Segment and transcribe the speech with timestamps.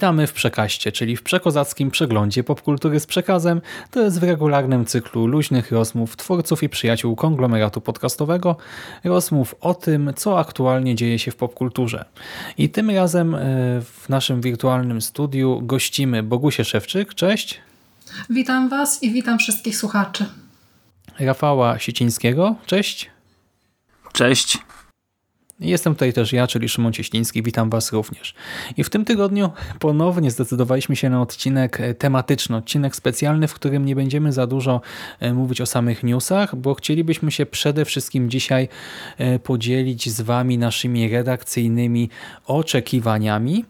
[0.00, 3.60] Witamy w Przekaście, czyli w przekozackim przeglądzie popkultury z przekazem.
[3.90, 8.56] To jest w regularnym cyklu luźnych rozmów twórców i przyjaciół konglomeratu podcastowego.
[9.04, 12.04] Rozmów o tym, co aktualnie dzieje się w popkulturze.
[12.58, 13.38] I tym razem e,
[13.80, 17.14] w naszym wirtualnym studiu gościmy Bogusię Szewczyk.
[17.14, 17.60] Cześć.
[18.30, 20.26] Witam Was i witam wszystkich słuchaczy.
[21.18, 22.54] Rafała Sicińskiego.
[22.66, 23.10] Cześć.
[24.12, 24.58] Cześć.
[25.60, 27.42] Jestem tutaj też ja, czyli Szymon Cieśliński.
[27.42, 28.34] Witam Was również.
[28.76, 33.84] I w tym tygodniu ponownie zdecydowaliśmy się na odcinek e, tematyczny, odcinek specjalny, w którym
[33.84, 34.80] nie będziemy za dużo
[35.20, 38.68] e, mówić o samych newsach, bo chcielibyśmy się przede wszystkim dzisiaj
[39.18, 42.10] e, podzielić z Wami naszymi redakcyjnymi
[42.46, 43.64] oczekiwaniami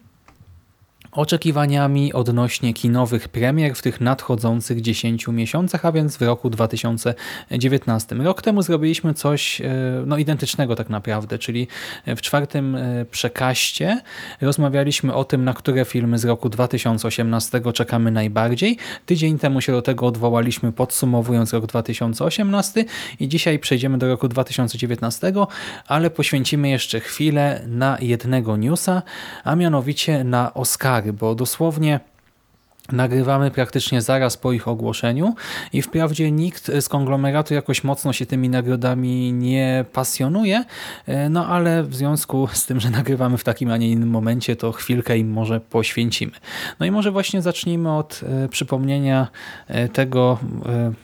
[1.11, 8.15] oczekiwaniami odnośnie kinowych premier w tych nadchodzących 10 miesiącach, a więc w roku 2019.
[8.15, 9.73] Rok temu zrobiliśmy coś e,
[10.05, 11.67] no, identycznego tak naprawdę, czyli
[12.07, 14.01] w czwartym e, przekaście
[14.41, 18.77] rozmawialiśmy o tym, na które filmy z roku 2018 czekamy najbardziej.
[19.05, 22.85] Tydzień temu się do tego odwołaliśmy podsumowując rok 2018
[23.19, 25.33] i dzisiaj przejdziemy do roku 2019,
[25.87, 29.01] ale poświęcimy jeszcze chwilę na jednego newsa,
[29.43, 31.99] a mianowicie na Oscar bo dosłownie
[32.91, 35.35] nagrywamy praktycznie zaraz po ich ogłoszeniu
[35.73, 40.65] i wprawdzie nikt z konglomeratu jakoś mocno się tymi nagrodami nie pasjonuje,
[41.05, 44.55] e, no ale w związku z tym, że nagrywamy w takim, a nie innym momencie,
[44.55, 46.31] to chwilkę im może poświęcimy.
[46.79, 49.27] No i może właśnie zacznijmy od e, przypomnienia
[49.67, 50.39] e, tego,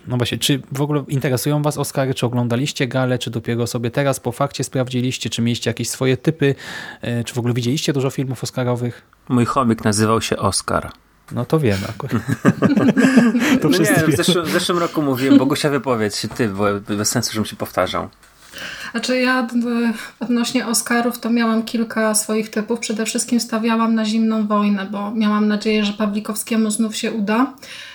[0.07, 4.19] no właśnie, czy w ogóle interesują Was Oscary, czy oglądaliście gale, czy dopiero sobie teraz
[4.19, 6.55] po fakcie sprawdziliście, czy mieliście jakieś swoje typy,
[7.25, 9.01] czy w ogóle widzieliście dużo filmów oscarowych?
[9.29, 10.91] Mój chomik nazywał się Oskar.
[11.31, 12.23] No to wiemy akurat.
[13.61, 17.09] to no nie, w zeszłym, w zeszłym roku mówiłem, Bogusia wypowiedz się ty, bo bez
[17.09, 18.09] sensu, żebym się powtarzał.
[18.91, 19.47] Znaczy ja
[20.19, 22.79] odnośnie Oscarów to miałam kilka swoich typów.
[22.79, 27.53] Przede wszystkim stawiałam na zimną wojnę, bo miałam nadzieję, że Pawlikowskiemu znów się uda.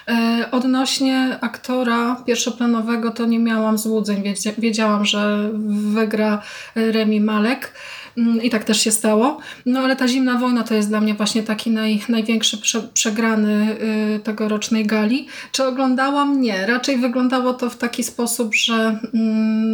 [0.09, 4.23] E, odnośnie aktora pierwszoplanowego to nie miałam złudzeń.
[4.59, 5.51] Wiedziałam, że
[5.93, 6.43] wygra
[6.75, 7.73] Remi Malek.
[8.19, 9.39] Mm, I tak też się stało.
[9.67, 13.77] No ale ta zimna wojna to jest dla mnie właśnie taki naj, największy prze, przegrany
[14.17, 15.27] y, tegorocznej gali.
[15.53, 16.41] Czy oglądałam?
[16.41, 16.67] Nie.
[16.67, 18.99] Raczej wyglądało to w taki sposób, że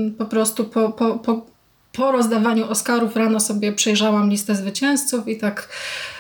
[0.09, 1.47] y, po prostu po, po, po,
[1.93, 5.69] po rozdawaniu Oscarów rano sobie przejrzałam listę zwycięzców i tak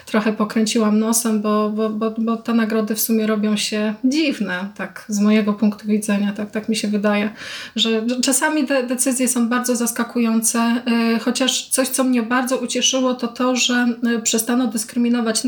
[0.09, 5.05] trochę pokręciłam nosem, bo, bo, bo, bo te nagrody w sumie robią się dziwne, tak
[5.09, 7.31] z mojego punktu widzenia, tak, tak mi się wydaje,
[7.77, 10.83] że czasami te decyzje są bardzo zaskakujące,
[11.17, 13.87] y, chociaż coś, co mnie bardzo ucieszyło, to to, że
[14.17, 15.43] y, przestano dyskryminować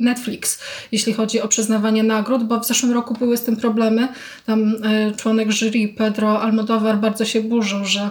[0.00, 0.60] Netflix,
[0.92, 4.08] jeśli chodzi o przyznawanie nagród, bo w zeszłym roku były z tym problemy.
[4.46, 8.10] Tam y, członek jury Pedro Almodovar bardzo się burzył, że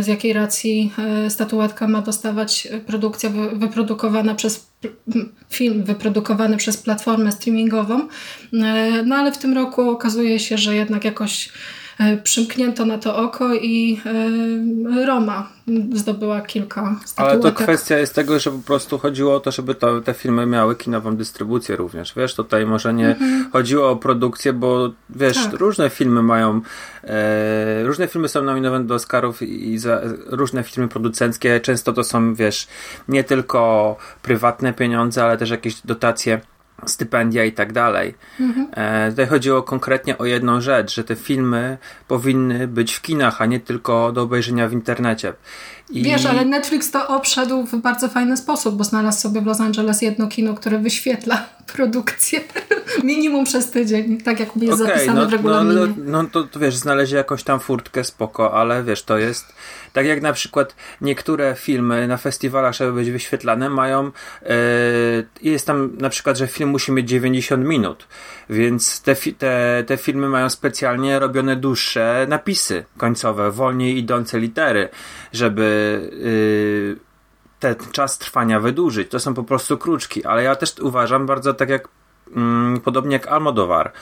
[0.00, 0.92] z jakiej racji
[1.28, 4.71] statuetka ma dostawać produkcja wyprodukowana przez
[5.50, 8.08] film wyprodukowany przez platformę streamingową.
[8.52, 11.52] E, no ale w tym roku okazuje się, że jednak jakoś
[12.22, 15.48] przymknięto na to oko i e, Roma
[15.92, 17.44] zdobyła kilka statuetek.
[17.44, 20.46] Ale to kwestia jest tego, że po prostu chodziło o to, żeby to, te filmy
[20.46, 22.14] miały kinową dystrybucję również.
[22.16, 23.50] Wiesz, tutaj może nie mhm.
[23.52, 25.52] chodziło o produkcję, bo wiesz, tak.
[25.52, 26.60] różne filmy mają
[27.04, 31.60] e, różne filmy są nominowane do Oscarów i za różne filmy producenckie.
[31.60, 32.68] Często to są, wiesz,
[33.08, 36.40] nie tylko prywatne pieniądze, ale też jakieś dotacje
[36.86, 38.14] stypendia i tak dalej.
[38.40, 38.66] Mhm.
[38.72, 41.78] E, tutaj chodziło konkretnie o jedną rzecz, że te filmy
[42.08, 45.32] powinny być w kinach, a nie tylko do obejrzenia w internecie.
[45.92, 46.02] I...
[46.02, 50.02] Wiesz, ale Netflix to obszedł w bardzo fajny sposób, bo znalazł sobie w Los Angeles
[50.02, 51.46] jedno kino, które wyświetla
[51.76, 52.40] produkcję
[53.04, 55.80] minimum przez tydzień, tak jak jest okay, zapisane no, w regulaminie.
[55.80, 59.44] No, no, no to, to wiesz, znaleźli jakąś tam furtkę, spoko, ale wiesz, to jest
[59.92, 64.50] tak jak na przykład niektóre filmy na festiwalach, żeby być wyświetlane, mają yy,
[65.42, 68.06] jest tam na przykład, że film musi mieć 90 minut,
[68.52, 74.88] więc te, te, te filmy mają specjalnie robione dłuższe napisy końcowe, wolniej idące litery,
[75.32, 76.10] żeby
[76.98, 77.12] yy,
[77.58, 79.10] ten czas trwania wydłużyć.
[79.10, 81.88] To są po prostu kruczki, ale ja też uważam bardzo tak jak
[82.36, 83.92] mm, podobnie jak Almodovar,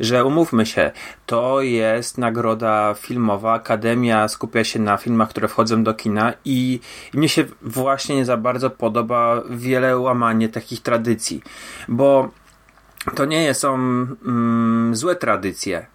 [0.00, 0.90] że umówmy się,
[1.26, 6.80] to jest nagroda filmowa, Akademia skupia się na filmach, które wchodzą do kina i,
[7.14, 11.42] i mnie się właśnie nie za bardzo podoba wiele łamanie takich tradycji,
[11.88, 12.30] bo
[13.14, 15.86] to nie są mm, złe tradycje.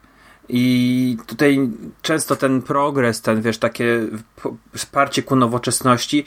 [0.49, 1.69] I tutaj
[2.01, 3.99] często ten progres, ten wiesz, takie
[4.75, 6.25] wsparcie ku nowoczesności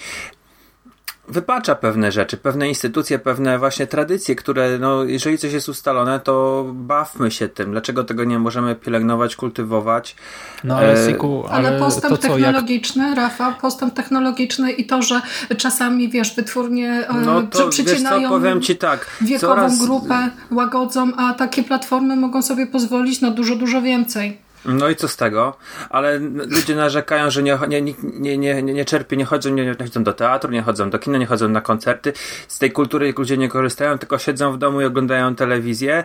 [1.29, 6.67] wypacza pewne rzeczy, pewne instytucje, pewne właśnie tradycje, które, no, jeżeli coś jest ustalone, to
[6.73, 7.71] bawmy się tym.
[7.71, 10.17] Dlaczego tego nie możemy pielęgnować, kultywować?
[10.65, 11.11] No ale, e...
[11.11, 13.17] Siku, ale, ale postęp to co, technologiczny, jak...
[13.17, 15.21] Rafał, postęp technologiczny i to, że
[15.59, 19.79] czasami, wiesz, wytwórnie e, no to, przycinają wiesz co, powiem ci tak, wiekową coraz...
[19.79, 24.46] grupę, łagodzą, a takie platformy mogą sobie pozwolić na dużo, dużo więcej.
[24.65, 25.57] No i co z tego?
[25.91, 26.19] Ale
[26.49, 30.13] ludzie narzekają, że nie, nie, nie, nie, nie czerpią, nie chodzą, nie, nie chodzą do
[30.13, 32.13] teatru, nie chodzą do kina, nie chodzą na koncerty.
[32.49, 36.05] Z tej kultury ludzie nie korzystają, tylko siedzą w domu i oglądają telewizję.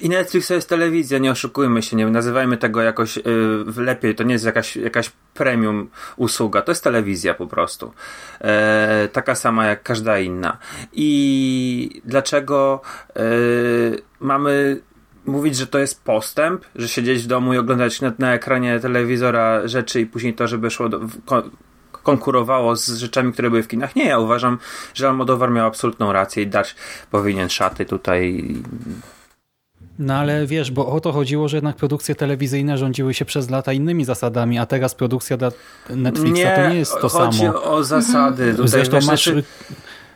[0.00, 3.24] I Netflix to jest telewizja, nie oszukujmy się, nie nazywajmy tego jakoś yy,
[3.76, 4.14] lepiej.
[4.14, 7.92] To nie jest jakaś, jakaś premium usługa, to jest telewizja po prostu.
[8.40, 10.58] E, taka sama jak każda inna.
[10.92, 12.80] I dlaczego
[13.16, 13.22] e,
[14.20, 14.80] mamy
[15.26, 19.68] mówić, że to jest postęp, że siedzieć w domu i oglądać na, na ekranie telewizora
[19.68, 21.42] rzeczy i później to, żeby szło do, ko,
[21.92, 23.96] konkurowało z rzeczami, które były w kinach.
[23.96, 24.58] Nie, ja uważam,
[24.94, 26.74] że Almodovar miał absolutną rację i dać
[27.10, 28.44] powinien szaty tutaj
[29.98, 33.72] no ale wiesz, bo o to chodziło, że jednak produkcje telewizyjne rządziły się przez lata
[33.72, 35.50] innymi zasadami, a teraz produkcja dla
[35.90, 37.52] Netflixa nie, to nie jest to chodzi samo.
[37.52, 38.44] chodzi o zasady.
[38.44, 38.68] Mhm.
[38.68, 39.30] Zresztą masz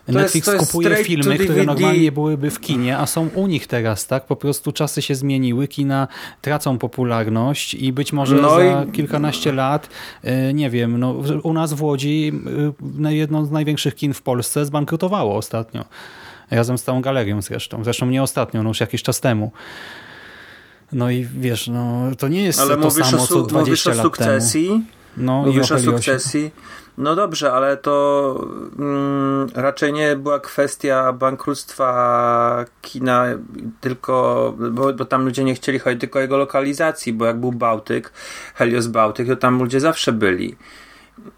[0.08, 4.26] Netflix jest, kupuje filmy, które normalnie byłyby w kinie, a są u nich teraz, tak?
[4.26, 6.08] Po prostu czasy się zmieniły, kina
[6.40, 8.92] tracą popularność i być może no za i...
[8.92, 9.88] kilkanaście lat,
[10.22, 12.32] e, nie wiem, no, u nas w Łodzi
[13.04, 15.84] e, jedno z największych kin w Polsce zbankrutowało ostatnio.
[16.50, 17.84] Razem z całą galerią zresztą.
[17.84, 19.52] Zresztą nie ostatnio, no już jakiś czas temu.
[20.92, 23.98] No i wiesz, no to nie jest Ale to samo, o, co 20 mówisz lat
[23.98, 24.66] o sukcesji?
[24.66, 24.82] temu.
[25.16, 26.50] No, mówisz o sukcesji?
[26.98, 28.48] No dobrze, ale to
[28.78, 33.24] mm, raczej nie była kwestia bankructwa kina,
[33.80, 37.52] tylko, bo, bo, tam ludzie nie chcieli chodzić tylko o jego lokalizacji, bo jak był
[37.52, 38.12] Bałtyk,
[38.54, 40.56] Helios Bałtyk, to tam ludzie zawsze byli.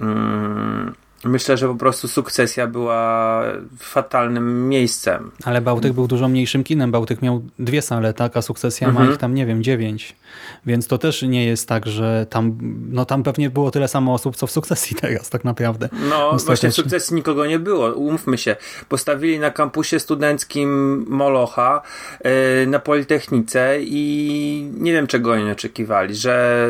[0.01, 0.95] Mm,
[1.25, 3.43] Myślę, że po prostu sukcesja była
[3.79, 5.31] fatalnym miejscem.
[5.45, 6.91] Ale Bałtyk był dużo mniejszym kinem.
[6.91, 8.37] Bałtyk miał dwie sale, tak?
[8.37, 9.07] a sukcesja mhm.
[9.07, 10.17] ma ich tam, nie wiem, dziewięć.
[10.67, 12.59] Więc to też nie jest tak, że tam,
[12.91, 15.89] no tam pewnie było tyle samo osób, co w sukcesji teraz, tak naprawdę.
[16.11, 17.93] No, właśnie w sukcesji nikogo nie było.
[17.93, 18.57] Umówmy się.
[18.89, 21.83] Postawili na kampusie studenckim Molocha
[22.25, 22.31] yy,
[22.67, 26.67] na Politechnice i nie wiem, czego oni oczekiwali, że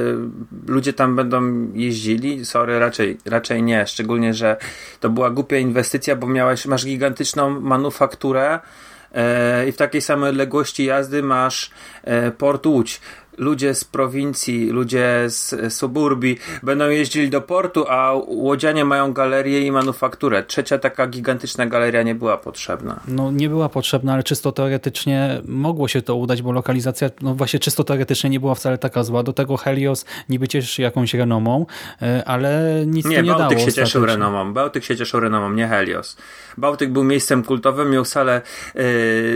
[0.67, 2.47] ludzie tam będą jeździli.
[2.47, 3.87] Sorry, raczej, raczej nie.
[3.87, 4.56] Szczególnie, że
[5.00, 8.61] to była głupia inwestycja, bo miałeś, masz gigantyczną manufakturę
[9.14, 11.70] e, i w takiej samej odległości jazdy masz
[12.05, 13.00] e, port Łódź
[13.38, 19.73] ludzie z prowincji, ludzie z suburbii będą jeździli do portu, a łodzianie mają galerię i
[19.73, 20.43] manufakturę.
[20.43, 23.00] Trzecia taka gigantyczna galeria nie była potrzebna.
[23.08, 27.61] No nie była potrzebna, ale czysto teoretycznie mogło się to udać, bo lokalizacja, no właśnie
[27.61, 29.23] czysto teoretycznie nie była wcale taka zła.
[29.23, 31.67] Do tego Helios niby cieszy jakąś renomą,
[32.02, 33.70] e, ale nic nie, to nie Bałtyk dało.
[33.70, 34.52] się cieszył renomą.
[34.52, 36.17] Bałtyk się cieszył renomą, nie Helios.
[36.56, 38.43] Bałtyk był miejscem kultowym, miał salę,
[38.75, 38.82] yy,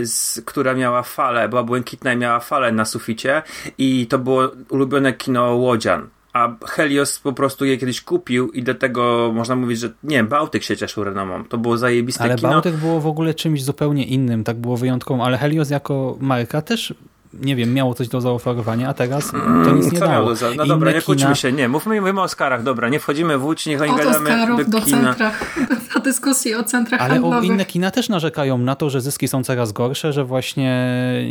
[0.05, 3.41] z, która miała falę, była błękitna i miała falę na suficie
[3.77, 6.09] i i to było ulubione kino Łodzian.
[6.33, 10.63] A Helios po prostu je kiedyś kupił i do tego można mówić, że nie, Bałtyk
[10.63, 11.43] się cieszył renomą.
[11.45, 12.47] To było zajebiste ale kino.
[12.47, 16.61] Ale Bałtyk było w ogóle czymś zupełnie innym, tak było wyjątkową, ale Helios jako marka
[16.61, 16.93] też
[17.41, 20.35] nie wiem, miało coś do zaoferowania, a teraz to mm, nic nie Co dało.
[20.35, 20.53] Za...
[20.55, 23.65] No dobra, nie kłóćmy się, nie, mówmy, mówimy o Oscarach, dobra, nie wchodzimy w Łódź,
[23.65, 25.55] niech oni gadamy Oscarów, do, do centrach,
[25.93, 27.49] do dyskusji o centrach Ale handlowych.
[27.49, 30.73] inne kina też narzekają na to, że zyski są coraz gorsze, że właśnie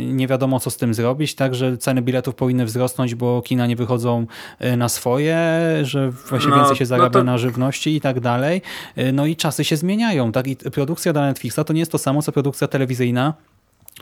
[0.07, 3.75] nie wiadomo co z tym zrobić, tak, że ceny biletów powinny wzrosnąć, bo kina nie
[3.75, 4.25] wychodzą
[4.59, 5.37] e, na swoje,
[5.81, 7.23] że właśnie no, więcej się zarabia no to...
[7.23, 8.61] na żywności i tak dalej.
[8.95, 11.97] E, no i czasy się zmieniają, tak, i produkcja dla Netflixa to nie jest to
[11.97, 13.33] samo, co produkcja telewizyjna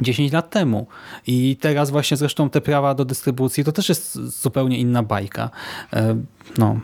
[0.01, 0.87] 10 lat temu.
[1.27, 5.49] I teraz właśnie zresztą te prawa do dystrybucji to też jest zupełnie inna bajka.
[5.93, 6.15] E,
[6.57, 6.79] no.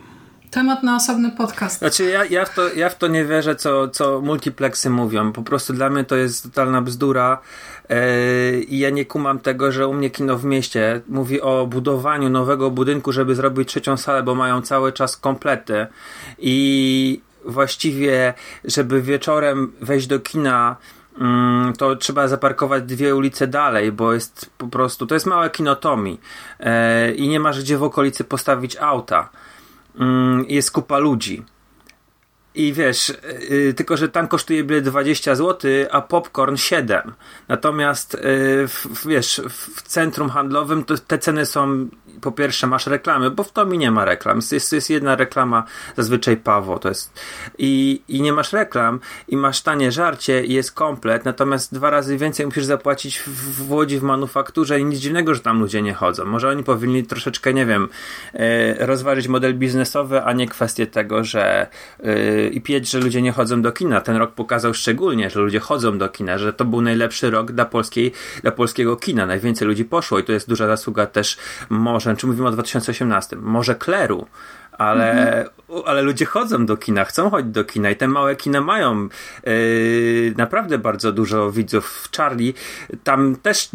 [0.50, 1.78] Temat na osobny podcast.
[1.78, 5.32] Znaczy ja, ja, w, to, ja w to nie wierzę, co, co multiplexy mówią.
[5.32, 7.38] Po prostu dla mnie to jest totalna bzdura
[7.88, 7.96] yy,
[8.60, 12.70] i ja nie kumam tego, że u mnie kino w mieście mówi o budowaniu nowego
[12.70, 15.86] budynku, żeby zrobić trzecią salę, bo mają cały czas komplety
[16.38, 18.34] i właściwie,
[18.64, 20.76] żeby wieczorem wejść do kina
[21.78, 26.20] to trzeba zaparkować dwie ulice dalej, bo jest po prostu, to jest małe kinotomi
[26.60, 29.28] e, i nie masz gdzie w okolicy postawić auta.
[30.00, 31.42] Mm, jest kupa ludzi.
[32.54, 33.12] I wiesz,
[33.50, 37.12] yy, tylko że tam kosztuje bilet 20 zł, a popcorn 7.
[37.48, 38.16] Natomiast
[39.06, 41.88] wiesz, w centrum handlowym te ceny są
[42.20, 44.40] po pierwsze masz reklamy, bo w Tomi nie ma reklam.
[44.52, 45.64] Jest, jest jedna reklama,
[45.96, 47.20] zazwyczaj Pawo, to jest
[47.58, 52.16] i, i nie masz reklam i masz tanie żarcie i jest komplet, natomiast dwa razy
[52.16, 55.94] więcej musisz zapłacić w, w Łodzi w manufakturze i nic dziwnego, że tam ludzie nie
[55.94, 56.24] chodzą.
[56.24, 57.88] Może oni powinni troszeczkę, nie wiem,
[58.34, 61.66] e, rozważyć model biznesowy, a nie kwestię tego, że
[62.04, 64.00] e, i pieć, że ludzie nie chodzą do kina.
[64.00, 67.64] Ten rok pokazał szczególnie, że ludzie chodzą do kina, że to był najlepszy rok dla,
[67.64, 69.26] polskiej, dla polskiego kina.
[69.26, 71.36] Najwięcej ludzi poszło i to jest duża zasługa też
[71.68, 74.26] może, czy mówimy o 2018, może Kleru,
[74.72, 75.46] ale, mhm.
[75.86, 79.08] ale ludzie chodzą do kina, chcą chodzić do kina i te małe kina mają
[79.44, 81.90] yy, naprawdę bardzo dużo widzów.
[81.90, 82.54] W Charlie
[83.04, 83.70] tam też,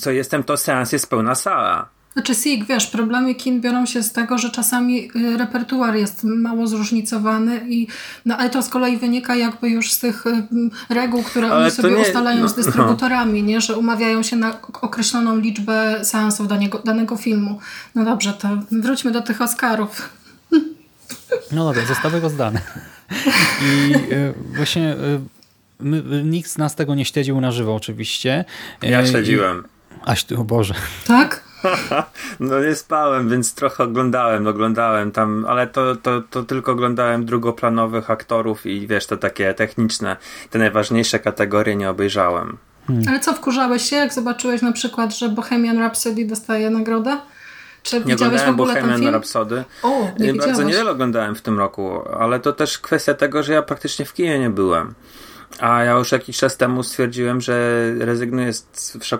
[0.00, 1.88] co jestem, to seans jest pełna sala.
[2.18, 6.66] Znaczy SIG, wiesz, problemy kin biorą się z tego, że czasami y, repertuar jest mało
[6.66, 7.86] zróżnicowany, i,
[8.24, 10.46] no, ale to z kolei wynika jakby już z tych y,
[10.88, 13.48] reguł, które ale oni sobie nie, ustalają no, z dystrybutorami, no.
[13.48, 13.60] nie?
[13.60, 17.60] że umawiają się na określoną liczbę seansów danego, danego filmu.
[17.94, 20.08] No dobrze, to wróćmy do tych Oscarów.
[21.52, 22.60] No dobra, zostały rozdane.
[23.62, 24.96] I y, właśnie
[25.80, 28.44] my, nikt z nas tego nie śledził na żywo oczywiście.
[28.82, 29.64] Ja śledziłem.
[30.04, 30.74] Aś ty, o Boże.
[31.06, 31.47] Tak?
[32.40, 38.10] no nie spałem, więc trochę oglądałem, oglądałem tam, ale to, to, to tylko oglądałem drugoplanowych
[38.10, 40.16] aktorów i wiesz, to takie techniczne,
[40.50, 42.56] te najważniejsze kategorie nie obejrzałem.
[42.86, 43.08] Hmm.
[43.08, 47.18] Ale co, wkurzałeś się, jak zobaczyłeś na przykład, że Bohemian Rhapsody dostaje nagrodę?
[47.82, 49.64] Czy nie oglądałem Bohemian Rhapsody.
[49.82, 53.62] O, nie Bardzo niewiele oglądałem w tym roku, ale to też kwestia tego, że ja
[53.62, 54.94] praktycznie w kinie nie byłem.
[55.58, 58.66] A ja już jakiś czas temu stwierdziłem, że rezygnuję z,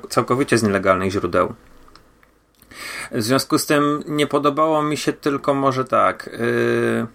[0.09, 1.55] całkowicie z nielegalnych źródeł.
[3.13, 6.31] W związku z tym nie podobało mi się tylko może tak.
[6.33, 7.07] Yy,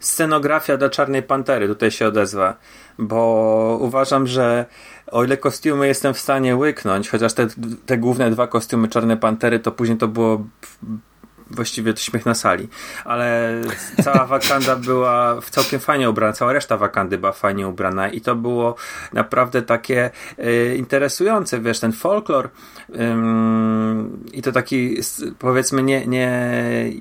[0.00, 2.56] scenografia dla Czarnej Pantery, tutaj się odezwa,
[2.98, 4.66] bo uważam, że
[5.06, 7.46] o ile kostiumy jestem w stanie łyknąć, chociaż te,
[7.86, 10.44] te główne dwa kostiumy Czarnej Pantery, to później to było
[11.54, 12.68] właściwie to śmiech na sali.
[13.04, 13.52] Ale
[14.04, 18.36] cała Wakanda była w całkiem fajnie ubrana, cała reszta Wakandy była fajnie ubrana i to
[18.36, 18.74] było
[19.12, 22.98] naprawdę takie y, interesujące, wiesz, ten folklor y,
[24.32, 24.96] i to taki
[25.38, 26.52] powiedzmy nie, nie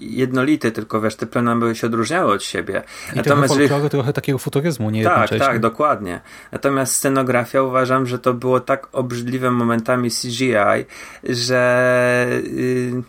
[0.02, 2.84] jednolity, tylko wiesz, te plemiona się odróżniały od siebie.
[3.14, 6.20] I Natomiast trochę folkloru, trochę takiego futuryzmu, nie Tak, tak, dokładnie.
[6.52, 10.86] Natomiast scenografia uważam, że to było tak obrzydliwe momentami CGI,
[11.24, 13.04] że y,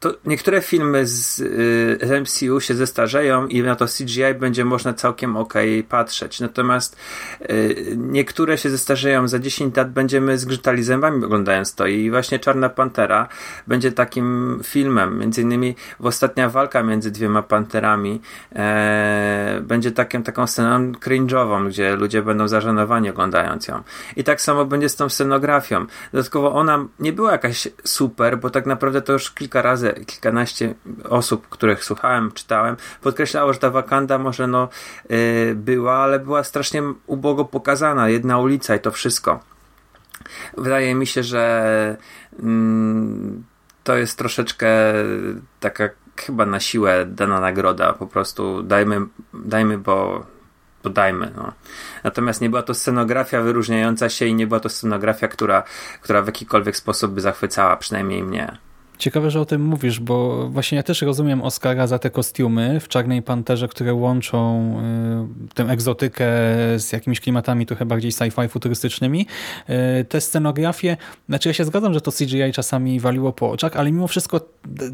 [0.00, 4.94] to niektóre filmy z, y, z, MCU się zestarzeją i na to CGI będzie można
[4.94, 5.54] całkiem ok
[5.88, 6.40] patrzeć.
[6.40, 6.96] Natomiast
[7.50, 11.86] y, niektóre się zestarzeją za 10 lat, będziemy zgrzytali zębami oglądając to.
[11.86, 13.28] I właśnie Czarna Pantera
[13.66, 15.18] będzie takim filmem.
[15.18, 18.20] Między innymi ostatnia walka między dwiema panterami
[18.52, 23.82] e, będzie takim, taką sceną cringe'ową, gdzie ludzie będą zażenowani oglądając ją.
[24.16, 25.86] I tak samo będzie z tą scenografią.
[26.12, 29.71] Dodatkowo ona nie była jakaś super, bo tak naprawdę to już kilka razy
[30.06, 30.74] kilkanaście
[31.08, 34.68] osób, których słuchałem, czytałem, podkreślało, że ta Wakanda może no
[35.08, 38.08] yy, była, ale była strasznie ubogo pokazana.
[38.08, 39.40] Jedna ulica i to wszystko.
[40.56, 41.96] Wydaje mi się, że
[42.32, 42.44] yy,
[43.84, 44.68] to jest troszeczkę
[45.60, 47.92] taka chyba na siłę dana nagroda.
[47.92, 49.00] Po prostu dajmy,
[49.34, 50.26] dajmy bo
[50.90, 51.32] dajmy.
[51.36, 51.52] No.
[52.04, 55.62] Natomiast nie była to scenografia wyróżniająca się i nie była to scenografia, która,
[56.00, 58.58] która w jakikolwiek sposób by zachwycała, przynajmniej mnie.
[59.02, 62.88] Ciekawe, że o tym mówisz, bo właśnie ja też rozumiem Oscara za te kostiumy w
[62.88, 64.74] Czarnej Panterze, które łączą
[65.50, 66.26] y, tę egzotykę
[66.76, 69.26] z jakimiś klimatami trochę bardziej sci-fi futurystycznymi.
[70.00, 70.96] Y, te scenografie,
[71.28, 74.40] znaczy ja się zgadzam, że to CGI czasami waliło po oczach, ale mimo wszystko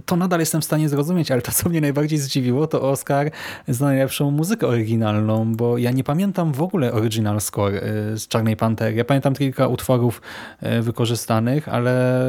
[0.07, 3.31] to nadal jestem w stanie zrozumieć, ale to, co mnie najbardziej zdziwiło, to Oscar
[3.69, 7.81] za najlepszą muzykę oryginalną, bo ja nie pamiętam w ogóle original score y,
[8.19, 8.97] z Czarnej Pantery.
[8.97, 10.23] Ja pamiętam kilka utworów
[10.63, 12.23] y, wykorzystanych, ale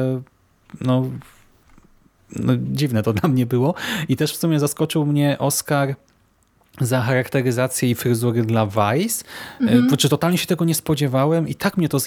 [0.80, 1.04] no
[2.36, 3.74] no, dziwne to dla mnie było.
[4.08, 5.96] I też w sumie zaskoczył mnie Oscar
[6.80, 9.24] za charakteryzację i fryzury dla Vice.
[9.60, 9.88] Mhm.
[9.88, 11.98] Znaczy, totalnie się tego nie spodziewałem i tak mnie to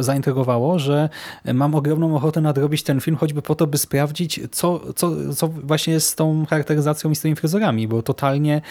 [0.00, 1.08] zaintrygowało, że
[1.54, 5.92] mam ogromną ochotę nadrobić ten film, choćby po to, by sprawdzić, co, co, co właśnie
[5.92, 8.62] jest z tą charakteryzacją i z tymi fryzurami, bo totalnie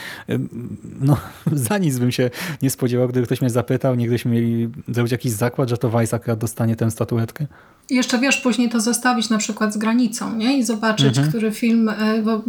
[1.02, 1.18] no,
[1.52, 2.30] za nic bym się
[2.62, 6.16] nie spodziewał, gdyby ktoś mnie zapytał, nie gdybyśmy mieli zrobić jakiś zakład, że to Vice
[6.16, 7.48] akurat dostanie tę statuetkę.
[7.90, 10.58] I jeszcze wiesz, później to zestawić na przykład z granicą, nie?
[10.58, 11.30] I zobaczyć, mhm.
[11.30, 12.42] który film, e, bo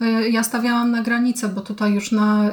[0.00, 2.52] e, ja stawiałam na granicę, bo tutaj już na e,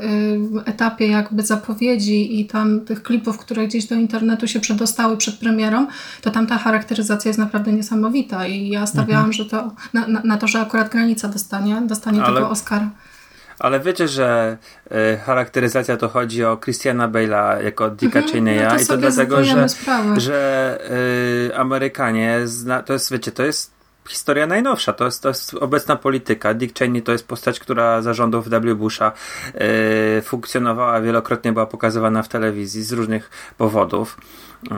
[0.66, 5.88] etapie jakby zapowiedzi i tam tych klipów, które gdzieś do internetu się przedostały przed premierą,
[6.22, 9.34] to tam ta charakteryzacja jest naprawdę niesamowita i ja stawiałam, mhm.
[9.34, 12.36] że to na, na, na, to, że akurat granica dostanie, dostanie Ale...
[12.36, 12.90] tego Oscara.
[13.60, 18.80] Ale wiecie, że y, charakteryzacja to chodzi o Christiana Bale'a jako Dicka mhm, Cheneya no
[18.80, 19.68] i to dlatego, że,
[20.18, 20.80] że
[21.50, 23.72] y, Amerykanie zna, to jest, wiecie, to jest
[24.10, 26.54] historia najnowsza, to jest, to jest obecna polityka.
[26.54, 28.76] Dick Cheney to jest postać, która za rządów W.
[28.76, 29.12] Busha
[30.18, 34.18] y, funkcjonowała, wielokrotnie była pokazywana w telewizji z różnych powodów.
[34.64, 34.70] Y,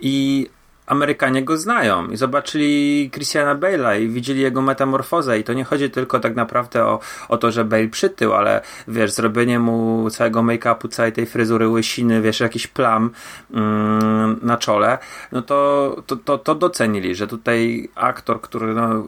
[0.00, 0.48] I
[0.86, 5.90] Amerykanie go znają i zobaczyli Christiana Bale'a i widzieli jego metamorfozę i to nie chodzi
[5.90, 10.88] tylko tak naprawdę o, o to, że Bale przytył, ale wiesz, zrobienie mu całego make-upu,
[10.88, 13.10] całej tej fryzury łysiny, wiesz, jakiś plam
[13.50, 14.98] mm, na czole,
[15.32, 19.06] no to, to, to, to docenili, że tutaj aktor, który no,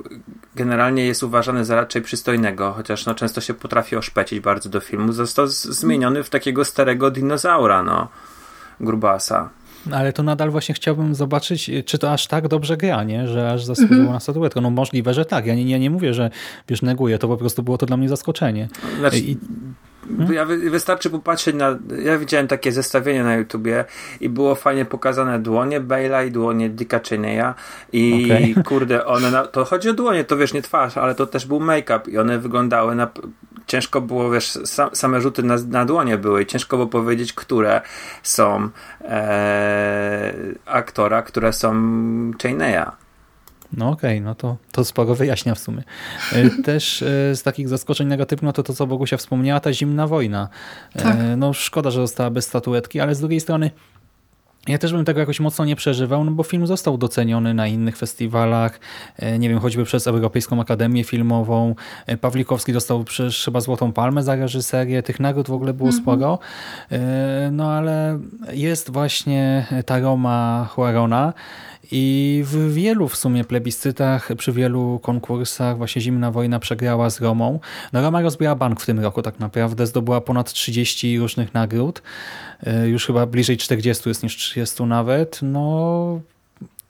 [0.55, 5.13] generalnie jest uważany za raczej przystojnego, chociaż no, często się potrafi oszpecić bardzo do filmu,
[5.13, 8.09] został zmieniony w takiego starego dinozaura, no,
[8.81, 9.51] grubasa.
[9.93, 13.29] Ale to nadal właśnie chciałbym zobaczyć, czy to aż tak dobrze gra, nie?
[13.29, 14.13] że aż zasłużyło mm -hmm.
[14.13, 14.61] na statuetkę.
[14.61, 15.47] No możliwe, że tak.
[15.47, 16.31] Ja nie, ja nie mówię, że
[16.69, 18.69] wiesz, neguję, to po prostu było to dla mnie zaskoczenie.
[18.99, 19.37] Znaczy, I...
[20.09, 20.33] Hmm?
[20.33, 21.79] Ja wystarczy popatrzeć na.
[22.05, 23.85] Ja widziałem takie zestawienie na YouTubie
[24.21, 27.55] i było fajnie pokazane dłonie Bale'a i dłonie Dicka Cheneya.
[27.93, 28.65] I okay.
[28.65, 29.31] kurde, one.
[29.31, 32.19] Na, to chodzi o dłonie, to wiesz, nie twarz, ale to też był make-up i
[32.19, 33.09] one wyglądały na
[33.67, 34.59] ciężko było, wiesz,
[34.93, 37.81] same rzuty na, na dłonie były i ciężko było powiedzieć, które
[38.23, 38.69] są
[39.01, 40.33] e,
[40.67, 41.73] aktora, które są
[42.43, 43.05] Chaineya.
[43.77, 45.83] No okej, okay, no to, to sporo wyjaśnia w sumie.
[46.33, 50.07] E, też e, z takich zaskoczeń negatywnych, no to to, co Bogusia wspomniała, ta zimna
[50.07, 50.49] wojna.
[50.95, 51.17] E, tak.
[51.37, 53.71] No szkoda, że została bez statuetki, ale z drugiej strony
[54.69, 57.97] ja też bym tego jakoś mocno nie przeżywał, no bo film został doceniony na innych
[57.97, 58.81] festiwalach,
[59.17, 61.75] e, nie wiem, choćby przez Europejską Akademię Filmową.
[62.07, 66.01] E, Pawlikowski dostał przecież chyba Złotą Palmę za reżyserię, tych nagród w ogóle było mm
[66.01, 66.03] -hmm.
[66.03, 66.39] sporo.
[66.93, 68.19] E, no ale
[68.53, 71.33] jest właśnie ta Roma Huarona
[71.93, 77.61] i w wielu w sumie plebiscytach, przy wielu konkursach właśnie Zimna Wojna przegrała z Romą.
[77.93, 82.03] No Roma rozbiła bank w tym roku tak naprawdę, zdobyła ponad 30 różnych nagród.
[82.65, 85.39] E, już chyba bliżej 40 jest niż 30 nawet.
[85.43, 86.21] No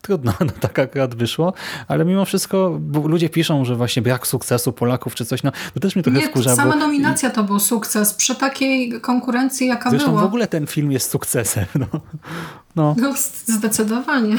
[0.05, 1.53] trudno, no tak akurat wyszło,
[1.89, 5.97] ale mimo wszystko ludzie piszą, że właśnie brak sukcesu Polaków czy coś, no to też
[5.97, 6.57] mnie trochę Nie, wkurza.
[6.57, 6.79] sama bo...
[6.79, 10.23] nominacja to był sukces przy takiej konkurencji jaka Zresztą była.
[10.23, 11.65] w ogóle ten film jest sukcesem.
[11.79, 11.87] No.
[12.77, 12.95] No.
[12.99, 13.15] no.
[13.47, 14.37] zdecydowanie.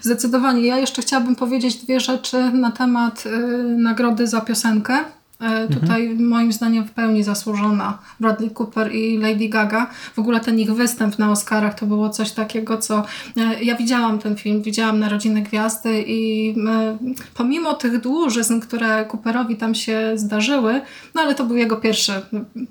[0.00, 0.66] Zdecydowanie.
[0.66, 3.30] Ja jeszcze chciałabym powiedzieć dwie rzeczy na temat y,
[3.78, 5.04] nagrody za piosenkę.
[5.42, 6.28] E, tutaj mhm.
[6.28, 9.90] moim zdaniem w pełni zasłużona Bradley Cooper i Lady Gaga.
[10.14, 13.04] W ogóle ten ich występ na Oscarach to było coś takiego, co
[13.36, 16.98] e, ja widziałam ten film, widziałam Narodziny Gwiazdy i e,
[17.34, 20.80] pomimo tych dłużyzn, które Cooperowi tam się zdarzyły,
[21.14, 22.12] no ale to był jego pierwszy,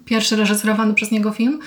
[0.05, 1.60] pierwszy reżyserowany przez niego film,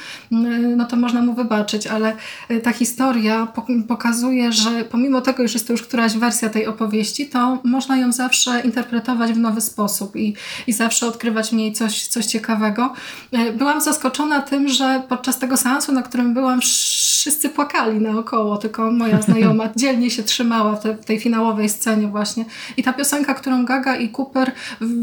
[0.77, 2.17] no to można mu wybaczyć, ale
[2.63, 3.49] ta historia
[3.89, 8.13] pokazuje, że pomimo tego, że jest to już któraś wersja tej opowieści, to można ją
[8.13, 10.35] zawsze interpretować w nowy sposób i,
[10.67, 12.93] i zawsze zawsze odkrywać w niej coś, coś ciekawego.
[13.33, 18.91] E, byłam zaskoczona tym, że podczas tego seansu, na którym byłam, wszyscy płakali naokoło, tylko
[18.91, 22.45] moja znajoma dzielnie się trzymała w, te, w tej finałowej scenie właśnie.
[22.77, 24.53] I ta piosenka, którą Gaga i Cooper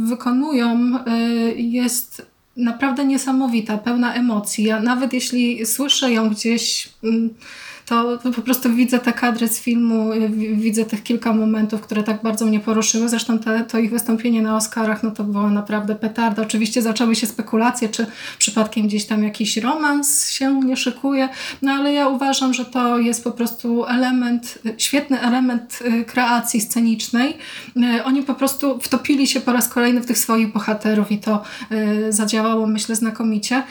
[0.07, 1.19] wykonują e,
[1.55, 2.25] jest
[2.57, 4.63] naprawdę niesamowita, pełna emocji.
[4.63, 7.29] Ja nawet jeśli słyszę ją gdzieś mm,
[7.91, 10.09] to, to po prostu widzę te kadry z filmu,
[10.53, 13.09] widzę tych kilka momentów, które tak bardzo mnie poruszyły.
[13.09, 16.41] Zresztą te, to ich wystąpienie na Oscarach, no to było naprawdę petarda.
[16.41, 18.05] Oczywiście zaczęły się spekulacje, czy
[18.37, 21.29] przypadkiem gdzieś tam jakiś romans się nie szykuje,
[21.61, 27.37] no ale ja uważam, że to jest po prostu element, świetny element y, kreacji scenicznej.
[27.97, 31.43] Y, oni po prostu wtopili się po raz kolejny w tych swoich bohaterów i to
[31.71, 33.63] y, zadziałało, myślę, znakomicie.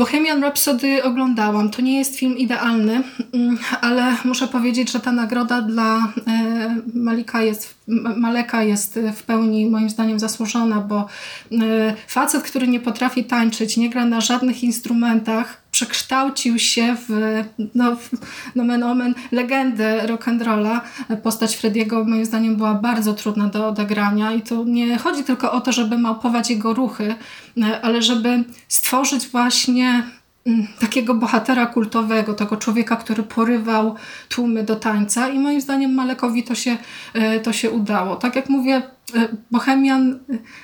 [0.00, 1.70] Bohemian Rhapsody oglądałam.
[1.70, 7.42] To nie jest film idealny, mm, ale muszę powiedzieć, że ta nagroda dla e, Malika
[7.42, 7.74] jest,
[8.16, 11.06] Maleka jest w pełni moim zdaniem zasłużona, bo
[11.52, 17.42] e, facet, który nie potrafi tańczyć, nie gra na żadnych instrumentach, przekształcił się w,
[17.74, 18.10] no, w
[18.56, 20.80] nomen omen, legendę rock'n'rolla.
[21.22, 25.60] Postać Frediego moim zdaniem była bardzo trudna do odegrania i to nie chodzi tylko o
[25.60, 27.14] to, żeby małpować jego ruchy,
[27.82, 30.02] ale żeby stworzyć właśnie
[30.46, 33.94] mm, takiego bohatera kultowego, tego człowieka, który porywał
[34.28, 36.76] tłumy do tańca i moim zdaniem Malekowi to się,
[37.14, 38.16] e, to się udało.
[38.16, 38.82] Tak jak mówię,
[39.50, 40.18] Bohemian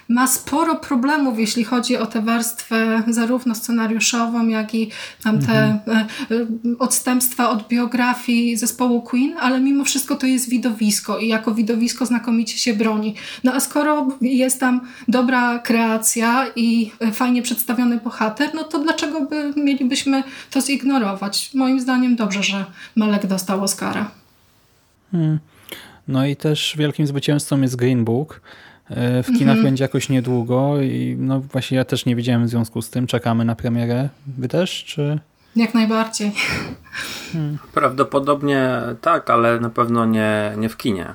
[0.09, 4.91] ma sporo problemów, jeśli chodzi o tę warstwę zarówno scenariuszową, jak i
[5.23, 6.07] tam te mhm.
[6.31, 12.07] E, odstępstwa od biografii zespołu Queen, ale mimo wszystko to jest widowisko i jako widowisko
[12.07, 13.15] znakomicie się broni.
[13.45, 19.53] No a skoro jest tam dobra kreacja i fajnie przedstawiony bohater, no to dlaczego by
[19.57, 21.51] mielibyśmy to zignorować?
[21.55, 22.65] Moim zdaniem dobrze, że
[22.97, 24.11] Malek dostał Oscara.
[25.13, 25.39] Hmm.
[26.09, 28.41] No i też wielkim zwycięzcą jest Green Book,
[28.91, 29.63] e, w kinach Mhm.
[29.63, 33.07] będzie jakoś niedługo i no właśnie ja też nie widziałem w związku z tym.
[33.07, 34.09] Czekamy na premierę.
[34.39, 35.19] Wy też, czy...
[35.57, 36.33] Jak najbardziej.
[37.75, 38.69] Prawdopodobnie
[39.01, 41.07] tak, ale na pewno nie, nie w kinie.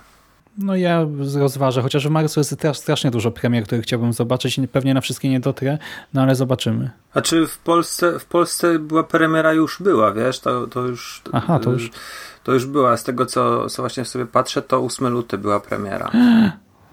[0.57, 1.05] No ja
[1.39, 4.59] rozważę, chociaż w marcu jest też strasznie dużo premier, które chciałbym zobaczyć.
[4.71, 5.77] Pewnie na wszystkie nie dotrę,
[6.13, 6.89] no ale zobaczymy.
[7.13, 10.39] A czy w Polsce, w Polsce była premiera już była, wiesz?
[10.39, 11.21] To, to już.
[11.31, 11.91] Aha, to już.
[12.43, 12.97] To już była.
[12.97, 16.11] Z tego, co, co właśnie sobie patrzę, to 8 luty była premiera.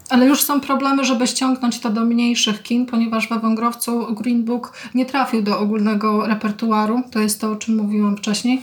[0.08, 4.72] Ale już są problemy, żeby ściągnąć to do mniejszych kin, ponieważ we Węgrowcu Green Book
[4.94, 7.02] nie trafił do ogólnego repertuaru.
[7.10, 8.62] To jest to, o czym mówiłam wcześniej,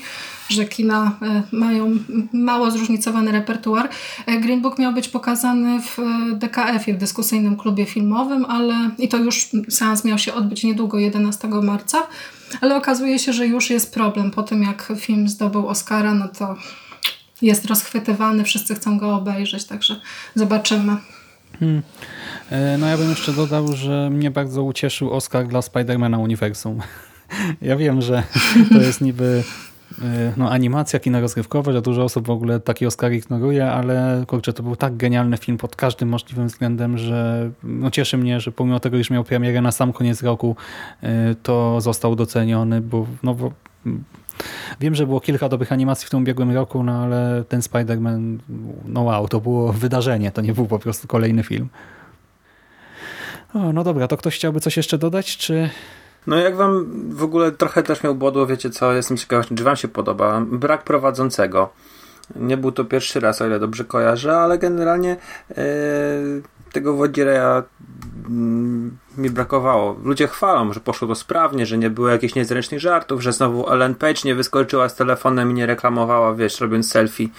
[0.49, 1.97] że kina e, mają
[2.33, 3.89] mało zróżnicowany repertuar.
[4.25, 9.07] E, Green Book miał być pokazany w e, DKF-ie, w dyskusyjnym klubie filmowym, ale i
[9.07, 12.07] to już seans miał się odbyć niedługo, 11 marca,
[12.61, 14.31] ale okazuje się, że już jest problem.
[14.31, 16.55] Po tym jak film zdobył Oscara, no to
[17.41, 20.01] jest rozchwytywany, wszyscy chcą go obejrzeć, także
[20.35, 20.97] zobaczymy.
[22.51, 26.79] E, No ja bym jeszcze dodał, że mnie bardzo ucieszył Oscar dla Spidermana Uniwersum.
[27.61, 28.23] Ja wiem, że
[28.69, 29.43] to jest niby
[30.01, 34.53] e, no, animacja, kino rozrywkowe, że dużo osób w ogóle taki Oscar ignoruje, ale kurczę,
[34.53, 38.79] to był tak genialny film pod każdym możliwym względem, że no, cieszy mnie, że pomimo
[38.79, 40.55] tego, iż miał premierę na sam koniec roku,
[41.03, 43.51] e, to został doceniony, bo no, bo,
[44.79, 48.37] Wiem, że było kilka dobrych animacji w tym ubiegłym roku, no ale ten Spider-Man,
[48.85, 51.69] no wow, to było wydarzenie, to nie był po prostu kolejny film.
[53.53, 55.69] O, no dobra, to ktoś chciałby coś jeszcze dodać, czy...
[56.27, 59.75] No jak wam w ogóle trochę też miał ubodło, wiecie co, jestem ciekaw, czy wam
[59.75, 60.41] się podoba.
[60.41, 61.69] Brak prowadzącego.
[62.35, 65.17] Nie był to pierwszy raz, o ile dobrze kojarzę, ale generalnie
[65.51, 65.55] e,
[66.75, 67.63] tego Wodzireja
[68.27, 69.99] mm, mi brakowało.
[70.03, 73.95] Ludzie chwalą, że poszło to sprawnie, że nie było jakichś niezręcznych żartów, że znowu Ellen
[73.95, 77.29] Page nie wyskoczyła z telefonem i nie reklamowała, wiesz, robiąc selfie.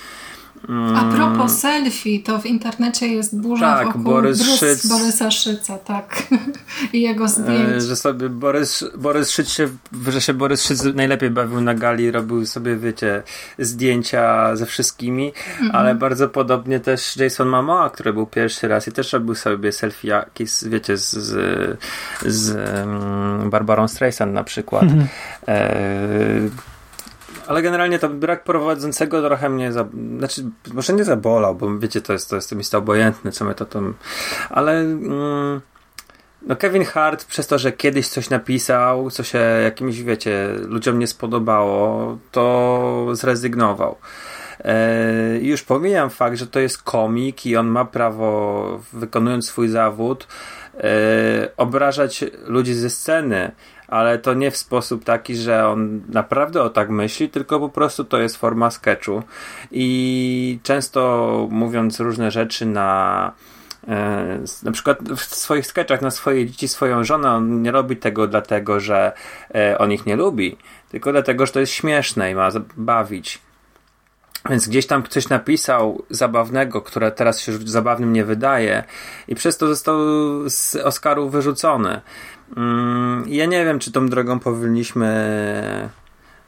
[0.69, 4.87] Mm, A propos selfie, to w internecie jest burza Tak, wokół Borys brus Szyc.
[4.87, 6.23] Borysa Szyca, tak.
[6.93, 7.69] I jego zdjęć.
[7.77, 9.69] E, że sobie Borys, Borys Szyc się,
[10.09, 13.23] że się Borys Szyc najlepiej bawił na gali, robił sobie, wiecie,
[13.59, 15.33] zdjęcia ze wszystkimi,
[15.73, 20.09] ale bardzo podobnie też Jason Momoa, który był pierwszy raz i też robił sobie selfie
[20.09, 21.79] jakieś, wiecie, z, z,
[22.27, 24.85] z um, Barbarą Streisand na przykład.
[25.49, 26.41] E,
[27.47, 32.13] ale generalnie to brak prowadzącego trochę mnie, za, znaczy, może nie zabolał, bo wiecie, to
[32.13, 33.95] jest, to jest, to jest obojętne, co my to tam,
[34.51, 35.61] ale mm,
[36.43, 41.07] no Kevin Hart przez to, że kiedyś coś napisał, co się jakimś, wiecie, ludziom nie
[41.07, 43.97] spodobało, to zrezygnował.
[44.65, 50.27] E, Już pomijam fakt, że to jest komik i on ma prawo, wykonując swój zawód,
[50.75, 53.53] e, obrażać ludzi ze sceny,
[53.89, 58.05] ale to nie w sposób taki, że on naprawdę o tak myśli, tylko po prostu
[58.05, 59.23] to jest forma sketchu.
[59.71, 63.33] I często mówiąc różne rzeczy na
[63.89, 68.27] e, na przykład w swoich sketchach na swoje dzieci, swoją żonę, on nie robi tego
[68.27, 69.13] dlatego, że
[69.55, 70.57] e, on ich nie lubi,
[70.91, 73.46] tylko dlatego, że to jest śmieszne i ma bawić.
[74.51, 78.85] Więc gdzieś tam ktoś napisał zabawnego, które teraz się zabawnym nie wydaje,
[79.29, 79.99] i przez to został
[80.49, 82.01] z Oscaru wyrzucony.
[82.57, 85.89] Mm, Ja nie wiem, czy tą drogą powinniśmy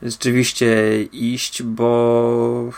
[0.02, 2.70] rzeczywiście iść, bo.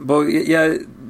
[0.00, 0.60] Bo ja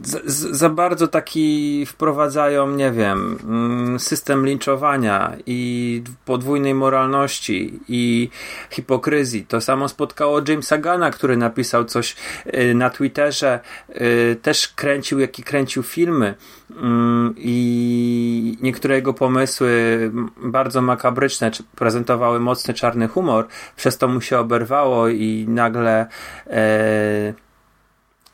[0.02, 0.18] za,
[0.50, 8.30] za bardzo taki wprowadzają, nie wiem, mm, system linczowania i podwójnej moralności i
[8.70, 9.46] hipokryzji.
[9.46, 12.16] To samo spotkało Jamesa Gana, który napisał coś
[12.54, 16.34] y, na Twitterze, y, też kręcił, jak i kręcił filmy
[16.70, 19.70] Mm, i niektóre jego pomysły
[20.36, 23.46] bardzo makabryczne prezentowały mocny czarny humor,
[23.76, 26.06] przez to mu się oberwało i nagle
[26.46, 27.34] e,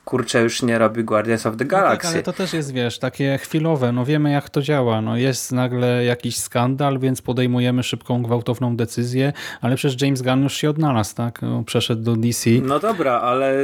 [0.04, 2.08] kurczę już nie robi Guardians of the No tak, Galaxy.
[2.08, 3.92] ale to też jest, wiesz, takie chwilowe.
[3.92, 5.00] No wiemy, jak to działa.
[5.00, 10.54] No jest nagle jakiś skandal, więc podejmujemy szybką, gwałtowną decyzję, ale przecież James Gunn już
[10.56, 11.42] się odnalazł, tak?
[11.42, 12.50] No, Przeszedł do DC.
[12.62, 13.54] No dobra, ale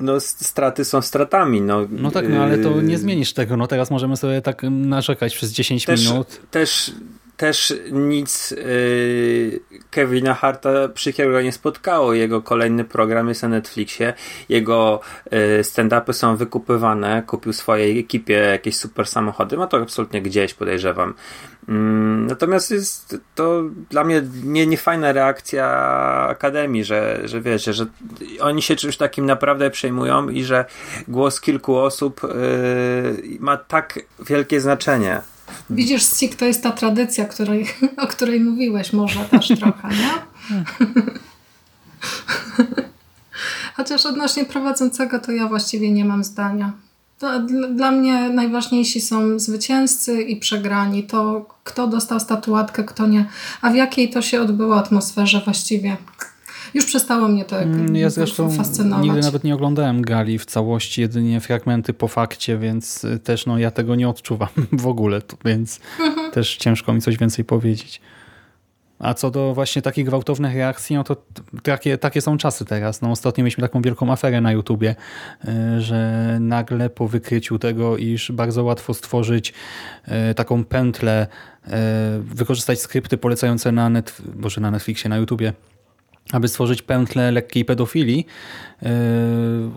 [0.00, 1.60] no, straty są stratami.
[1.60, 3.56] No, No tak, no ale to nie yy, zmienisz tego.
[3.56, 6.40] No teraz możemy sobie tak narzekać przez 10 Też- minut.
[6.50, 6.92] Też,
[7.36, 12.14] też nic yy, Kevina Harta przykryłego nie spotkało.
[12.14, 14.12] Jego kolejny program jest na Netflixie.
[14.48, 17.22] Jego yy, stand-upy są wykupywane.
[17.26, 19.56] Kupił swojej ekipie jakieś super samochody.
[19.56, 21.14] Ma to absolutnie gdzieś, podejrzewam.
[21.68, 25.66] Mm, natomiast jest to dla mnie nie, niefajna reakcja
[26.28, 27.86] Akademii, że, że wiecie, że
[28.40, 30.64] oni się czymś takim naprawdę przejmują i że
[31.08, 35.33] głos kilku osób yy, ma tak wielkie znaczenie.
[35.70, 37.66] Widzisz, Sik, to jest ta tradycja, której,
[38.04, 40.10] o której mówiłeś może też trochę, nie?
[43.76, 46.72] Chociaż odnośnie prowadzącego to ja właściwie nie mam zdania.
[47.18, 47.38] Dla,
[47.70, 51.04] dla mnie najważniejsi są zwycięzcy i przegrani.
[51.04, 53.24] To kto dostał statuatkę, kto nie.
[53.62, 55.96] A w jakiej to się odbyło atmosferze właściwie?
[56.74, 59.04] Już przestało mnie to Mm, Ja zresztą fascynować.
[59.04, 63.58] nigdy nawet nie oglądałem gali w całości, jedynie fragmenty po fakcie, więc y, też no,
[63.58, 66.30] ja tego nie odczuwam w ogóle, więc Mhm.
[66.32, 68.00] też ciężko mi coś więcej powiedzieć.
[68.98, 71.16] A co do właśnie takich gwałtownych reakcji, no to
[71.62, 73.02] takie, takie są czasy teraz.
[73.02, 74.96] No, ostatnio mieliśmy taką wielką aferę na YouTubie,
[75.44, 79.52] y, że nagle po wykryciu tego, iż bardzo łatwo stworzyć
[80.30, 81.26] y, taką pętlę,
[82.20, 85.52] wykorzystać skrypty polecające na, net, boże, na Netflixie, na YouTubie,
[86.32, 88.26] aby stworzyć pętlę lekkiej pedofilii.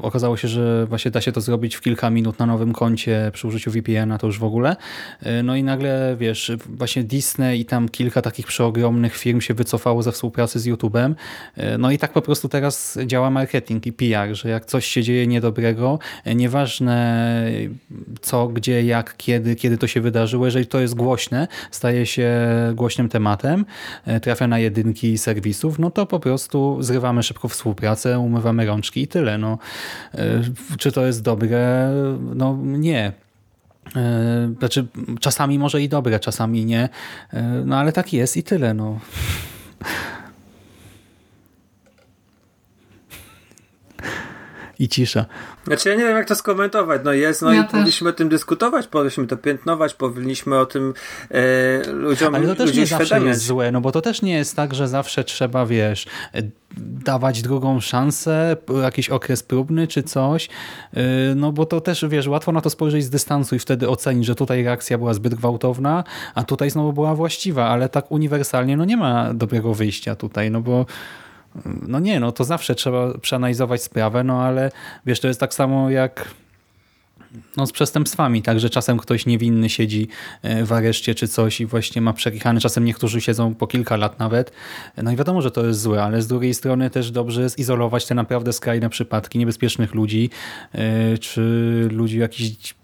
[0.02, 3.48] Okazało się, że właśnie da się to zrobić w kilka minut na nowym koncie przy
[3.48, 4.76] użyciu VPN-a, to już w ogóle.
[5.22, 10.04] Yy, no i nagle, wiesz, właśnie Disney i tam kilka takich przeogromnych firm się wycofało
[10.04, 11.14] ze współpracy z YouTube'em.
[11.58, 15.04] Yy, no i tak po prostu teraz działa marketing i PR, że jak coś się
[15.04, 16.98] dzieje niedobrego, yy, nieważne
[18.22, 22.38] co, gdzie, jak, kiedy, kiedy to się wydarzyło, jeżeli to jest głośne, staje się
[22.76, 23.66] głośnym tematem,
[24.22, 29.38] trafia na jedynki serwisów, no to po prostu zrywamy szybko współpracę, umywamy rączki i tyle.
[29.38, 29.58] No, e,
[30.78, 31.92] czy to jest dobre?
[32.36, 33.12] No nie.
[33.96, 34.88] E, Znaczy,
[35.20, 36.90] czasami może i dobre, czasami nie.
[37.34, 38.74] E, No ale tak jest i tyle.
[38.74, 39.00] No.
[44.80, 45.26] I cisza.
[45.68, 47.72] Znaczy ja nie wiem jak to skomentować, no jest, no Ja i też.
[47.72, 50.94] powinniśmy o tym dyskutować, powinniśmy to piętnować, powinniśmy o tym
[51.32, 54.56] e, ludziom Ale to też nie zawsze jest złe, no bo to też nie jest
[54.56, 56.42] tak, że zawsze trzeba, wiesz, e,
[56.78, 60.50] dawać drugą szansę, jakiś okres próbny czy coś,
[60.94, 64.26] Yy, no bo to też, wiesz, łatwo na to spojrzeć z dystansu i wtedy ocenić,
[64.26, 66.04] że tutaj reakcja była zbyt gwałtowna,
[66.36, 70.62] a tutaj znowu była właściwa, ale tak uniwersalnie, no nie ma dobrego wyjścia tutaj, no
[70.62, 70.86] bo
[71.88, 74.72] no nie, no to zawsze trzeba przeanalizować sprawę, no ale
[75.06, 76.28] wiesz, to jest tak samo jak
[77.58, 80.08] no, z przestępstwami, tak, że czasem ktoś niewinny siedzi
[80.42, 84.20] e, w areszcie czy coś i właśnie ma przekichany, czasem niektórzy siedzą po kilka lat
[84.20, 84.52] nawet.
[84.98, 88.16] No i wiadomo, że to jest złe, ale z drugiej strony też dobrze zizolować te
[88.16, 90.30] naprawdę skrajne przypadki niebezpiecznych ludzi,
[90.74, 91.42] e, czy
[91.92, 92.76] ludzi jakichś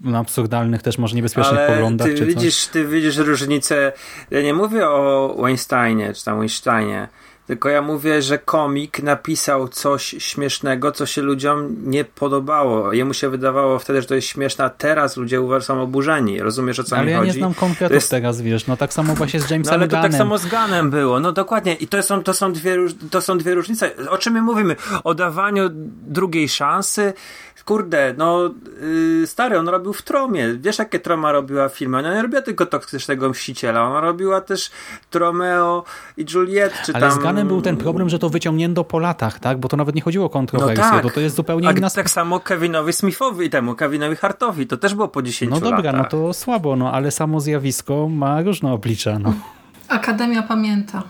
[0.00, 2.34] no, absurdalnych też może niebezpiecznych Ale poglądach ty czy coś.
[2.34, 3.92] widzisz, ty widzisz różnicę,
[4.30, 7.08] ja nie mówię o Weinsteinie, czy tam Weinsteinie,
[7.50, 12.92] tylko ja mówię, że komik napisał coś śmiesznego, co się ludziom nie podobało.
[12.92, 16.40] Jemu się wydawało wtedy, że to jest śmieszne, a teraz ludzie są oburzeni.
[16.40, 17.28] Rozumiesz, o co Ale mi ja chodzi?
[17.28, 19.92] nie znam konkretów jest- teraz, wiesz, no tak samo właśnie z No Jamesem ale to
[19.92, 20.18] tak Gunnem.
[20.18, 21.74] samo z Gunem było, no dokładnie.
[21.74, 22.76] I to są, to są, dwie,
[23.10, 23.90] to są dwie różnice.
[24.08, 24.76] O czym my mówimy?
[25.04, 25.68] O dawaniu
[26.06, 27.12] drugiej szansy?
[27.70, 28.50] Kurde, no
[29.20, 30.48] yy, stary, on robił w Tromie.
[30.60, 31.98] Wiesz, jakie Troma robiła filmy?
[31.98, 34.70] Ona nie robiła tylko toksycznego mściciela, ona robiła też
[35.10, 35.84] Tromeo
[36.16, 37.20] i Juliet, czy Ale tam...
[37.20, 39.58] z Gunem był ten problem, że to wyciągnięto po latach, tak?
[39.58, 41.02] Bo to nawet nie chodziło o kontrowersję, No tak.
[41.02, 44.76] to, to jest zupełnie A inna tak samo Kevinowi Smithowi i temu, Kevinowi Hartowi, to
[44.76, 45.94] też było po 10 No dobra, latach.
[45.94, 49.18] no to słabo, no ale samo zjawisko ma różne oblicza.
[49.18, 49.34] No.
[49.90, 51.02] Akademia pamięta.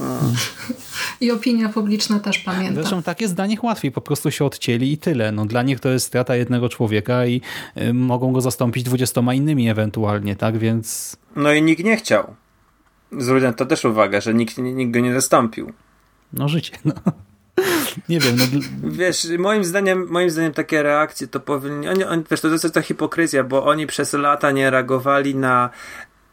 [1.20, 2.74] I opinia publiczna też pamięta.
[2.74, 5.32] Zresztą tak jest dla nich łatwiej, po prostu się odcięli i tyle.
[5.32, 7.40] No, dla nich to jest strata jednego człowieka i
[7.76, 10.58] y, mogą go zastąpić dwudziestoma innymi ewentualnie, tak?
[10.58, 12.34] Więc No i nikt nie chciał.
[13.42, 15.72] Na to też uwagę, że nikt, nikt go nie zastąpił.
[16.32, 16.92] no życie, no.
[18.08, 18.44] Nie wiem, no,
[18.90, 21.88] Wiesz, moim zdaniem, moim zdaniem takie reakcje to powinni.
[21.88, 25.70] Oni, oni, wiesz, to jest to hipokryzja, bo oni przez lata nie reagowali na,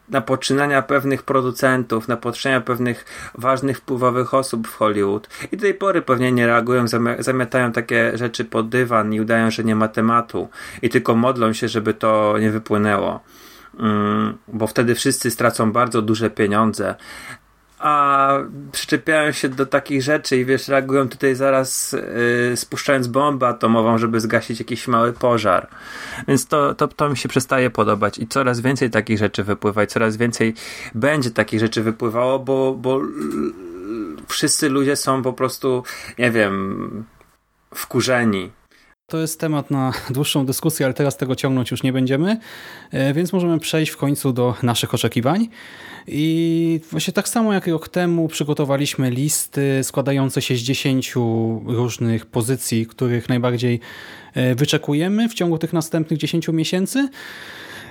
[0.08, 5.28] na poczynania pewnych producentów, na poczynania pewnych ważnych, wpływowych osób w Hollywood.
[5.52, 9.50] I do tej pory pewnie nie reagują, zamia- zamiatają takie rzeczy pod dywan i udają,
[9.50, 10.48] że nie ma tematu.
[10.82, 13.20] I tylko modlą się, żeby to nie wypłynęło.
[13.78, 16.94] Mm, bo wtedy wszyscy stracą bardzo duże pieniądze
[17.82, 18.38] a
[18.72, 21.92] przyczepiają się do takich rzeczy i wiesz, reagują tutaj zaraz
[22.50, 25.68] yy, spuszczając bombę atomową, żeby zgasić jakiś mały pożar.
[26.28, 29.86] Więc to, to, to mi się przestaje podobać i coraz więcej takich rzeczy wypływa i
[29.86, 30.54] coraz więcej
[30.94, 33.00] będzie takich rzeczy wypływało, bo, bo
[34.28, 35.84] wszyscy ludzie są po prostu,
[36.18, 37.04] nie wiem,
[37.74, 38.50] wkurzeni.
[39.12, 42.36] To jest temat na dłuższą dyskusję, ale teraz tego ciągnąć już nie będziemy,
[42.90, 45.48] e, więc możemy przejść w końcu do naszych oczekiwań.
[46.06, 51.14] I właśnie tak samo jak rok temu przygotowaliśmy listy składające się z 10
[51.66, 53.80] różnych pozycji, których najbardziej
[54.34, 57.08] e, wyczekujemy w ciągu tych następnych 10 miesięcy.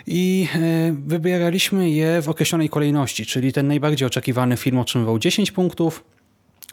[0.07, 6.03] I e, wybieraliśmy je w określonej kolejności, czyli ten najbardziej oczekiwany film otrzymywał 10 punktów,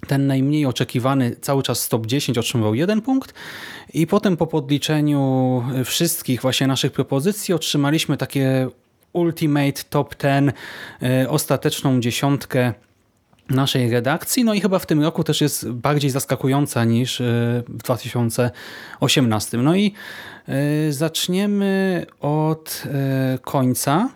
[0.07, 3.35] ten najmniej oczekiwany cały czas top 10 otrzymywał jeden punkt
[3.95, 8.69] i potem po podliczeniu wszystkich właśnie naszych propozycji otrzymaliśmy takie
[9.13, 10.53] ultimate top 10,
[11.03, 12.73] e, ostateczną dziesiątkę
[13.51, 14.45] naszej redakcji.
[14.45, 19.59] No i chyba w tym roku też jest bardziej zaskakująca niż w 2018.
[19.59, 19.93] No i
[20.91, 22.83] zaczniemy od
[23.43, 24.09] końca,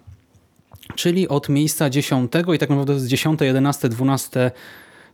[0.94, 4.50] czyli od miejsca 10 i tak naprawdę z 10, 11, 12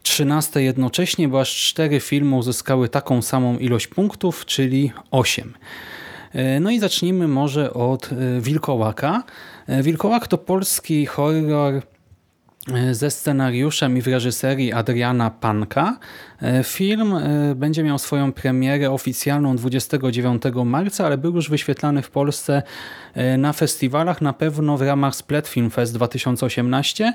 [0.02, 5.54] 13 jednocześnie, bo aż 4 filmy uzyskały taką samą ilość punktów, czyli 8.
[6.32, 9.22] E, no i zacznijmy może od e, Wilkołaka.
[9.66, 11.82] E, Wilkołak to polski horror
[12.92, 15.98] ze scenariuszem i w reżyserii Adriana Panka.
[16.64, 17.14] Film
[17.56, 22.62] będzie miał swoją premierę oficjalną 29 marca, ale był już wyświetlany w Polsce
[23.38, 27.12] na festiwalach, na pewno w ramach Split Film Fest 2018,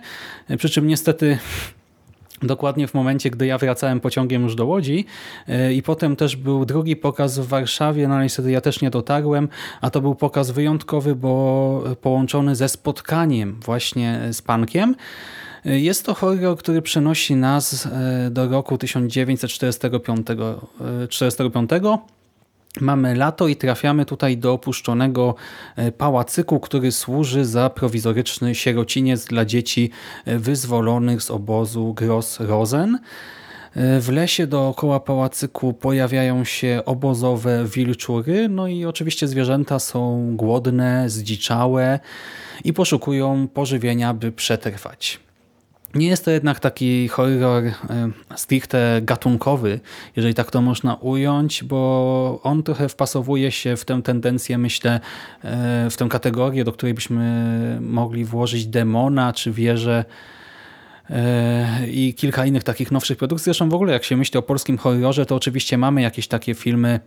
[0.58, 1.38] przy czym niestety
[2.48, 5.06] dokładnie w momencie, gdy ja wracałem pociągiem już do Łodzi
[5.48, 9.50] e, i potem też był drugi pokaz w Warszawie, no niestety ja też nie dotarłem,
[9.82, 14.96] a to był pokaz wyjątkowy, bo połączony ze spotkaniem właśnie z Pankiem.
[15.66, 20.28] E, jest to horror, który przenosi nas e, do roku 1945.
[21.10, 21.70] 45,
[22.82, 25.36] Mamy lato i trafiamy tutaj do opuszczonego
[25.76, 29.90] e, pałacyku, który służy za prowizoryczny sierociniec dla dzieci
[30.26, 32.98] e, wyzwolonych z obozu Gross-Rosen.
[33.76, 41.10] E, w lesie dookoła pałacyku pojawiają się obozowe wilczury, no i oczywiście zwierzęta są głodne,
[41.10, 42.00] zdziczałe
[42.64, 45.20] i poszukują pożywienia, by przetrwać.
[45.96, 47.74] Nie jest to jednak taki horror e,
[48.36, 49.80] stricte gatunkowy,
[50.16, 55.00] jeżeli tak to można ująć, bo on trochę wpasowuje się w tę tendencję, myślę,
[55.44, 60.06] e, w tę kategorię, do której byśmy mogli włożyć Demona czy Wieżę
[61.10, 63.46] e, i kilka innych takich nowszych produkcji.
[63.46, 67.00] Zresztą w ogóle jak się myśli o polskim horrorze, to oczywiście mamy jakieś takie filmy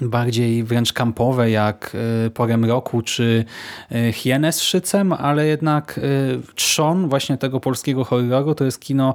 [0.00, 3.44] bardziej wręcz kampowe jak e, Porem Roku czy
[3.92, 6.02] e, Hienę z Szycem, ale jednak e,
[6.54, 9.14] trzon właśnie tego polskiego horroru to jest kino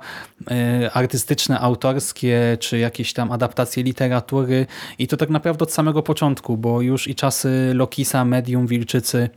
[0.94, 4.66] artystyczne, autorskie czy jakieś tam adaptacje literatury.
[5.00, 9.30] I to tak naprawdę od samego początku, bo już i czasy Lokisa, Medium, Wilczycy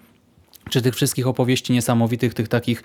[0.70, 2.82] czy tych wszystkich opowieści niesamowitych, tych takich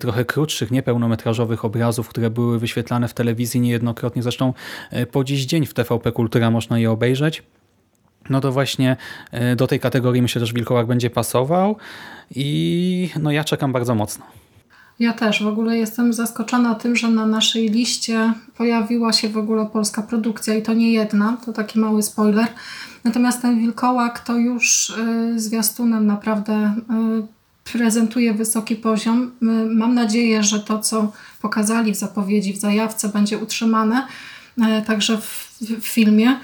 [0.00, 4.52] trochę krótszych, niepełnometrażowych obrazów, które były wyświetlane w telewizji niejednokrotnie, zresztą
[5.12, 7.42] po dziś dzień w TVP Kultura można je obejrzeć
[8.30, 8.96] no to właśnie
[9.30, 11.76] e, do tej kategorii myślę, że Wilkołak będzie pasował
[12.34, 14.24] i no ja czekam bardzo mocno.
[14.98, 19.66] Ja też w ogóle jestem zaskoczona tym, że na naszej liście pojawiła się w ogóle
[19.66, 22.46] polska produkcja i to nie jedna, to taki mały spoiler.
[23.04, 26.74] Natomiast ten Wilkołak to już y, zwiastunem naprawdę
[27.22, 29.32] y, prezentuje wysoki poziom.
[29.70, 31.12] Mam nadzieję, że to, co
[31.42, 34.06] pokazali w zapowiedzi, w zajawce będzie utrzymane
[34.86, 36.36] także w, w filmie.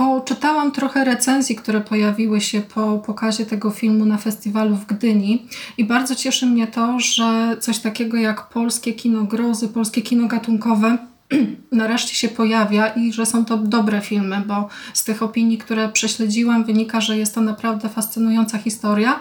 [0.00, 5.46] Poczytałam trochę recenzji, które pojawiły się po pokazie tego filmu na festiwalu w Gdyni
[5.78, 10.98] i bardzo cieszy mnie to, że coś takiego jak polskie kino grozy, polskie kino gatunkowe
[11.72, 16.64] nareszcie się pojawia i że są to dobre filmy, bo z tych opinii, które prześledziłam,
[16.64, 19.20] wynika, że jest to naprawdę fascynująca historia,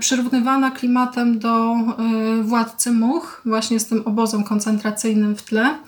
[0.00, 5.78] przyrównywana klimatem do e, Władcy Much, właśnie z tym obozem koncentracyjnym w tle.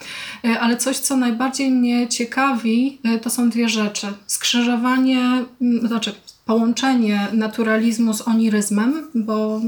[0.44, 4.07] E, ale coś, co najbardziej mnie ciekawi, to są dwie rzeczy.
[4.26, 5.44] Skrzyżowanie,
[5.83, 9.61] znaczy połączenie naturalizmu z oniryzmem, bo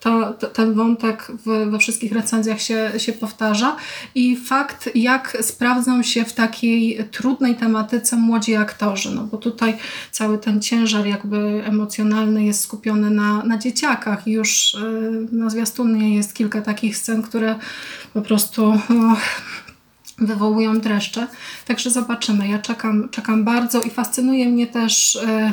[0.00, 3.76] to, to, ten wątek w, we wszystkich recenzjach się, się powtarza
[4.14, 9.76] i fakt, jak sprawdzą się w takiej trudnej tematyce młodzi aktorzy, no bo tutaj
[10.12, 14.76] cały ten ciężar jakby emocjonalny jest skupiony na, na dzieciakach już
[15.32, 17.54] yy, na zwiastunie jest kilka takich scen, które
[18.14, 18.78] po prostu...
[20.18, 21.26] wywołują dreszcze.
[21.66, 22.48] Także zobaczymy.
[22.48, 25.52] Ja czekam, czekam bardzo i fascynuje mnie też e,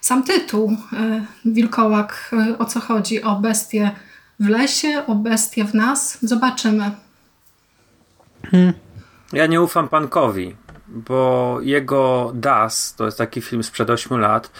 [0.00, 3.22] sam tytuł e, Wilkołak, e, o co chodzi?
[3.22, 3.90] O bestię
[4.40, 6.18] w lesie, o bestię w nas?
[6.22, 6.90] Zobaczymy.
[8.50, 8.72] Hmm.
[9.32, 10.56] Ja nie ufam Pankowi,
[10.88, 14.50] bo jego Das, to jest taki film sprzed 8 lat,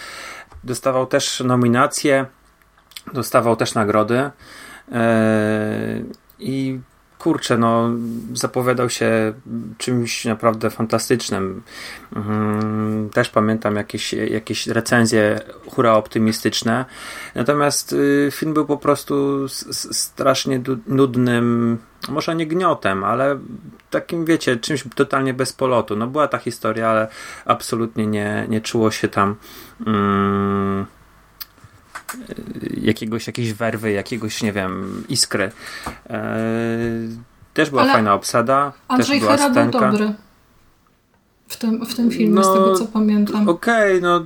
[0.65, 2.27] dostawał też nominacje,
[3.13, 4.31] dostawał też nagrody.
[4.89, 4.97] Yy,
[6.39, 6.81] I
[7.21, 7.91] kurczę, no,
[8.33, 9.33] zapowiadał się
[9.79, 11.63] czymś naprawdę fantastycznym.
[12.17, 16.85] Mhm, też pamiętam jakieś, jakieś recenzje hura optymistyczne.
[17.35, 19.47] Natomiast y, film był po prostu
[19.93, 21.79] strasznie nudnym,
[22.09, 23.39] może nie gniotem, ale
[23.91, 25.97] takim, wiecie, czymś totalnie bez polotu.
[25.97, 27.09] No była ta historia, ale
[27.45, 29.37] absolutnie nie, nie czuło się tam.
[29.87, 30.87] Mm,
[32.77, 35.53] jakiegoś, jakiejś werwy, jakiegoś, nie wiem, iskry.
[36.11, 36.39] E,
[37.55, 38.73] też była Ale fajna obsada.
[38.89, 40.15] Andrzej też była Hera był dobry
[41.49, 43.49] w tym, w tym filmie, no, z tego co pamiętam.
[43.49, 44.25] Okej, okay, no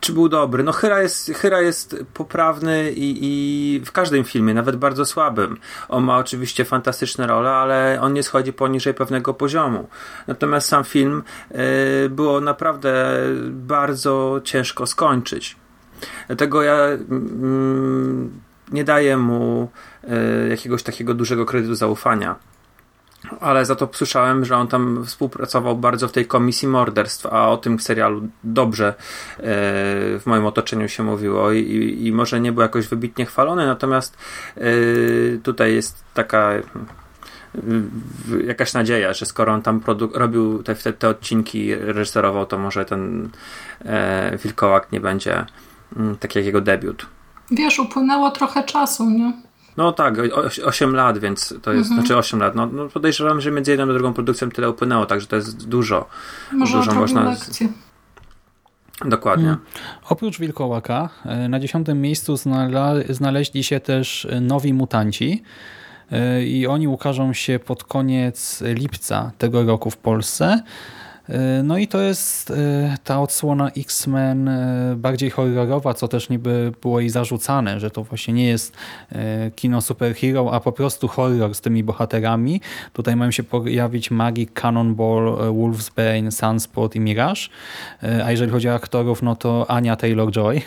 [0.00, 0.62] czy był dobry?
[0.62, 5.56] No Hyra jest, Hyra jest poprawny i, i w każdym filmie, nawet bardzo słabym.
[5.88, 9.88] On ma oczywiście fantastyczne role, ale on nie schodzi poniżej pewnego poziomu.
[10.26, 11.22] Natomiast sam film
[12.04, 13.18] y, było naprawdę
[13.50, 15.56] bardzo ciężko skończyć.
[16.26, 18.40] Dlatego ja mm,
[18.72, 19.70] nie daję mu
[20.04, 22.36] y, jakiegoś takiego dużego kredytu zaufania.
[23.40, 27.56] Ale za to słyszałem, że on tam współpracował bardzo w tej komisji morderstw, a o
[27.56, 28.94] tym serialu dobrze e,
[30.18, 34.16] w moim otoczeniu się mówiło i, i może nie był jakoś wybitnie chwalony, natomiast
[34.56, 34.60] e,
[35.42, 36.52] tutaj jest taka
[38.46, 39.80] jakaś nadzieja, że skoro on tam
[40.14, 43.28] robił te, te, te, odcinki, reżyserował, to może ten
[43.84, 45.46] e, Wilkołak nie będzie
[45.96, 47.06] mm, taki jak jego debiut.
[47.50, 49.32] Wiesz, upłynęło trochę czasu, nie?
[49.76, 50.14] No tak,
[50.64, 52.00] 8 lat, więc to jest, mhm.
[52.00, 52.54] znaczy 8 lat.
[52.54, 56.08] No, no podejrzewam, że między jedną a drugą produkcją tyle upłynęło, także to jest dużo.
[56.52, 57.30] Może dużo można.
[57.30, 57.68] Lekcję.
[59.04, 59.44] Dokładnie.
[59.44, 59.64] Hmm.
[60.08, 65.42] Oprócz Wilkołaka e, na dziesiątym miejscu znala znaleźli się też nowi mutanci
[66.10, 70.62] e, i oni ukażą się pod koniec lipca tego roku w Polsce.
[71.30, 72.54] E, no i to jest e,
[73.04, 78.34] ta odsłona X-Men e, bardziej horrorowa, co też niby było jej zarzucane, że to właśnie
[78.34, 78.76] nie jest
[79.56, 82.60] kino superhero, a po prostu horror z tymi bohaterami.
[82.92, 87.40] Tutaj mają się pojawić Magic, Cannonball, Wolfsbane, Sunspot i Mirage.
[88.24, 90.60] A jeżeli chodzi o aktorów, no to Ania Taylor-Joy,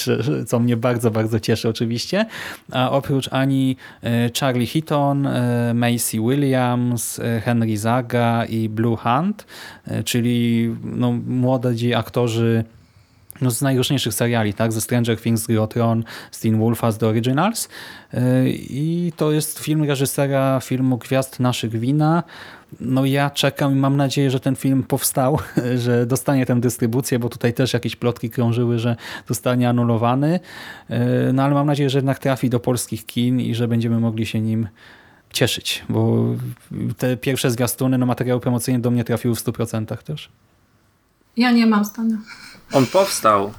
[0.48, 2.26] co mnie bardzo, bardzo cieszy oczywiście.
[2.72, 3.76] A oprócz Ani
[4.40, 5.28] Charlie Heaton,
[5.74, 9.46] Macy Williams, Henry Zaga i Blue Hunt,
[10.10, 12.64] czyli no, młodzi aktorzy
[13.40, 14.72] no, z najróżniejszych seriali, tak?
[14.72, 17.68] ze Stranger Things, Gry Tron, z Teen Wolfa, z The Originals.
[18.14, 22.22] E, I to jest film reżysera filmu Gwiazd Naszych Wina.
[22.80, 25.38] No ja czekam i mam nadzieję, że ten film powstał,
[25.84, 28.96] że dostanie tę dystrybucję, bo tutaj też jakieś plotki krążyły, że
[29.28, 30.40] zostanie anulowany.
[30.88, 34.26] E, no ale mam nadzieję, że jednak trafi do polskich kin i że będziemy mogli
[34.26, 34.68] się nim
[35.32, 36.24] cieszyć, bo
[36.98, 40.28] te pierwsze zwiastuny, no materiały promocyjne do mnie trafiły w 100% też.
[41.36, 42.16] Ja nie mam zdania.
[42.72, 43.52] On powstał.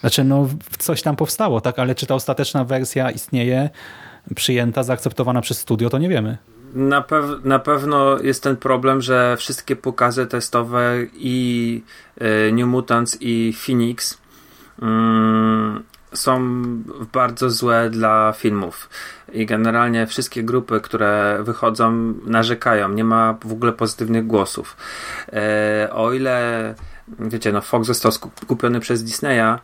[0.00, 0.48] Znaczy, no
[0.78, 3.70] coś tam powstało, tak, ale czy ta ostateczna wersja istnieje,
[4.34, 6.38] przyjęta, zaakceptowana przez studio, to nie wiemy.
[6.74, 11.82] Na, pew na pewno jest ten problem, że wszystkie pokazy testowe i
[12.48, 14.18] y, New Mutants i Phoenix
[14.82, 15.82] mm,
[16.12, 16.62] są
[17.12, 18.90] bardzo złe dla filmów.
[19.32, 22.88] I generalnie wszystkie grupy, które wychodzą, narzekają.
[22.88, 24.76] Nie ma w ogóle pozytywnych głosów.
[25.32, 26.74] E, o ile,
[27.18, 28.12] wiecie, no Fox został
[28.46, 29.58] kupiony przez Disneya,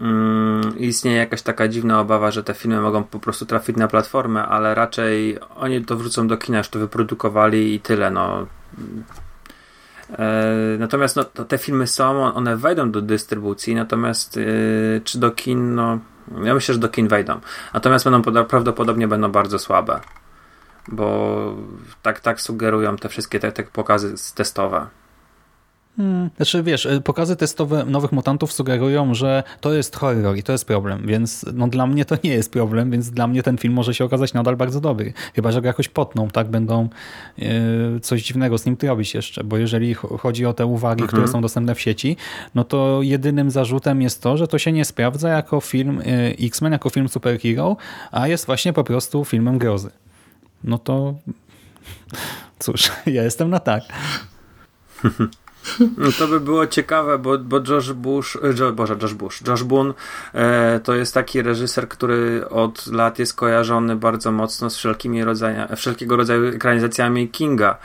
[0.00, 4.46] mm, istnieje jakaś taka dziwna obawa, że te filmy mogą po prostu trafić na platformę,
[4.46, 8.10] ale raczej oni to wrócą do kina, już to wyprodukowali i tyle.
[8.10, 8.46] No.
[10.10, 15.74] E, natomiast no, te filmy są, one wejdą do dystrybucji, natomiast yy, czy do kin,
[15.74, 15.98] no
[16.44, 17.40] ja myślę, że do kin wejdą.
[17.74, 20.00] Natomiast będą prawdopodobnie będą bardzo słabe.
[20.88, 21.56] Bo
[22.02, 24.86] tak, tak sugerują te wszystkie te, te pokazy testowe.
[25.96, 26.30] Hmm.
[26.36, 30.64] Znaczy wiesz, y, pokazy testowe nowych mutantów sugerują, że to jest horror i to jest
[30.64, 33.94] problem, więc no dla mnie to nie jest problem, więc dla mnie ten film może
[33.94, 35.12] się okazać nadal bardzo dobry.
[35.34, 36.88] Chyba, że go jakoś potną, tak będą
[37.38, 37.48] yy,
[38.02, 41.08] coś dziwnego z nim robić jeszcze, bo jeżeli chodzi o te uwagi, mhm.
[41.08, 42.16] które są dostępne w sieci,
[42.54, 46.02] no to jedynym zarzutem jest to, że to się nie sprawdza jako film
[46.38, 47.76] yy, X-Men, jako film superhero,
[48.10, 49.90] a jest właśnie po prostu filmem grozy.
[50.64, 51.14] No to
[52.58, 53.82] cóż, ja jestem na tak.
[55.98, 59.94] No to by było ciekawe, bo, bo Josh Bush, jo, Boże, Josh Bush, Josh Boone
[60.34, 65.76] e, to jest taki reżyser, który od lat jest kojarzony bardzo mocno z wszelkimi rodzajami,
[65.76, 67.78] wszelkiego rodzaju ekranizacjami Kinga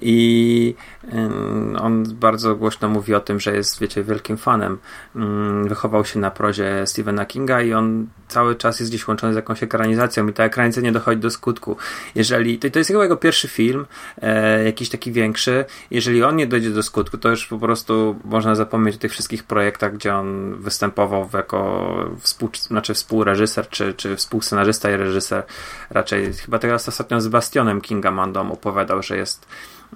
[0.00, 0.74] i
[1.12, 1.30] e,
[1.78, 4.78] on bardzo głośno mówi o tym, że jest, wiecie, wielkim fanem.
[5.16, 9.36] Mm, wychował się na prozie Stephena Kinga i on cały czas jest gdzieś łączony z
[9.36, 11.76] jakąś ekranizacją i ta ekranizacja nie dochodzi do skutku.
[12.14, 13.86] Jeżeli, to, to jest jego pierwszy film,
[14.22, 18.54] e, jakiś taki większy, jeżeli on nie dojdzie do skutku, to już po prostu można
[18.54, 24.90] zapomnieć o tych wszystkich projektach, gdzie on występował jako współ, znaczy współreżyser, czy, czy współscenarzysta
[24.90, 25.42] i reżyser.
[25.90, 29.46] Raczej chyba teraz ostatnio z Bastionem Kinga Mandom opowiadał, że jest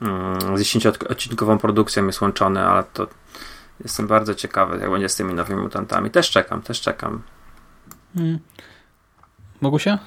[0.01, 3.07] mm, z 10-odcinkową produkcją jest łączony, ale to
[3.81, 6.11] jestem bardzo ciekawy, jak będzie z tymi nowymi mutantami.
[6.11, 7.23] Też czekam, też czekam.
[8.15, 8.39] Hmm.
[9.61, 9.99] Mogusia?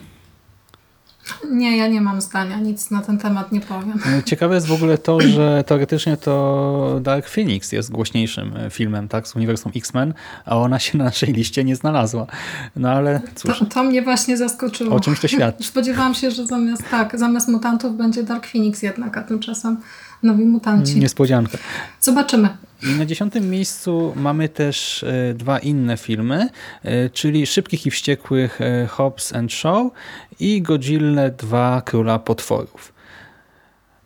[1.52, 4.00] Nie, ja nie mam zdania, nic na ten temat nie powiem.
[4.20, 9.08] E, ciekawe jest w ogóle to, że teoretycznie to Dark Phoenix jest głośniejszym e, filmem
[9.08, 10.14] tak, z uniwersum X-Men,
[10.46, 12.28] a ona się na naszej liście nie znalazła.
[12.76, 13.60] No ale cóż.
[13.60, 14.96] To, to mnie właśnie zaskoczyło.
[14.96, 15.64] O czymś to świadczy.
[15.74, 19.78] Spodziewałam się, że zamiast tak, zamiast mutantów będzie Dark Phoenix jednak, a tymczasem
[20.24, 21.00] nowi mutanci.
[21.00, 21.58] Niespodzianka.
[22.00, 22.50] Zobaczymy.
[22.84, 26.50] I na dziesiątym miejscu mamy też e, dwa inne filmy,
[26.84, 29.92] e, czyli Szybkich i Wściekłych e, Hobbs and Shaw
[30.40, 32.94] i Godzilla 2 Króla Potworów.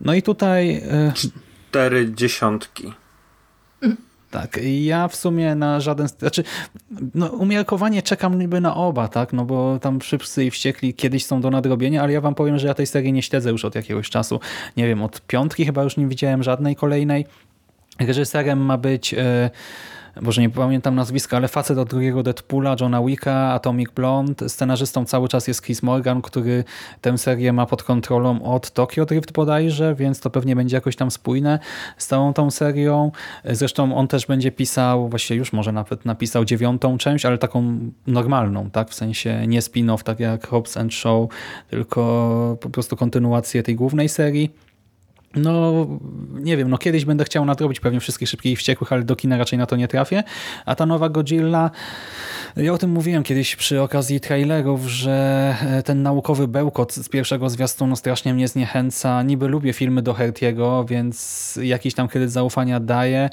[0.02, 0.82] No i tutaj...
[1.70, 2.94] Cztery dziesiątki.
[4.42, 6.44] Tak, ja w sumie na żaden, znaczy
[7.16, 11.42] no, umiarkowanie czekam niby na oba, tak, no bo tam Szybcy i Wściekli kiedyś są
[11.42, 14.10] do nadrobienia, ale ja wam powiem, że ja tej serii nie śledzę już od jakiegoś
[14.10, 14.40] czasu,
[14.78, 17.26] nie wiem, od piątki chyba już nie widziałem żadnej kolejnej.
[18.00, 19.14] Reżyserem ma być...
[19.14, 19.50] Yy,
[20.22, 24.50] może nie pamiętam nazwiska, ale facet od drugiego Deadpoola, Johna Wicka, Atomic Blonde.
[24.50, 26.64] Scenarzystą cały czas jest Chris Morgan, który
[27.02, 31.12] tę serię ma pod kontrolą od Tokyo Drift bodajże, więc to pewnie będzie jakoś tam
[31.12, 31.60] spójne
[31.98, 33.12] z całą tą serią.
[33.46, 38.70] Zresztą on też będzie pisał, właściwie już może nawet napisał dziewiątą część, ale taką normalną,
[38.70, 38.90] tak?
[38.90, 41.30] W sensie nie spin-off, tak jak Hobbs and Show,
[41.70, 44.66] tylko po prostu kontynuację tej głównej serii.
[45.36, 45.88] No,
[46.34, 49.38] nie wiem, no kiedyś będę chciał nadrobić pewnie wszystkich szybkich i wściekłych, ale do kina
[49.38, 50.24] raczej na to nie trafię.
[50.66, 51.72] A ta nowa Godzilla,
[52.56, 57.50] ja o tym mówiłem kiedyś przy okazji trailerów, że e, ten naukowy bełkot z pierwszego
[57.50, 59.24] zwiastunu strasznie mnie zniechęca.
[59.24, 63.30] Niby lubię filmy do Hertiego, więc jakiś tam kredyt zaufania daję.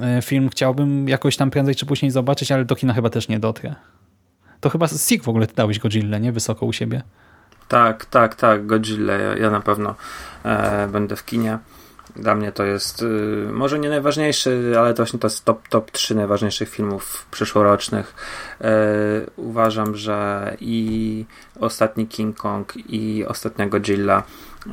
[0.00, 3.38] E, film chciałbym jakoś tam prędzej czy później zobaczyć, ale do kina chyba też nie
[3.38, 3.74] dotrę.
[4.60, 6.32] To chyba Sik w ogóle dałeś Godzilla, nie?
[6.32, 7.02] Wysoko u siebie.
[7.68, 9.12] Tak, tak, tak, Godzilla.
[9.12, 9.94] Ja, ja na pewno
[10.88, 11.58] będę w kinie.
[12.16, 15.90] Dla mnie to jest y, może nie najważniejszy, ale to właśnie to jest top, top
[15.90, 18.14] 3 najważniejszych filmów przyszłorocznych.
[18.60, 18.74] E,
[19.36, 21.24] uważam, że i
[21.60, 24.22] ostatni King Kong i ostatnia Godzilla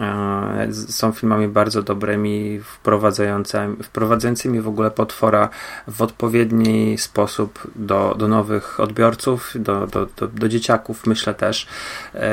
[0.02, 5.50] E, są filmami bardzo dobrymi, wprowadzającymi, wprowadzającymi w ogóle potwora
[5.88, 11.68] w odpowiedni sposób do, do nowych odbiorców, do, do, do, do dzieciaków, myślę też.
[12.14, 12.30] E,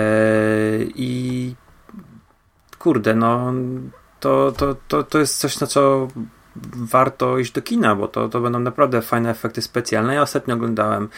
[0.94, 1.54] I
[2.80, 3.52] kurde, no
[4.20, 6.08] to, to, to, to jest coś, na co
[6.74, 10.14] warto iść do kina, bo to, to będą naprawdę fajne efekty specjalne.
[10.14, 11.08] Ja ostatnio oglądałem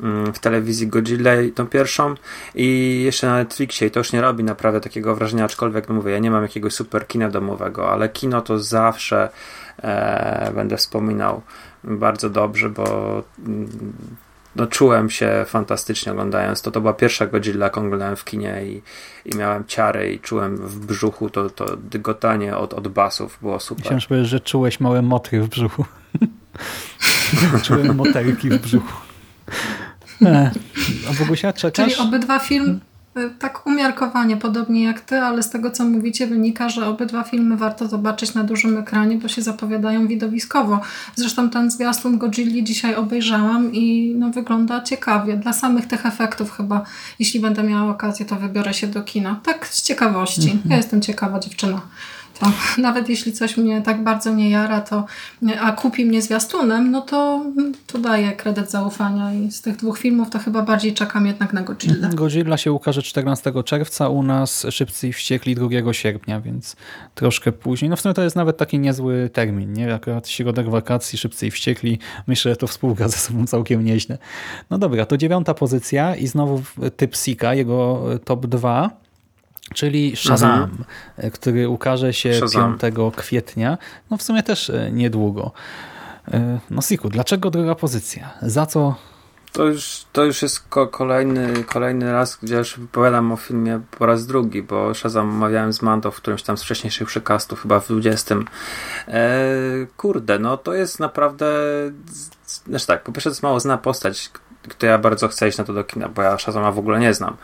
[0.00, 2.14] mm, w telewizji Godzilla tą pierwszą
[2.54, 6.12] i jeszcze na Netflixie i to już nie robi naprawdę takiego wrażenia, aczkolwiek no mówię,
[6.12, 9.28] ja nie mam jakiegoś super kina domowego, ale kino to zawsze
[9.82, 11.42] e, będę wspominał
[11.84, 13.68] bardzo dobrze, bo mm,
[14.56, 16.70] no, czułem się fantastycznie oglądając to.
[16.70, 18.82] To była pierwsza Godzilla, jaką oglądałem w kinie i,
[19.34, 23.38] i miałem ciary i czułem w brzuchu to, to dygotanie od, od basów.
[23.42, 23.94] Było super.
[23.94, 25.84] Myślałem, że, że czułeś małe motry w brzuchu.
[27.64, 28.96] Czułem motelki w brzuchu.
[30.22, 30.50] E,
[31.10, 31.94] a Bogusia, czekasz?
[31.94, 32.91] Czyli obydwa filmy Y,
[33.38, 37.88] tak umiarkowanie, podobnie jak ty, ale z tego co mówicie wynika, że obydwa filmy warto
[37.88, 40.80] zobaczyć na dużym ekranie, bo się zapowiadają widowiskowo.
[41.16, 45.36] Zresztą ten zwiastun Godzilli dzisiaj obejrzałam i no, wygląda ciekawie.
[45.36, 46.84] Dla samych tych efektów chyba,
[47.18, 49.40] jeśli będę miała okazję, to wybiorę się do kina.
[49.44, 50.40] Tak z ciekawości.
[50.40, 50.70] -hmm.
[50.70, 51.80] Ja jestem ciekawa dziewczyna
[52.42, 55.04] to nawet jeśli coś mnie tak bardzo nie jara, to,
[55.60, 57.44] a kupi mnie zwiastunem, no to,
[57.86, 61.62] to daję kredyt zaufania i z tych dwóch filmów to chyba bardziej czekam jednak na
[61.62, 62.08] Godzilla.
[62.08, 66.76] Godzilla się ukaże 14 czerwca, u nas Szybcy i Wściekli 2 sierpnia, więc
[67.14, 67.88] troszkę później.
[67.88, 69.94] No w sumie to jest nawet taki niezły termin, nie?
[69.94, 74.18] Akurat środek wakacji, Szybcy i Wściekli, myślę, że to współgra ze sobą całkiem nieźle.
[74.70, 76.62] No dobra, to dziewiąta pozycja i znowu
[76.96, 79.01] typ Sika, jego top 2
[79.74, 81.30] czyli Shazam, mhm.
[81.30, 82.78] który ukaże się Shazam.
[82.78, 83.78] 5 kwietnia.
[84.10, 85.52] No w sumie też e, niedługo.
[86.28, 88.30] E, no Siku, dlaczego druga pozycja?
[88.42, 88.94] Za co
[89.52, 94.06] to już, to już jest ko kolejny, kolejny raz, gdzie już wypowiadam o filmie po
[94.06, 97.88] raz drugi, bo Shazam omawiałem z Mando w którymś tam z wcześniejszych przekastów, chyba w
[97.88, 98.36] 20.
[99.08, 99.40] E,
[99.96, 101.46] kurde, no to jest naprawdę
[102.66, 104.30] znaczy tak, po pierwsze to jest mało zna postać,
[104.68, 107.14] której ja bardzo chcę iść na to do kina, bo ja Shazama w ogóle nie
[107.14, 107.36] znam.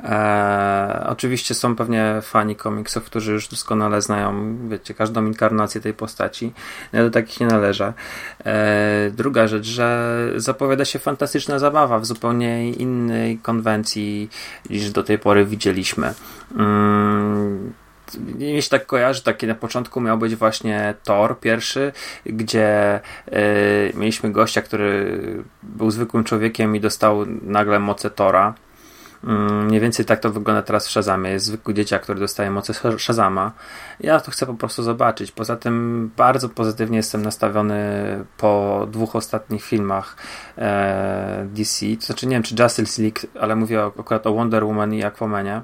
[0.00, 6.52] E, oczywiście są pewnie fani komiksów, którzy już doskonale znają, wiecie, każdą inkarnację tej postaci.
[6.92, 7.92] Ja do takich nie należę.
[8.44, 14.30] E, druga rzecz, że zapowiada się fantastyczna zabawa w zupełnie innej konwencji
[14.70, 16.14] niż do tej pory widzieliśmy.
[16.56, 17.72] Mm,
[18.38, 21.92] mi się tak kojarzy, taki na początku miał być właśnie Thor pierwszy,
[22.26, 25.18] gdzie y, mieliśmy gościa, który
[25.62, 28.54] był zwykłym człowiekiem i dostał nagle moce Tora.
[29.24, 31.30] Mm, mniej więcej tak to wygląda teraz w Shazamie.
[31.30, 33.52] Jest zwykły dzieciak, który dostaje moce Shazama.
[34.00, 35.32] Ja to chcę po prostu zobaczyć.
[35.32, 37.78] Poza tym bardzo pozytywnie jestem nastawiony
[38.36, 40.16] po dwóch ostatnich filmach
[40.58, 41.86] e, DC.
[42.00, 45.62] To znaczy nie wiem, czy Justice League, ale mówię akurat o Wonder Woman i Aquamanie.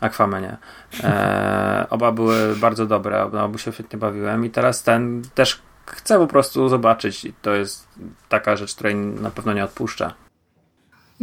[0.00, 0.56] Aquamanie.
[1.04, 6.26] E, oba były bardzo dobre, oba się świetnie bawiłem i teraz ten też chcę po
[6.26, 7.88] prostu zobaczyć i to jest
[8.28, 10.23] taka rzecz, której na pewno nie odpuszczę.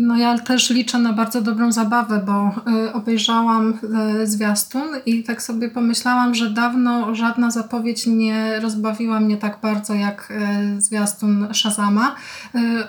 [0.02, 3.74] No ja też liczę na bardzo dobrą zabawę, bo y, obejrzałam
[4.22, 9.94] y, zwiastun i tak sobie pomyślałam, że dawno żadna zapowiedź nie rozbawiła mnie tak bardzo
[9.94, 10.34] jak
[10.78, 12.16] y, zwiastun Shazama.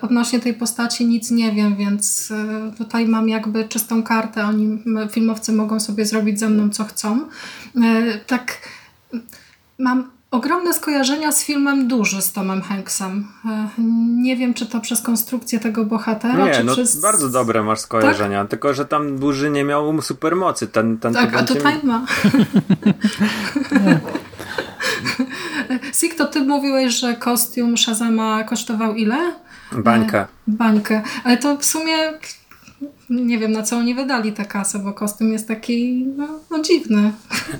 [0.00, 2.32] Odnośnie tej postaci nic nie wiem, więc
[2.78, 4.44] tutaj mam jakby czystą kartę.
[4.44, 4.78] Oni,
[5.10, 7.20] filmowcy mogą sobie zrobić ze mną co chcą.
[8.26, 8.58] Tak
[9.78, 13.28] mam ogromne skojarzenia z filmem Duży z Tomem Hanksem.
[13.45, 13.68] E,
[14.22, 17.01] Nie wiem, czy to przez konstrukcję tego bohatera, Nie, czy no przez...
[17.01, 20.66] bardzo dobre masz skojarzenia, tylko że tam Burzy nie miał supermocy.
[20.68, 22.07] Ten, ten Tak, a tutaj ma.
[25.93, 29.16] Sik, to ty mówiłeś, że kostium Shazama kosztował ile?
[29.72, 30.28] bańka.
[30.47, 31.03] Bańkę.
[31.24, 31.95] Ale to w sumie
[33.11, 37.12] nie wiem, na co oni wydali tę kasę, bo kostium jest taki no, no dziwny.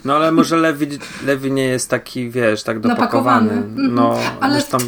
[0.05, 0.87] No ale może Lewi,
[1.27, 3.53] Lewi nie jest taki, wiesz, tak dopakowany.
[3.53, 3.95] Mhm.
[3.95, 4.79] No, Ale zresztą...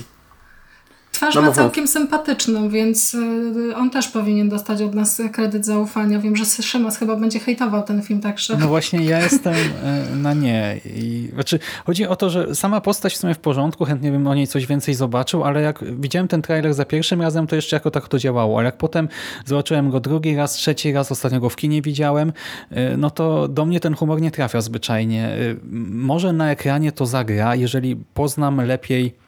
[1.14, 6.18] Twarz No ma całkiem sympatyczną, więc y, on też powinien dostać od nas kredyt zaufania.
[6.18, 8.56] Wiem, że Szymas chyba będzie hejtował ten film, także...
[8.56, 10.80] No właśnie, ja jestem e, na nie.
[10.84, 14.34] I, znaczy, chodzi o to, że sama postać w sumie w porządku, chętnie bym o
[14.34, 17.90] niej coś więcej zobaczył, ale jak widziałem ten trailer za pierwszym razem, to jeszcze jako
[17.90, 19.08] tak to działało, ale jak potem
[19.44, 22.32] zobaczyłem go drugi raz, trzeci raz, ostatnio go w kinie widziałem,
[22.70, 25.26] e, no to do mnie ten humor nie trafia zwyczajnie.
[25.26, 25.36] E,
[25.90, 29.23] Może na ekranie to zagra, jeżeli poznam lepiej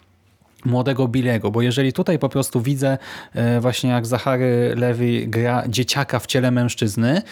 [0.67, 2.99] młodego Billego, bo jeżeli tutaj po prostu widzę
[3.35, 7.23] e, właśnie jak Zachary Lewy gra dzieciaka w ciele mężczyzny,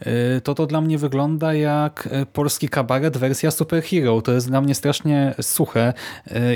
[0.00, 4.22] e, to to dla mnie wygląda jak e, polski kabaret wersja superhero.
[4.22, 5.92] To jest dla mnie strasznie suche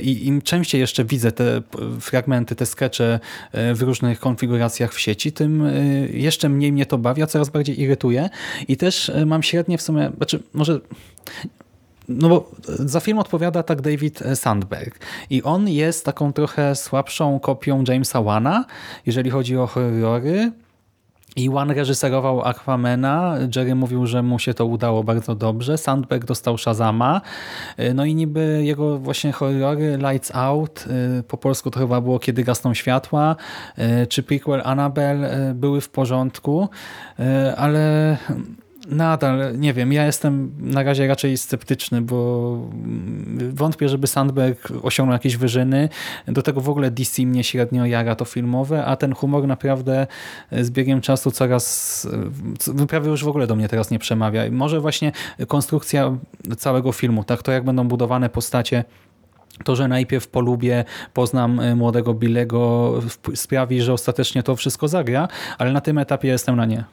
[0.03, 1.62] i im częściej jeszcze widzę te
[2.01, 3.20] fragmenty, te skecze
[3.53, 5.72] w różnych konfiguracjach w sieci, tym
[6.12, 8.28] jeszcze mniej mnie to bawi, a coraz bardziej irytuje
[8.68, 10.80] i też mam średnie w sumie, znaczy może
[12.09, 14.98] no bo za film odpowiada tak David Sandberg
[15.30, 18.64] i on jest taką trochę słabszą kopią Jamesa Wana,
[19.07, 20.52] jeżeli chodzi o horrory.
[21.36, 26.59] I Wan reżyserował Aquamena, Jerry mówił, że mu się to udało bardzo dobrze, Sandberg dostał
[26.59, 27.20] Shazama,
[27.94, 30.84] no i niby jego właśnie horrory Lights Out,
[31.18, 33.36] y, po polsku to chyba było Kiedy gasną światła,
[33.78, 36.68] y, czy prequel Annabelle y, były w porządku,
[37.57, 38.16] ale
[38.89, 42.59] Nadal, nie wiem, ja jestem na razie raczej sceptyczny, bo
[43.53, 45.89] wątpię, żeby Sandberg osiągnął jakieś wyżyny.
[46.28, 50.07] Do tego w ogóle DC mnie średnio jara to filmowe, a ten humor naprawdę
[50.53, 52.09] z biegiem czasu coraz,
[52.59, 54.43] co- prawie już w ogóle do mnie teraz nie przemawia.
[54.51, 55.12] Może właśnie
[55.49, 56.16] konstrukcja
[56.57, 58.84] całego filmu, tak to jak będą budowane postacie,
[59.64, 60.84] to, że najpierw polubię,
[61.14, 65.28] poznam y, młodego Billego, wp- sprawi, że ostatecznie to wszystko zagra,
[65.59, 66.84] ale na tym etapie jestem na nie.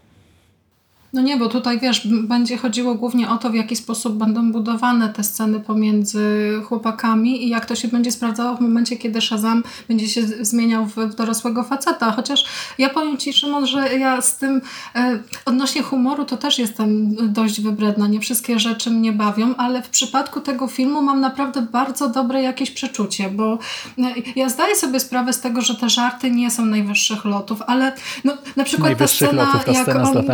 [1.14, 5.09] No nie, bo tutaj wiesz, będzie chodziło głównie o to, w jaki sposób będą budowane
[5.09, 10.07] te sceny pomiędzy chłopakami i jak to się będzie sprawdzało w momencie, kiedy Shazam będzie
[10.07, 12.11] się zmieniał w, dorosłego faceta.
[12.11, 12.45] Chociaż
[12.78, 14.61] ja powiem Ci, Szymon, że ja z tym
[14.95, 18.07] e, odnośnie humoru to też jestem dość wybredna.
[18.07, 22.72] Nie wszystkie rzeczy mnie bawią, ale w przypadku tego filmu mam naprawdę bardzo dobre jakieś
[22.72, 23.59] przeczucie, bo
[23.97, 27.93] e, ja zdaję sobie sprawę z tego, że te żarty nie są najwyższych lotów, ale
[28.24, 30.26] no, na przykład ta scena, lotów ta jak scena z on.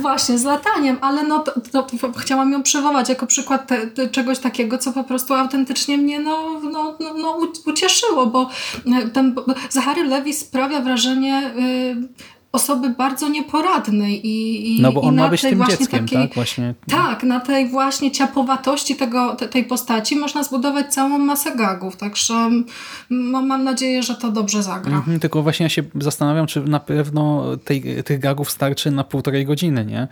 [0.00, 4.08] Właśnie, z lataniem, ale no to, to, to chciałam ją przywołać jako przykład te, te,
[4.08, 8.50] czegoś takiego, co po prostu autentycznie mnie no, no, no, no ucieszyło, bo
[8.86, 9.34] e, ten
[9.70, 15.22] Zachary Lewi sprawia wrażenie y, osoby bardzo nieporadnej i, i No bo i on na
[15.22, 16.34] ma być tym właśnie dzieckiem, takiej, tak?
[16.34, 16.74] Właśnie.
[16.90, 22.34] tak, na tej właśnie ciapowatości tego, te, tej postaci można zbudować całą masę gagów, także
[22.34, 22.64] mm,
[23.10, 24.96] no, mam nadzieję, że to dobrze zagra.
[24.96, 29.46] Mhm, tylko właśnie ja się zastanawiam, czy na pewno tej, tych gagów starczy na półtorej
[29.46, 30.08] godziny, nie?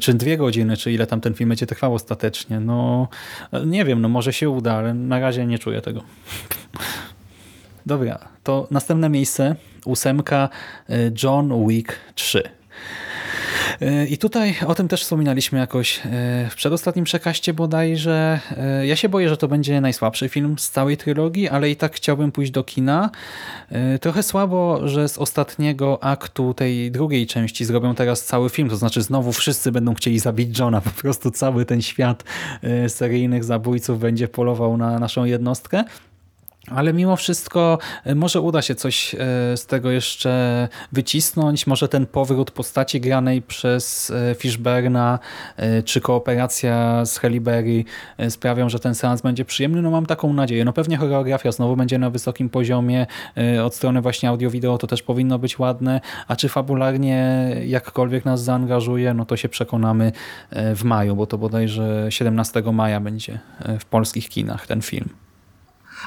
[0.00, 2.60] Czy dwie godziny, czy ile tam ten film będzie trwał ostatecznie.
[2.60, 3.08] No
[3.66, 6.02] nie wiem, no może się uda, ale na razie nie czuję tego.
[7.86, 10.48] Dobra, to następne miejsce, ósemka
[10.90, 12.42] y, John Wick 3.
[13.82, 16.00] Y, I tutaj o tym też wspominaliśmy jakoś y,
[16.50, 18.40] w przedostatnim przekaście bodajże.
[18.82, 22.32] Ja się boję, że to będzie najsłabszy film z całej trylogii, ale i tak chciałbym
[22.32, 23.10] pójść do kina.
[24.00, 29.02] Trochę słabo, że z ostatniego aktu tej drugiej części zrobią teraz cały film, to znaczy
[29.02, 32.24] znowu wszyscy będą chcieli zabić Johna, po prostu cały ten świat
[32.88, 35.84] seryjnych zabójców będzie polował na naszą jednostkę.
[36.70, 39.18] Ale mimo wszystko e, może uda się coś e,
[39.56, 41.66] z tego jeszcze wycisnąć.
[41.66, 45.18] Może ten powrót postaci granej przez e, Fishberna
[45.84, 47.84] czy kooperacja z Halle Berry
[48.18, 49.82] e, sprawią, że ten seans będzie przyjemny.
[49.82, 50.64] No mam taką nadzieję.
[50.64, 53.06] No pewnie choreografia znowu będzie na wysokim poziomie.
[53.64, 56.00] Od strony właśnie audio-wideo to też powinno być ładne.
[56.28, 60.12] A czy fabularnie jakkolwiek nas zaangażuje, no to się przekonamy
[60.52, 63.38] w maju, bo to bodajże 17 maja będzie
[63.80, 65.08] w polskich kinach ten film.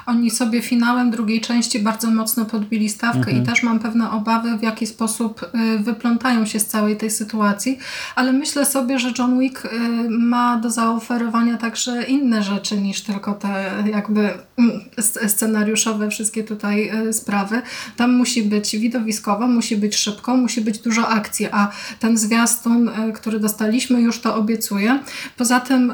[0.05, 3.43] Oni sobie finałem drugiej części bardzo mocno podbili stawkę Mhm.
[3.43, 7.77] i też mam pewne obawy, w jaki sposób y, wyplątają się z całej tej sytuacji,
[8.15, 9.69] ale myślę sobie, że John Wick y,
[10.09, 14.19] ma do zaoferowania także inne rzeczy niż tylko te jakby
[14.57, 17.61] mm, sc- scenariuszowe wszystkie tutaj y, sprawy.
[17.97, 23.39] Tam musi być widowiskowo, musi być szybko, musi być dużo akcji, a ten zwiastun, który
[23.39, 24.99] dostaliśmy już to obiecuje.
[25.37, 25.93] Poza tym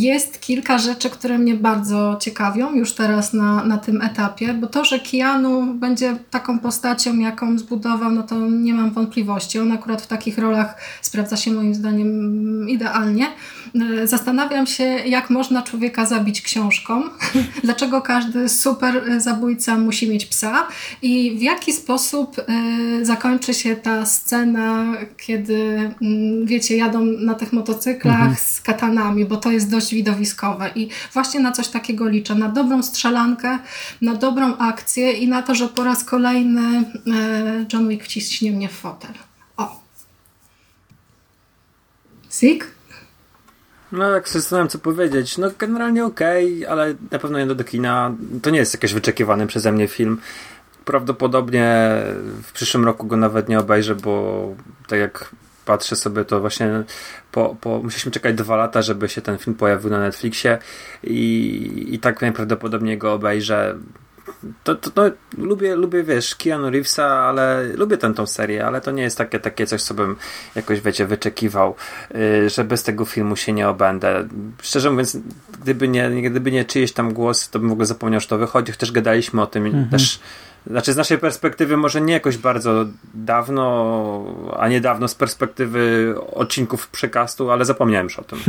[0.00, 4.84] jest kilka rzeczy, które mnie bardzo ciekawią już teraz na, na tym etapie, bo to,
[4.84, 9.58] że Keanu będzie taką postacią, jaką zbudował, no to nie mam wątpliwości.
[9.58, 13.26] On akurat w takich rolach sprawdza się moim zdaniem idealnie.
[13.74, 17.02] E, Zastanawiam się, jak można człowieka zabić książką,
[17.64, 20.68] dlaczego każdy super e, zabójca musi mieć psa
[21.02, 27.52] i w jaki sposób e, zakończy się ta scena, kiedy, mm, wiecie, jadą na tych
[27.52, 32.48] motocyklach z katanami, bo to jest dość widowiskowe i właśnie na coś takiego liczę, na
[32.48, 33.58] dobrą strzelankę,
[34.02, 36.84] na dobrą akcję i na to, że po raz kolejny
[37.72, 39.12] John Wick wciśnie mnie w fotel.
[39.56, 39.80] O.
[42.30, 42.75] Sik?
[43.96, 45.38] No tak zastanawiam co powiedzieć.
[45.38, 48.14] No generalnie okej, ale na pewno nie do kina.
[48.42, 50.20] To nie jest jakiś wyczekiwany przeze mnie film.
[50.84, 51.96] Prawdopodobnie
[52.42, 54.54] w przyszłym roku go nawet nie obejrzę, bo
[54.88, 55.30] tak jak
[55.64, 56.84] patrzę sobie, to właśnie
[57.32, 60.58] po, po, musieliśmy czekać dwa lata, żeby się ten film pojawił na Netflixie
[61.04, 63.78] i, i tak najprawdopodobniej go obejrzę.
[64.64, 68.90] To, to, to lubię, lubię, wiesz, Keanu Reevesa, ale lubię tę tą serię, ale to
[68.90, 70.16] nie jest takie, takie coś, co bym
[70.54, 71.74] jakoś, wiecie, wyczekiwał,
[72.14, 74.28] yy, że bez tego filmu się nie obędę.
[74.62, 75.18] Szczerze mówiąc,
[75.62, 78.72] gdyby nie, gdyby nie czyjeś tam głos, to bym w ogóle zapomniał, że to wychodzi,
[78.72, 80.20] chociaż gadaliśmy o tym też
[80.66, 84.24] znaczy z naszej perspektywy może nie jakoś bardzo dawno,
[84.58, 88.38] a niedawno z perspektywy odcinków przekastu, ale zapomniałem już o tym.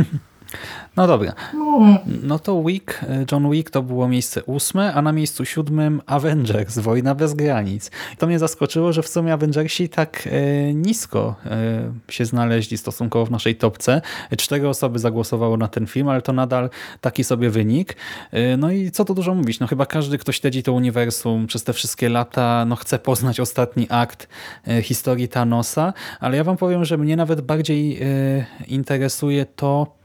[0.98, 1.98] No dobra, Mm.
[2.22, 3.00] no to Wick,
[3.32, 7.90] John Wick to było miejsce ósme, a na miejscu siódmym Avengers, Wojna bez granic.
[8.18, 13.30] To mnie zaskoczyło, że w sumie Avengersi tak e, nisko e, się znaleźli stosunkowo w
[13.30, 14.00] naszej topce.
[14.38, 16.70] Cztery osoby zagłosowało na ten film, ale to nadal
[17.00, 17.96] taki sobie wynik.
[18.32, 21.64] E, no i co tu dużo mówić, no chyba każdy, kto śledzi to uniwersum przez
[21.64, 24.28] te wszystkie lata, no chce poznać ostatni akt
[24.68, 29.97] e, historii Thanosa, ale ja wam powiem, że mnie nawet bardziej e, interesuje to,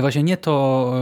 [0.00, 0.92] Właśnie nie to,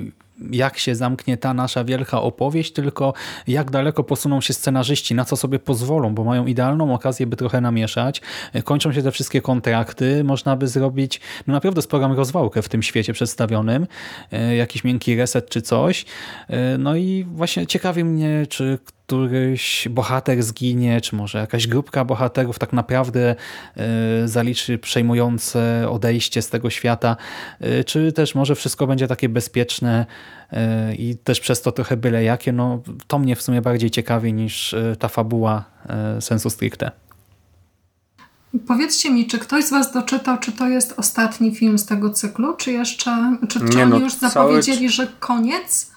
[0.00, 3.14] e, jak się zamknie ta nasza wielka opowieść, tylko
[3.46, 7.60] jak daleko posuną się scenarzyści, na co sobie pozwolą, bo mają idealną okazję, by trochę
[7.60, 8.22] namieszać.
[8.52, 12.82] E, Kończą się te wszystkie kontrakty, można by zrobić no naprawdę sporą rozwałkę w tym
[12.82, 13.86] świecie przedstawionym,
[14.32, 16.04] e, jakiś miękki reset czy coś.
[16.78, 18.78] No i właśnie ciekawi mnie, czy
[19.08, 23.34] któryś bohater zginie, czy może jakaś grupka bohaterów tak naprawdę
[23.76, 27.16] e, zaliczy przejmujące odejście z tego świata,
[27.60, 30.06] e, czy też może wszystko będzie takie bezpieczne
[30.52, 32.52] e, i też przez to trochę byle jakie.
[32.52, 35.64] No, to mnie w sumie bardziej ciekawi niż ta fabuła
[36.20, 36.90] sensu stricte.
[38.66, 42.56] Powiedzcie mi, czy ktoś z Was doczytał, czy to jest ostatni film z tego cyklu,
[42.56, 45.87] czy jeszcze, czy, czy Nie, oni no, już cały- zapowiedzieli, że koniec?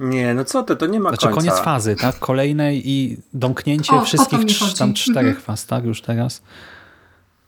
[0.00, 1.40] Nie, no co ty, to nie ma Znaczy końca.
[1.40, 2.18] koniec fazy, tak?
[2.18, 4.74] Kolejnej i domknięcie O, o wszystkich chodzi.
[4.78, 5.44] tam czterech Mhm.
[5.44, 5.84] faz, tak?
[5.84, 6.42] Już teraz.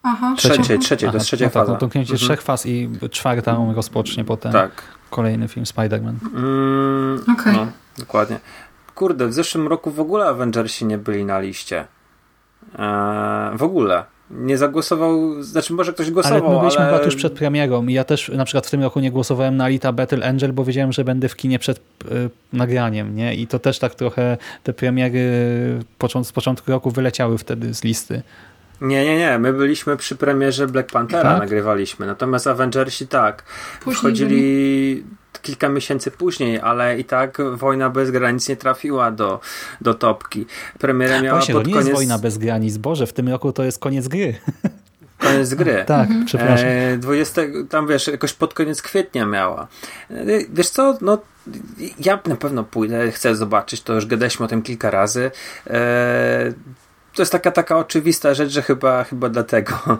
[0.02, 0.34] Aha.
[0.36, 0.78] Trzeciej, aha.
[0.82, 1.78] trzeciej, to jest trzecia no tak, faza.
[1.78, 2.26] domknięcie Mhm.
[2.26, 4.70] trzech faz i czwartą rozpocznie potem Tak.
[5.10, 6.14] kolejny film Spider-Man.
[6.34, 7.52] Mm, Okej.
[7.56, 7.66] No,
[7.98, 8.40] dokładnie.
[8.94, 11.86] Kurde, w zeszłym roku w ogóle Avengersi nie byli na liście.
[12.78, 14.04] Eee, w ogóle.
[14.30, 16.92] Nie zagłosował, znaczy może ktoś Ale głosował, my byliśmy ale...
[16.92, 19.64] chyba tuż przed premierą i ja też na przykład w tym roku nie głosowałem na
[19.64, 21.80] Alita Battle Angel, bo wiedziałem, że będę w kinie przed y,
[22.52, 23.34] nagraniem, nie?
[23.34, 25.30] I to też tak trochę te premiery
[25.98, 28.22] począt, z początku roku wyleciały wtedy z listy.
[28.80, 29.38] Nie, nie, nie.
[29.38, 31.40] My byliśmy przy premierze Black Panthera, Tak?
[31.40, 32.06] nagrywaliśmy.
[32.06, 33.42] Natomiast Avengersi tak.
[33.84, 35.04] Później Wchodzili
[35.42, 39.40] kilka miesięcy później, ale i tak Wojna bez granic nie trafiła do,
[39.80, 40.46] do topki.
[40.78, 43.52] Premiera miała Właśnie, to pod nie koniec, jest wojna bez granic, Boże, w tym roku
[43.52, 44.34] to jest koniec gry.
[45.18, 45.84] koniec gry.
[45.86, 46.66] tak, przepraszam.
[46.68, 49.68] E, 20, tam wiesz, jakoś pod koniec kwietnia miała.
[50.10, 51.18] E, Wiesz co, no
[52.04, 55.30] ja na pewno pójdę, chcę zobaczyć, to już gadaliśmy o tym kilka razy.
[55.66, 56.52] E,
[57.14, 59.74] to jest taka taka oczywista rzecz, że chyba, chyba dlatego.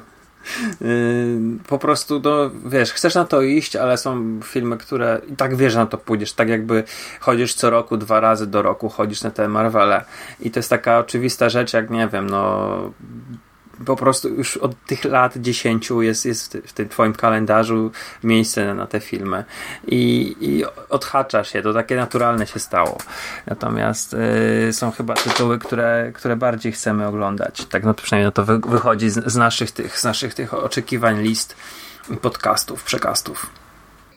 [1.66, 5.72] Po prostu, no wiesz, chcesz na to iść, ale są filmy, które i tak wiesz,
[5.72, 6.32] że na to pójdziesz.
[6.32, 6.84] Tak jakby
[7.20, 10.04] chodzisz co roku, dwa razy do roku, chodzisz na te Marvele.
[10.40, 12.92] I to jest taka oczywista rzecz, jak nie wiem, no
[13.86, 17.90] po prostu już od tych lat dziesięciu jest, jest w tym twoim kalendarzu
[18.24, 19.44] miejsce na te filmy
[19.86, 22.98] i, i odhaczasz je, to takie naturalne się stało.
[23.46, 24.14] Natomiast
[24.68, 27.64] y, są chyba tytuły, które, które bardziej chcemy oglądać.
[27.64, 31.22] Tak no przynajmniej no to wy, wychodzi z, z, naszych tych, z naszych tych oczekiwań,
[31.22, 31.56] list,
[32.20, 33.59] podcastów, przekastów.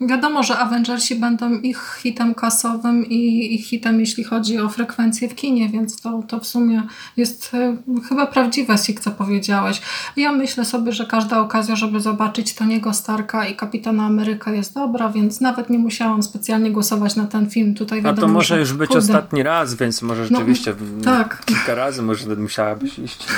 [0.02, 5.36] Wiadomo, że Avengersi będą ich hitem kasowym i ich hitem, jeśli chodzi o frekwencję w
[5.36, 6.84] kinie, więc to, to w sumie
[7.18, 7.78] jest e,
[8.10, 9.82] chyba prawdziwe, Sik, co powiedziałeś.
[10.18, 15.10] Ja myślę sobie, że każda okazja, żeby zobaczyć Toniego Starka i Kapitana Ameryka jest dobra,
[15.10, 17.76] więc nawet nie musiałam specjalnie głosować na ten film.
[17.76, 20.74] Tutaj A wiadomo, to może że, już być kurde, ostatni raz, więc może No, rzeczywiście
[20.74, 21.46] w- tak.
[21.46, 23.26] kilka razy może musiałabyś iść.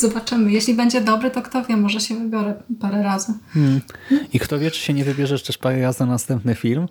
[0.00, 0.52] Zobaczymy.
[0.52, 3.32] Jeśli będzie dobry, to kto wie, może się wybiorę parę razy.
[4.32, 6.88] I kto wie, czy się nie wybierzesz też parę razy na następny film,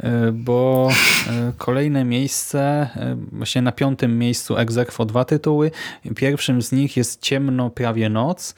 [0.00, 2.88] y, bo y, kolejne miejsce,
[3.32, 5.70] y, właśnie na piątym miejscu aequo dwa tytuły.
[6.16, 8.54] Pierwszym z nich jest Ciemno prawie noc,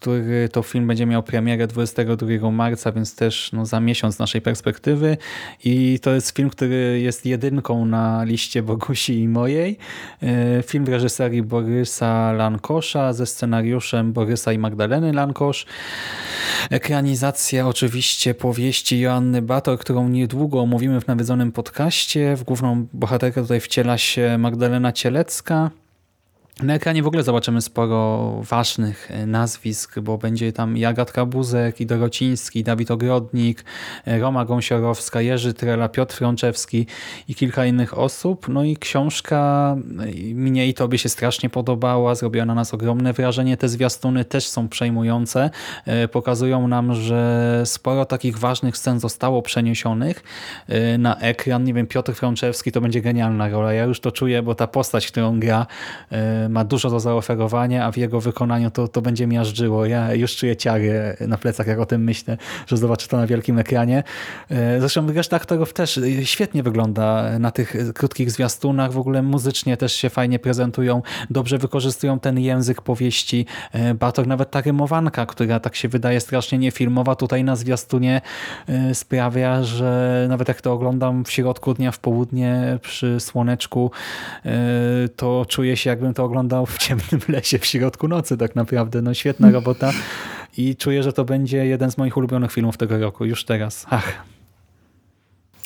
[0.00, 4.40] który to film będzie miał premierę 22 marca, więc też no, za miesiąc z naszej
[4.40, 5.16] perspektywy.
[5.64, 9.78] I to jest film, który jest jedynką na liście Bogusi i mojej.
[10.22, 15.66] Y, Film w reżyserii Borysa Lankosza ze scenariuszem Borysa i Magdaleny Lankosz.
[16.70, 22.36] Ekranizacja oczywiście powieści Joanny Bator, którą niedługo omówimy w nawiedzonym podcaście.
[22.36, 25.70] W główną bohaterkę tutaj wciela się Magdalena Cielecka.
[26.62, 31.80] Na ekranie w ogóle zobaczymy sporo ważnych e, nazwisk, bo będzie tam i Agatka Buzek,
[31.80, 33.64] i Dorociński, Dawid Ogrodnik,
[34.06, 36.86] e, Roma Gąsiorowska, Jerzy Trela, Piotr Frączewski
[37.28, 38.48] i kilka innych osób.
[38.48, 39.76] No i książka
[40.34, 43.56] mnie i tobie się strasznie podobała, zrobiła na nas ogromne wrażenie.
[43.56, 45.50] Te zwiastuny też są przejmujące.
[45.84, 50.22] E, Pokazują nam, że sporo takich ważnych scen zostało przeniesionych
[50.98, 51.64] na ekran.
[51.64, 53.72] Nie wiem, Piotr Frączewski to będzie genialna rola.
[53.72, 55.66] Ja już to czuję, bo ta postać, którą gra
[56.48, 59.86] ma dużo do zaoferowania, a w jego wykonaniu to, to będzie miażdżyło.
[59.86, 62.36] Ja już czuję ciary na plecach, jak o tym myślę,
[62.66, 64.02] że zobaczę to na wielkim ekranie.
[64.50, 68.92] E, Zresztą reszta aktorów też e, świetnie wygląda na tych krótkich zwiastunach.
[68.92, 71.02] W ogóle muzycznie też się fajnie prezentują.
[71.30, 73.46] Dobrze wykorzystują ten język powieści.
[73.72, 78.20] E, Bator, nawet ta rymowanka, która tak się wydaje strasznie niefilmowa, tutaj na zwiastunie
[78.92, 83.90] sprawia, że nawet jak to oglądam w środku dnia, w południe przy słoneczku,
[85.16, 89.02] to czuję się jakbym to oglądał w ciemnym lesie w środku nocy tak naprawdę.
[89.02, 89.92] No świetna robota
[90.56, 93.86] i czuję, że to będzie jeden z moich ulubionych filmów tego roku, już teraz.
[93.90, 94.12] Ach,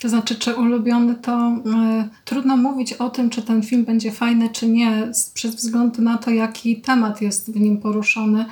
[0.03, 1.57] To znaczy, czy ulubiony, to
[2.07, 6.03] y, trudno mówić o tym, czy ten film będzie fajny, czy nie, z, przez względu
[6.03, 8.45] na to, jaki temat jest w nim poruszony.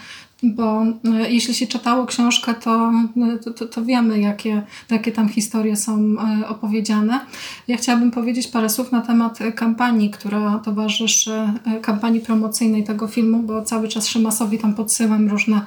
[0.43, 2.93] Bo y, jeśli się czytało książkę, to,
[3.34, 5.99] y, to, to, to wiemy, jakie, jakie tam historie są
[6.43, 7.20] y, opowiedziane.
[7.68, 11.32] Ja chciałabym powiedzieć parę słów na temat kampanii, która towarzyszy
[11.76, 15.61] y, kampanii promocyjnej tego filmu, bo cały czas Szymasowi tam podsyłam różne,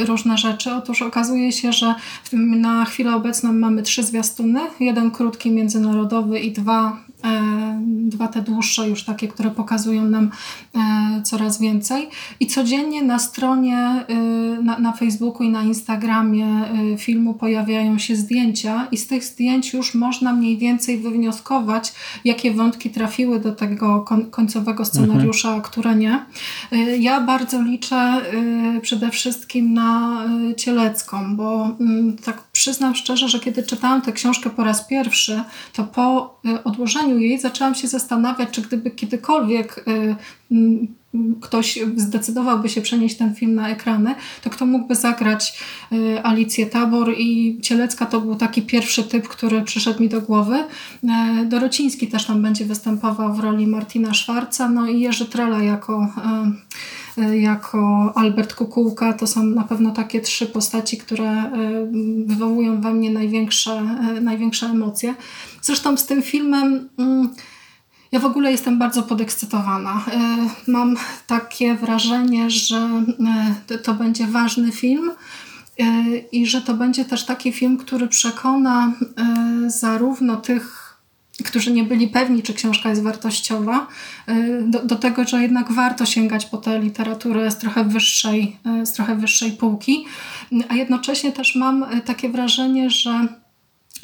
[0.00, 0.72] y, różne rzeczy.
[0.74, 1.94] Otóż okazuje się, że
[2.32, 7.05] na chwilę obecną mamy trzy zwiastuny, jeden krótki, międzynarodowy i dwa, e,
[7.86, 10.30] dwa te dłuższe już takie, które pokazują nam
[10.74, 12.08] e, coraz więcej.
[12.40, 14.14] I codziennie na stronie, e,
[14.62, 19.72] na, na Facebooku i na Instagramie e, filmu pojawiają się zdjęcia i z tych zdjęć
[19.72, 21.92] już można mniej więcej wywnioskować,
[22.24, 26.24] jakie wątki trafiły do tego końcowego scenariusza, a które nie.
[26.72, 33.28] E, Ja bardzo liczę e, przede wszystkim na e, Cielecką, bo mm, tak przyznam szczerze,
[33.28, 35.42] że kiedy czytałam tę książkę po raz pierwszy,
[35.72, 39.84] to po e, odłożeniu jej zaczęłam się zastanawiać, czy gdyby kiedykolwiek
[40.50, 40.94] mm,
[41.40, 45.58] ktoś zdecydowałby się przenieść ten film na ekrany, to kto mógłby zagrać
[45.92, 50.64] e, Alicję Tabor i Cielecka to był taki pierwszy typ, który przyszedł mi do głowy.
[51.04, 56.08] E, Dorociński też tam będzie występował w roli Martina Szwarca, no i Jerzy Trela jako
[57.18, 61.50] e, e, jako Albert Kukułka, to są na pewno takie trzy postaci, które
[62.26, 63.82] wywołują we mnie największe,
[64.20, 65.14] największe emocje.
[65.62, 67.28] Zresztą z tym filmem mm,
[68.16, 70.04] ja w ogóle jestem bardzo podekscytowana.
[70.12, 70.20] E,
[70.70, 70.96] Mam
[71.26, 72.76] takie wrażenie, że
[73.70, 75.10] e, to- będzie ważny film
[75.78, 75.84] e,
[76.32, 78.92] i że to będzie też taki film, który przekona
[79.66, 80.86] zarówno tych
[81.44, 83.86] którzy nie byli pewni, czy książka jest wartościowa,
[84.62, 89.16] do, do tego, że jednak warto sięgać po tę literaturę z trochę wyższej, z trochę
[89.16, 90.04] wyższej półki.
[90.68, 93.28] A jednocześnie też mam takie wrażenie, że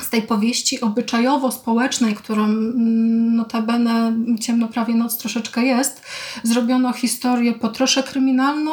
[0.01, 6.03] z tej powieści obyczajowo-społecznej, którą mm, notabene Ciemno prawie noc troszeczkę jest,
[6.43, 8.70] zrobiono historię po trosze kryminalną,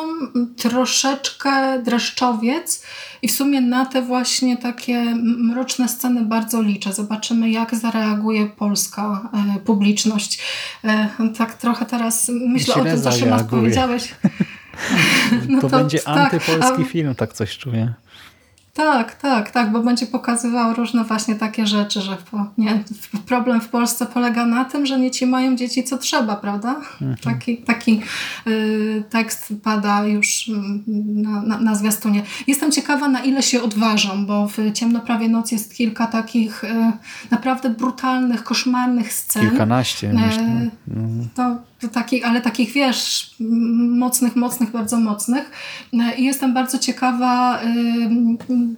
[0.57, 2.83] troszeczkę dreszczowiec
[3.21, 6.93] i w sumie na te właśnie takie mroczne sceny bardzo liczę.
[6.93, 10.39] Zobaczymy, jak zareaguje polska e, publiczność.
[10.83, 14.13] E, tak trochę teraz myślę o Źle tym, co Szymas powiedziałeś.
[15.49, 17.93] No to, to będzie tak, antypolski a- film, tak coś czuję.
[18.79, 22.83] Tak, tak, tak, bo będzie pokazywał różne właśnie takie rzeczy, że po, nie,
[23.25, 26.75] problem w Polsce polega na tym, że nie ci mają dzieci co trzeba, prawda?
[27.01, 27.17] Mhm.
[27.23, 28.01] Taki, taki
[28.47, 30.83] y, tekst pada już mm,
[31.21, 32.23] na, na, na zwiastunie.
[32.47, 36.67] Jestem ciekawa, na ile się odważą, bo w Ciemno prawie noc jest kilka takich y,
[37.31, 39.49] naprawdę brutalnych, koszmarnych scen.
[39.49, 40.69] Kilkanaście, y, myślę.
[41.35, 43.35] To, to takich, ale takich, wiesz,
[43.89, 45.51] mocnych, mocnych, bardzo mocnych.
[45.93, 48.68] Y, I jestem bardzo ciekawa y,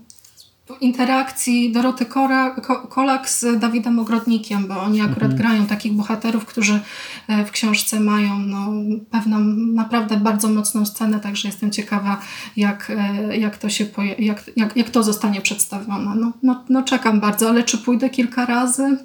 [0.82, 2.06] interakcji Doroty
[2.90, 5.38] Kolak z Dawidem Ogrodnikiem, bo oni akurat mhm.
[5.38, 6.80] grają takich bohaterów, którzy
[7.28, 8.68] e, w książce mają no,
[9.12, 9.40] pewną
[9.74, 12.20] naprawdę bardzo mocną scenę, także jestem ciekawa,
[12.58, 13.86] jak, e, jak, to, się
[14.20, 16.16] jak, jak, jak to zostanie przedstawione.
[16.16, 18.98] No, no, no czekam bardzo, ale czy pójdę kilka razy?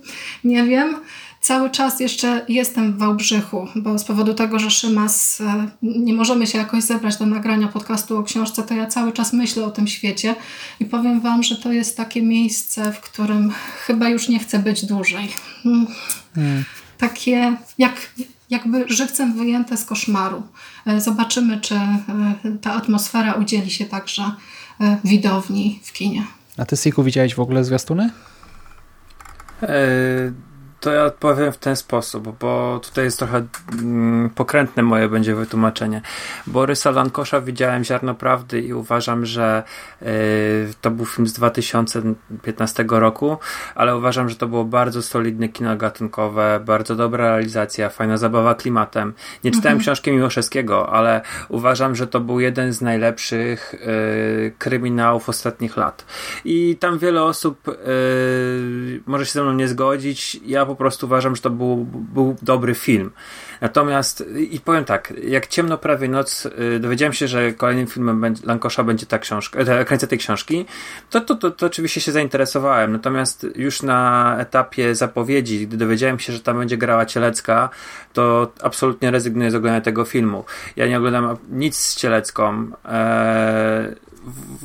[0.45, 0.97] Nie wiem.
[1.47, 6.47] Cały czas jeszcze jestem w Wałbrzychu, bo z powodu tego, że Szymas e, nie możemy
[6.47, 9.87] się jakoś zebrać do nagrania podcastu o książce, to ja cały czas myślę o tym
[9.87, 10.35] świecie
[10.81, 13.53] i powiem Wam, że to jest takie miejsce, w którym
[13.87, 15.29] chyba już nie chcę być dłużej.
[15.63, 15.87] Hmm.
[16.99, 17.95] Takie jak,
[18.51, 20.43] jakby żywcem wyjęte z koszmaru.
[20.87, 22.01] E, zobaczymy, czy e,
[22.61, 24.23] ta atmosfera udzieli się także
[25.05, 26.25] widowni w kinie.
[26.57, 28.11] A ty, Siku, widziałeś w ogóle zwiastuny?
[30.87, 36.03] To ja odpowiem w ten sposób, bo tutaj jest trochę mm, pokrętne moje będzie wytłumaczenie.
[36.47, 39.63] Borysa Lankosza widziałem Ziarno Prawdy i uważam, że
[40.03, 40.07] y,
[40.81, 43.37] to był film z 2015 roku,
[43.75, 49.15] ale uważam, że to było bardzo solidne kino gatunkowe, bardzo dobra realizacja, fajna zabawa klimatem.
[49.45, 49.81] Nie czytałem mhm.
[49.81, 56.05] książki Miłoszewskiego, ale uważam, że to był jeden z najlepszych y, kryminałów ostatnich lat.
[56.45, 57.73] I tam wiele osób y,
[59.07, 60.41] może się ze mną nie zgodzić.
[60.45, 61.77] Ja po po prostu uważam, że to był,
[62.15, 63.11] był dobry film.
[63.61, 68.47] Natomiast, i powiem tak, jak Ciemno prawie noc, y, dowiedziałem się, że kolejnym filmem będzie,
[68.47, 70.67] Lankosza będzie ta książka, krańce tej książki,
[71.11, 72.93] to, to, to, to oczywiście się zainteresowałem.
[72.93, 77.69] Natomiast już na etapie zapowiedzi, gdy dowiedziałem się, że tam będzie grała Cielecka,
[78.13, 80.45] to absolutnie rezygnuję z oglądania tego filmu.
[80.77, 82.71] Ja nie oglądam nic z Cielecką.
[82.85, 84.06] Eee,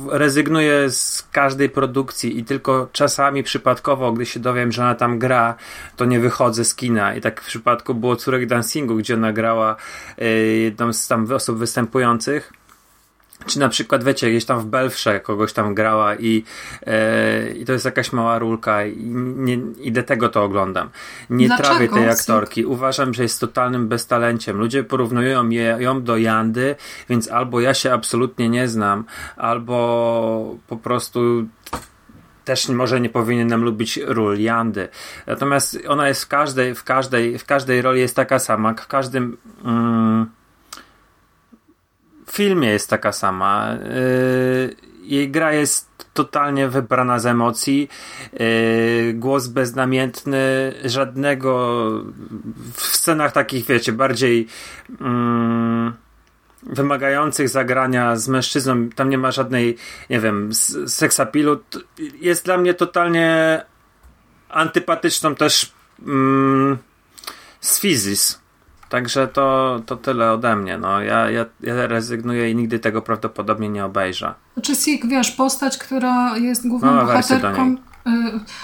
[0.08, 5.54] rezygnuję z każdej produkcji i tylko czasami przypadkowo, gdy się dowiem, że ona tam gra,
[5.96, 7.14] to nie wychodzę z kina.
[7.14, 9.76] I tak w przypadku było Córek Dancingu, gdzie ona grała
[10.18, 12.52] e, jedną z tam osób występujących
[13.46, 16.44] czy na przykład, wiecie, gdzieś tam w Belfrze kogoś tam grała i,
[16.86, 18.96] e, i to jest jakaś mała rulka i
[19.36, 20.90] nie, idę tego to oglądam.
[21.30, 21.68] Nie Dlaczego?
[21.68, 22.64] trawię tej aktorki.
[22.64, 24.56] Uważam, że jest totalnym beztalenciem.
[24.56, 26.76] Ludzie porównują je, ją do Jandy,
[27.08, 29.04] więc albo ja się absolutnie nie znam,
[29.36, 31.46] albo po prostu
[32.44, 34.88] też może nie powinienem lubić ról Jandy.
[35.26, 39.36] Natomiast ona jest w każdej, w każdej, w każdej roli jest taka sama, w każdym...
[39.64, 40.26] Mm,
[42.32, 43.68] filmie jest taka sama.
[43.72, 47.88] Yy, jej gra jest totalnie wybrana z emocji.
[48.32, 51.90] Yy, głos beznamiętny, żadnego
[52.74, 54.48] w scenach takich, wiecie, bardziej
[55.00, 55.92] mm,
[56.62, 59.76] wymagających zagrania z mężczyzną, tam nie ma żadnej,
[60.10, 60.50] nie wiem,
[60.86, 61.60] seksapilu.
[62.20, 63.60] Jest dla mnie totalnie
[64.48, 65.72] antypatyczną też
[66.06, 66.78] mm,
[67.60, 68.41] z fizis.
[68.92, 70.78] Także to, to tyle ode mnie.
[70.78, 74.34] No, ja, ja, ja rezygnuję i nigdy tego prawdopodobnie nie obejrzę.
[74.54, 77.76] Znaczy Sik, wiesz, postać, która jest główną no, bohaterką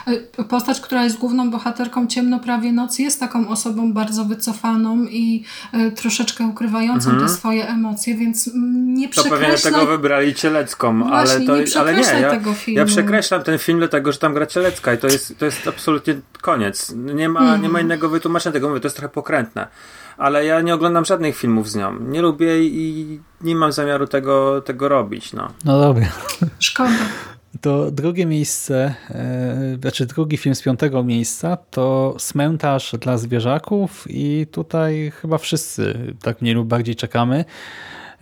[0.06, 5.04] y, y, postać, która jest główną bohaterką Ciemno prawie noc jest taką osobą bardzo wycofaną
[5.04, 7.28] i y, troszeczkę ukrywającą mhm.
[7.28, 9.40] te swoje emocje, więc nie przekreślaj...
[9.40, 12.78] To pewnie tego wybrali Cielecką, Właśnie, ale to nie ale nie, ja, tego filmu.
[12.78, 16.14] ja przekreślam ten film dlatego, że tam gra Cielecka i to jest, to jest absolutnie
[16.40, 16.94] koniec.
[16.96, 17.62] Nie ma, mhm.
[17.62, 19.68] nie ma innego wytłumaczenia tego, mówię, to jest trochę pokrętne
[20.18, 22.00] ale ja nie oglądam żadnych filmów z nią.
[22.00, 25.32] Nie lubię i nie mam zamiaru tego, tego robić.
[25.32, 26.06] No, no dobra.
[26.58, 26.90] Szkoda.
[27.60, 34.46] To drugie miejsce, e, znaczy drugi film z piątego miejsca to Smętarz dla zwierzaków i
[34.52, 37.44] tutaj chyba wszyscy tak mniej lub bardziej czekamy.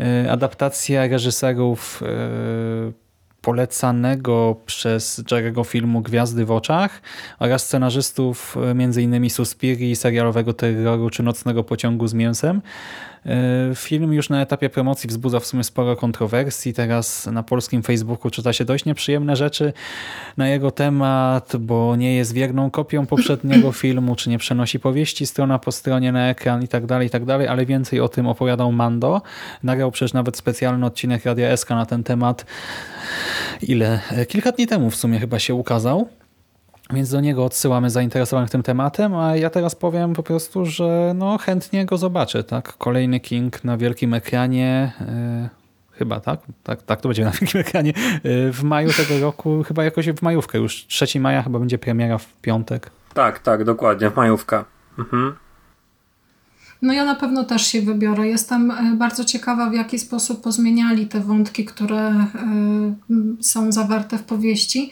[0.00, 3.05] E, adaptacja reżyserów e,
[3.46, 7.02] polecanego przez Jerego filmu Gwiazdy w oczach
[7.38, 9.30] oraz scenarzystów e, m.in.
[9.30, 12.62] Suspiri, serialowego terroru czy Nocnego pociągu z mięsem.
[13.26, 16.74] E, film już na etapie promocji wzbudza w sumie sporo kontrowersji.
[16.74, 19.72] Teraz na polskim Facebooku czyta się dość nieprzyjemne rzeczy
[20.36, 25.58] na jego temat, bo nie jest wierną kopią poprzedniego filmu, czy nie przenosi powieści strona
[25.58, 28.72] po stronie na ekran i tak dalej, i tak dalej, ale więcej o tym opowiadał
[28.72, 29.22] Mando.
[29.62, 32.46] Nagrał przecież nawet specjalny odcinek Radia SK na ten temat.
[33.62, 34.00] Ile?
[34.10, 36.08] E, kilka dni temu w sumie chyba się ukazał.
[36.92, 41.38] Więc do niego odsyłamy zainteresowanych tym tematem, a ja teraz powiem po prostu, że no
[41.38, 42.44] chętnie go zobaczę.
[42.44, 42.76] Tak?
[42.78, 44.92] Kolejny King na wielkim ekranie.
[45.00, 45.48] Yy,
[45.92, 46.40] chyba, tak?
[46.62, 47.90] Tak, tak to będzie na wielkim ekranie.
[47.90, 52.18] Y, w maju tego roku, chyba jakoś w majówkę, już 3 maja chyba będzie premiera
[52.18, 52.90] w piątek.
[53.14, 54.64] Tak, tak, dokładnie, majówka.
[54.98, 55.34] Mhm.
[56.82, 58.28] No ja na pewno też się wybiorę.
[58.28, 62.26] Jestem e, bardzo ciekawa, w jaki sposób pozmieniali te wątki, które e,
[63.40, 64.90] są zawarte w powieści.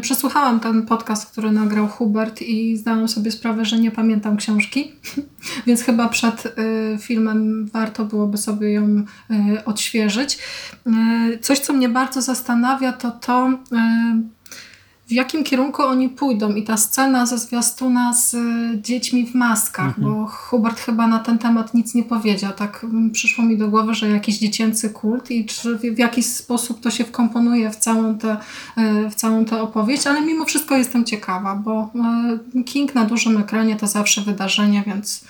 [0.00, 4.92] Przesłuchałam ten podcast, który nagrał Hubert i zdałam sobie sprawę, że nie pamiętam książki,
[5.66, 9.04] więc chyba przed e, filmem warto byłoby sobie ją
[9.64, 10.38] odświeżyć.
[11.40, 13.58] Coś, co mnie bardzo zastanawia, to to,
[15.06, 18.38] w jakim kierunku oni pójdą i ta scena ze zwiastuna z y,
[18.82, 20.04] dziećmi w maskach, mhm.
[20.04, 22.52] bo Hubert chyba na ten temat nic nie powiedział.
[22.52, 26.90] Tak przyszło mi do głowy, że jakiś dziecięcy kult i czy w jakiś sposób to
[26.90, 28.36] się wkomponuje w całą tę,
[28.78, 31.90] y, w całą tę opowieść, ale mimo wszystko jestem ciekawa, bo
[32.54, 35.24] y, King na dużym ekranie to zawsze wydarzenie, więc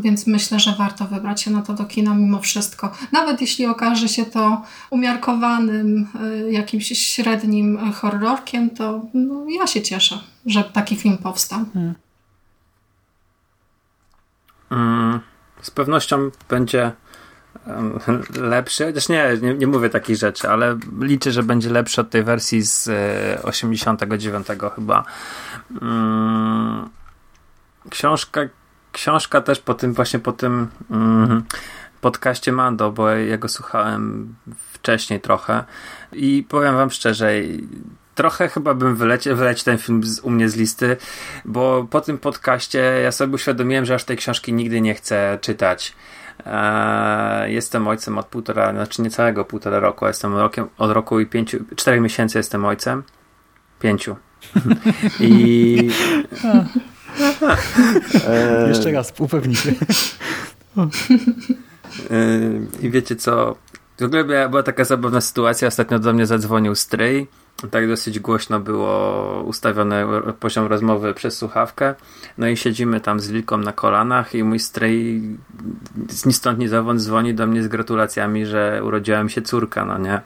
[0.00, 2.92] więc myślę, że warto wybrać się na to do kina mimo wszystko.
[3.12, 6.08] Nawet jeśli okaże się to umiarkowanym,
[6.46, 11.64] y, jakimś średnim horrorkiem, to no, ja się cieszę, że taki film powstał.
[11.74, 11.94] Hmm.
[14.70, 15.20] Mm,
[15.62, 16.92] z pewnością będzie
[18.36, 22.22] lepszy, chociaż nie, nie, nie, mówię takich rzeczy, ale liczę, że będzie lepszy od tej
[22.24, 22.88] wersji z
[23.44, 25.04] 89 y, chyba.
[25.82, 26.88] Mm,
[27.90, 28.40] książka
[28.92, 31.44] książka też po tym, właśnie po tym mm,
[32.00, 34.34] podcaście Mando, bo ja go słuchałem
[34.72, 35.64] wcześniej trochę
[36.12, 37.32] i powiem wam szczerze,
[38.14, 40.96] trochę chyba bym wyleciał, ten film z, u mnie z listy,
[41.44, 45.94] bo po tym podcaście ja sobie uświadomiłem, że aż tej książki nigdy nie chcę czytać.
[46.46, 51.58] Eee, jestem ojcem od półtora, znaczy niecałego półtora roku, jestem rokiem, od roku i pięciu,
[51.76, 53.02] czterech miesięcy jestem ojcem.
[53.80, 54.16] Pięciu.
[55.20, 55.90] I
[58.68, 59.74] Jeszcze raz, upewnijmy.
[62.82, 63.56] I wiecie co?
[64.00, 65.68] W ogóle była taka zabawna sytuacja.
[65.68, 67.26] Ostatnio do mnie zadzwonił stryj.
[67.70, 70.04] Tak dosyć głośno było ustawiony
[70.40, 71.94] poziom rozmowy przez słuchawkę.
[72.38, 75.22] No i siedzimy tam z Lilką na kolanach i mój stryj
[76.26, 79.98] ni stąd ni zowąd dzwoni do mnie z gratulacjami, że urodziła mi się córka, no
[79.98, 80.20] nie?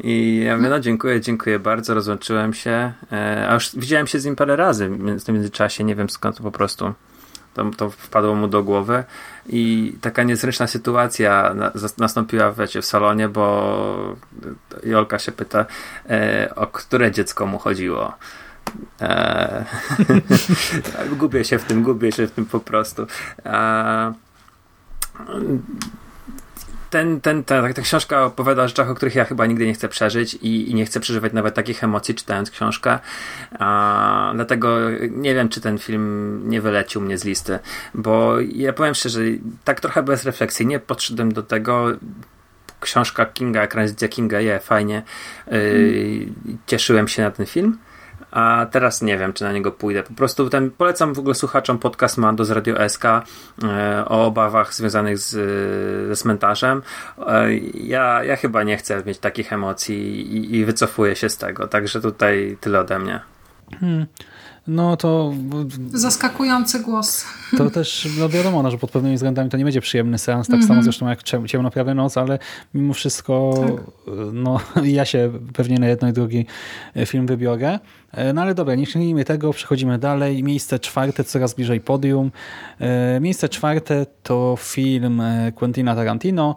[0.00, 2.92] I ja mówię, no dziękuję, dziękuję bardzo, rozłączyłem się.
[3.12, 6.40] E, a już widziałem się z nim parę razy w tym międzyczasie, nie wiem skąd
[6.40, 6.94] po prostu
[7.54, 9.04] to, to wpadło mu do głowy.
[9.48, 14.16] I taka niezręczna sytuacja na, nastąpiła wiecie, w salonie, bo
[14.84, 15.66] Jolka się pyta,
[16.10, 18.12] e, o które dziecko mu chodziło.
[19.00, 19.64] E,
[21.18, 23.06] gubię się w tym, gubię się w tym po prostu.
[26.92, 29.88] Ten, ten, ta, ta książka opowiada o rzeczach, o których ja chyba nigdy nie chcę
[29.88, 32.98] przeżyć i, i nie chcę przeżywać nawet takich emocji czytając książkę.
[33.58, 34.78] A, dlatego
[35.10, 37.58] nie wiem, czy ten film nie wylecił mnie z listy,
[37.94, 39.20] bo ja powiem szczerze,
[39.64, 41.86] tak trochę bezrefleksyjnie podszedłem do tego.
[42.80, 45.02] Książka Kinga, ekranizacja Kinga, je, fajnie.
[45.50, 46.26] Yy,
[46.66, 47.78] cieszyłem się na ten film
[48.32, 50.02] a teraz nie wiem, czy na niego pójdę.
[50.02, 53.22] Po prostu ten polecam w ogóle słuchaczom podcast Mando z Radio SK e,
[54.06, 55.30] o obawach związanych z,
[56.08, 56.82] ze cmentarzem.
[57.26, 61.68] E, ja, ja chyba nie chcę mieć takich emocji i, i wycofuję się z tego,
[61.68, 63.20] także tutaj tyle ode mnie.
[63.80, 64.06] Hmm.
[64.66, 65.32] No to...
[65.92, 67.24] Zaskakujący głos.
[67.56, 70.54] To też no wiadomo, no, że pod pewnymi względami to nie będzie przyjemny seans, tak
[70.54, 70.68] mm -hmm.
[70.68, 72.38] samo zresztą jak Ciemno prawie noc, ale
[72.74, 74.14] mimo wszystko tak.
[74.32, 76.46] no, ja się pewnie na jedno i drugi
[77.06, 77.78] film wybiorę.
[78.12, 80.42] E, no ale dobra, nie śmiejmy tego, przechodzimy dalej.
[80.42, 82.30] Miejsce czwarte, coraz bliżej podium.
[82.80, 86.56] E, miejsce czwarte to film e, Quentina Tarantino,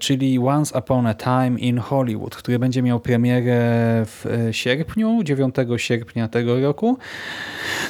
[0.00, 3.62] czyli Once Upon a Time in Hollywood, który będzie miał premierę
[4.06, 6.98] w sierpniu, 9 sierpnia tego roku.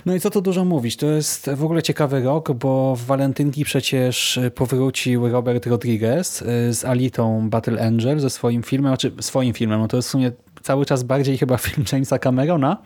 [0.07, 3.65] No i co tu dużo mówić, to jest w ogóle ciekawy rok, bo w walentynki
[3.65, 9.89] przecież powrócił Robert Rodriguez z Alitą Battle Angel ze swoim filmem, znaczy swoim filmem, no
[9.89, 10.33] to jest w sumie
[10.63, 12.77] cały czas bardziej chyba film Jamesa Camerona,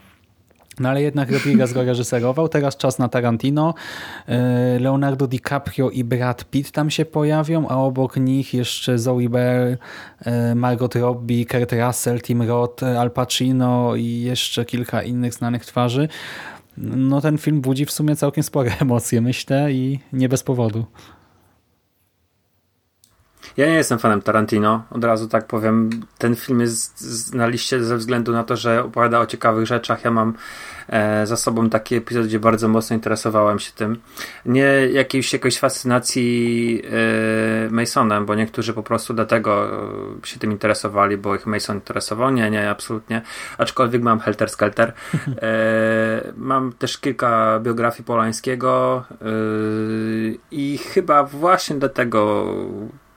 [0.81, 2.49] no ale jednak Rodriguez go reżyserował.
[2.49, 3.75] Teraz czas na Tarantino.
[4.29, 9.79] E, Leonardo DiCaprio i Brad Pitt tam się pojawią, a obok nich jeszcze Zoe Bell,
[10.25, 16.09] e, Margot Robbie, Kurt Russell, Tim Roth, Al Pacino i jeszcze kilka innych znanych twarzy.
[16.79, 20.85] No ten film budzi w sumie całkiem spore emocje, myślę, i nie bez powodu.
[23.57, 25.91] Ja nie jestem fanem Tarantino, od razu tak powiem.
[26.19, 30.05] Ten film jest na liście ze względu na to, że opowiada o ciekawych rzeczach.
[30.05, 30.35] Ja mam
[30.89, 33.99] e, za sobą taki epizod, gdzie bardzo mocno interesowałem się tym.
[34.47, 36.83] Nie jakiejś, jakiejś fascynacji
[37.67, 39.71] e, Masonem, bo niektórzy po prostu dlatego
[40.23, 42.31] e, się tym interesowali, bo ich Mason interesował.
[42.31, 43.23] Nie, nie, absolutnie.
[43.59, 44.93] Aczkolwiek mam Helter Skelter.
[45.43, 49.27] E, mam też kilka biografii Polańskiego e,
[50.51, 52.47] i chyba właśnie dlatego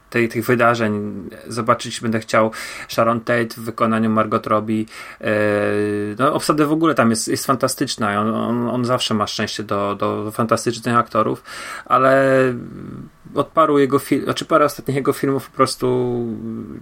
[0.09, 2.51] tej, tych wydarzeń zobaczyć będę chciał
[2.87, 4.85] Sharon Tate w wykonaniu Margot Robbie.
[6.19, 8.21] No, obsada w ogóle tam jest, jest fantastyczna.
[8.21, 11.43] On, on, on zawsze ma szczęście do, do fantastycznych aktorów,
[11.85, 12.53] ale
[13.35, 16.17] od paru jego filmów, znaczy parę ostatnich jego filmów po prostu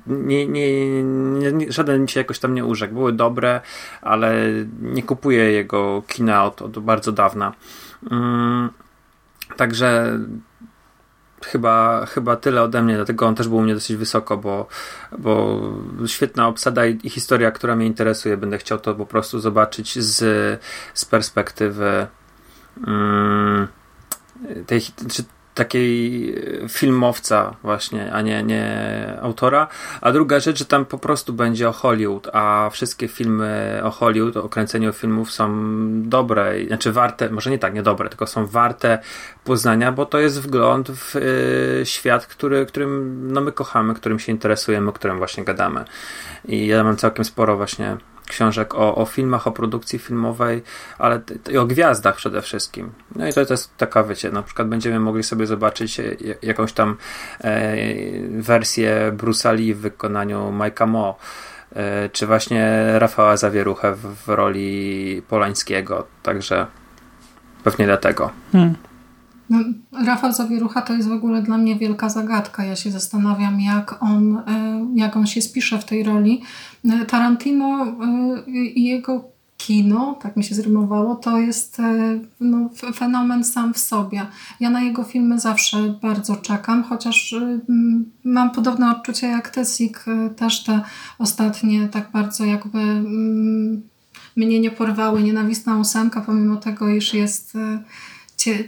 [0.08, 2.94] nie, nie, nie, żaden mi się jakoś tam nie urzekł.
[2.94, 3.62] Były dobre,
[4.02, 4.36] ale
[4.82, 7.54] nie kupuję jego kina od, od bardzo dawna.
[8.12, 8.70] Mm,
[9.56, 10.20] także
[11.52, 14.68] chyba, chyba tyle ode mnie, dlatego on też był u mnie dosyć wysoko, bo,
[15.18, 15.62] bo
[16.08, 18.38] świetna obsada i, i historia, która mnie interesuje.
[18.38, 20.20] Będę chciał to po prostu zobaczyć z,
[20.94, 22.08] z perspektywy
[22.88, 23.68] um,
[24.66, 25.24] tej, czy
[25.58, 26.30] takiej
[26.64, 28.68] e, filmowca właśnie, a nie, nie
[29.22, 29.68] autora.
[30.02, 34.38] A druga rzecz, że tam po prostu będzie o Hollywood, a wszystkie filmy o Hollywood,
[34.38, 35.48] o kręceniu filmów są
[36.02, 39.00] dobre, znaczy warte, może nie tak, nie dobre, tylko są warte
[39.44, 44.32] poznania, bo to jest wgląd w y, świat, który, którym no my kochamy, którym się
[44.32, 45.86] interesujemy, o którym właśnie gadamy.
[46.46, 47.98] I ja mam całkiem sporo właśnie
[48.28, 50.64] książek o, o filmach, o produkcji filmowej,
[50.98, 51.22] ale
[51.52, 52.92] i o gwiazdach przede wszystkim.
[53.16, 56.04] No i to, to jest taka, wiecie, na przykład będziemy mogli sobie zobaczyć e,
[56.42, 56.98] jakąś tam
[57.42, 57.76] e,
[58.30, 61.18] wersję Bruce'a Lee w wykonaniu Mike'a Mo,
[61.76, 66.68] e, czy właśnie Rafała Zawieruchę w, w roli Polańskiego, także
[67.64, 68.32] pewnie dlatego.
[68.52, 68.76] Hmm.
[69.50, 69.60] No,
[70.06, 72.66] Rafał Zawierucha to jest w ogóle dla mnie wielka zagadka.
[72.66, 76.42] Ja się zastanawiam, jak on, e, jak on się spisze w tej roli.
[76.92, 81.78] E, Tarantino e, i jego kino, tak mi się zrymowało, to jest
[82.40, 84.26] no, fenomen sam w sobie.
[84.60, 87.36] Ja na jego filmy zawsze bardzo czekam, chociaż
[88.24, 90.06] mam podobne odczucie jak Tesik,
[90.36, 90.82] też te
[91.20, 92.80] ostatnie tak bardzo jakby
[94.36, 95.24] mnie nie porwały.
[95.24, 97.58] Nienawistna ósemka, pomimo tego, iż jest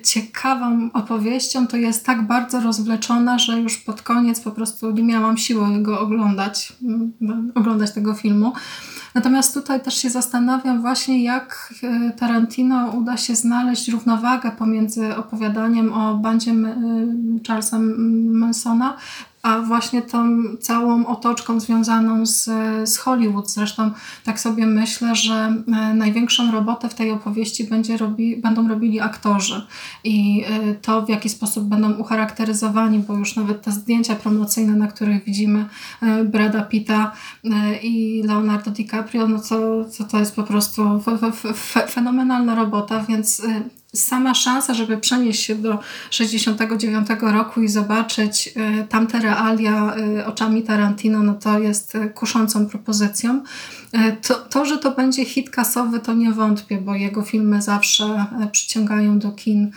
[0.04, 5.38] ciekawą opowieścią, to jest tak bardzo rozwleczona, że już pod koniec po prostu nie miałam
[5.38, 8.54] siły go oglądać, mm, oglądać tego filmu.
[9.14, 15.94] Natomiast tutaj też się zastanawiam właśnie, jak e, Tarantino uda się znaleźć równowagę pomiędzy opowiadaniem
[15.94, 16.54] o bandzie
[17.48, 18.98] Charlesa Mansona,
[19.42, 22.50] a właśnie tą całą otoczką związaną z,
[22.90, 23.52] z Hollywood.
[23.52, 23.92] Zresztą
[24.24, 29.68] tak sobie myślę, że e, największą robotę w tej opowieści będzie robi, będą robili aktorzy
[30.04, 34.88] i e, to w jaki sposób będą ucharakteryzowani, bo już nawet te zdjęcia promocyjne, na
[34.88, 35.66] których widzimy
[36.02, 37.12] e, Brada Pitta
[37.84, 41.04] i Leonardo DiCaprio, no to, to, to jest po prostu
[41.88, 43.42] fenomenalna robota, więc
[43.96, 45.80] sama szansa, żeby przenieść się do
[46.10, 52.66] 69 roku i zobaczyć y, tamte realia y, oczami Tarantino, no to jest y, kuszącą
[52.66, 53.44] propozycją.
[54.28, 59.20] To, to, że to będzie hit kasowy, to nie wątpię, bo jego filmy zawsze przyciągają
[59.20, 59.72] do kin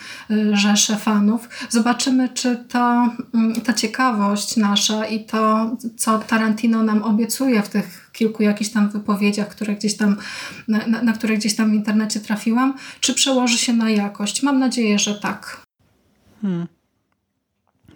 [0.53, 1.49] rzesze fanów.
[1.69, 8.02] Zobaczymy, czy to, mm, ta ciekawość nasza i to, co Tarantino nam obiecuje w tych
[8.23, 10.16] kilku jakichś tam wypowiedziach, które gdzieś tam,
[10.69, 14.43] na, na które gdzieś tam w internecie trafiłam, czy przełoży się na jakość?
[14.43, 15.61] Mam nadzieję, że tak.
[16.43, 16.66] Hmm.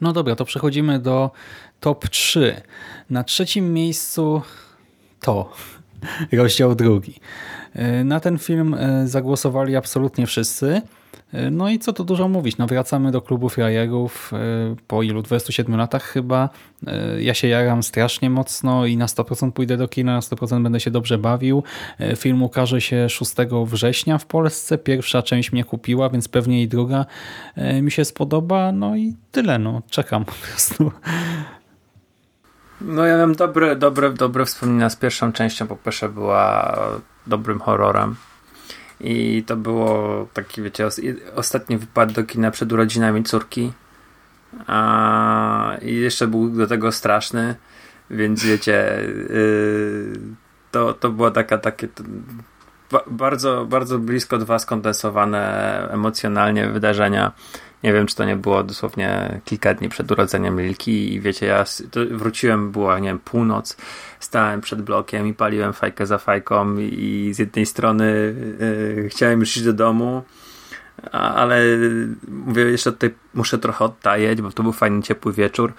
[0.00, 1.30] No dobra, to przechodzimy do
[1.80, 2.62] top 3.
[3.10, 4.42] Na trzecim miejscu
[5.20, 5.52] to
[6.32, 7.14] rozdział drugi.
[8.04, 10.82] Na ten film e, zagłosowali absolutnie wszyscy.
[11.50, 14.38] No i co tu dużo mówić, no wracamy do klubu frajerów e,
[14.86, 16.48] po ilu, 27 latach chyba.
[16.86, 20.80] E, ja się jaram strasznie mocno i na 100% pójdę do kina, na 100% będę
[20.80, 21.62] się dobrze bawił.
[21.98, 23.34] E, film ukaże się 6
[23.66, 24.78] września w Polsce.
[24.78, 27.06] Pierwsza część mnie kupiła, więc pewnie i druga
[27.82, 28.72] mi się spodoba.
[28.72, 30.92] No i tyle, no czekam po prostu.
[32.80, 36.78] No ja mam dobre, dobre, dobre wspomnienia z pierwszą częścią, po pierwsze była
[37.26, 38.16] dobrym horrorem.
[39.00, 40.88] I to było taki, wiecie,
[41.34, 43.72] ostatni wypad do kina przed urodzinami córki.
[44.66, 47.54] A, I jeszcze był do tego straszny,
[48.10, 49.00] więc wiecie,
[49.30, 50.20] yy,
[50.70, 51.88] to, to było taka, takie
[53.06, 55.42] bardzo, bardzo blisko dwa skondensowane
[55.90, 57.32] emocjonalnie wydarzenia
[57.82, 61.64] nie wiem, czy to nie było dosłownie kilka dni przed urodzeniem Lilki i wiecie, ja
[62.10, 63.76] wróciłem, była, nie wiem, północ,
[64.20, 69.56] stałem przed blokiem i paliłem fajkę za fajką i z jednej strony yy, chciałem już
[69.56, 70.22] iść do domu,
[71.12, 71.62] ale
[72.28, 75.72] mówię, jeszcze tutaj muszę trochę odtajeć, bo to był fajny, ciepły wieczór.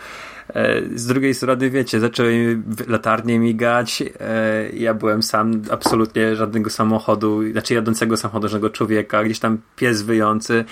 [0.54, 4.04] E, z drugiej strony, wiecie, zaczęły latarnie migać.
[4.20, 10.02] E, ja byłem sam, absolutnie żadnego samochodu, znaczy jadącego samochodu, żadnego człowieka, gdzieś tam pies
[10.02, 10.66] wyjący.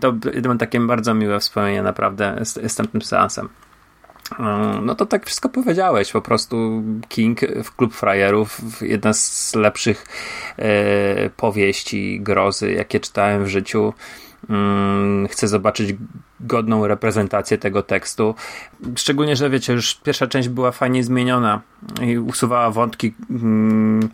[0.00, 0.14] To
[0.44, 3.48] mam takie bardzo miłe wspomnienia naprawdę z, z tamtym seansem.
[4.82, 6.12] No to tak wszystko powiedziałeś.
[6.12, 10.06] Po prostu King w Klub Frajerów, jedna z lepszych
[10.56, 13.92] e, powieści grozy, jakie czytałem w życiu.
[14.50, 15.96] Mm, chcę zobaczyć
[16.40, 18.34] godną reprezentację tego tekstu.
[18.96, 21.60] Szczególnie, że wiecie, już pierwsza część była fajnie zmieniona
[22.02, 24.08] i usuwała wątki, mm,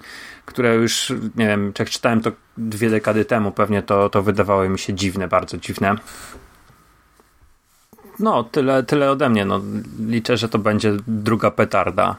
[0.47, 4.79] które już, nie wiem, jak czytałem to dwie dekady temu, pewnie to, to wydawało mi
[4.79, 5.97] się dziwne, bardzo dziwne.
[8.21, 9.45] No, tyle, tyle ode mnie.
[9.45, 9.61] No,
[10.07, 12.17] liczę, że to będzie druga petarda.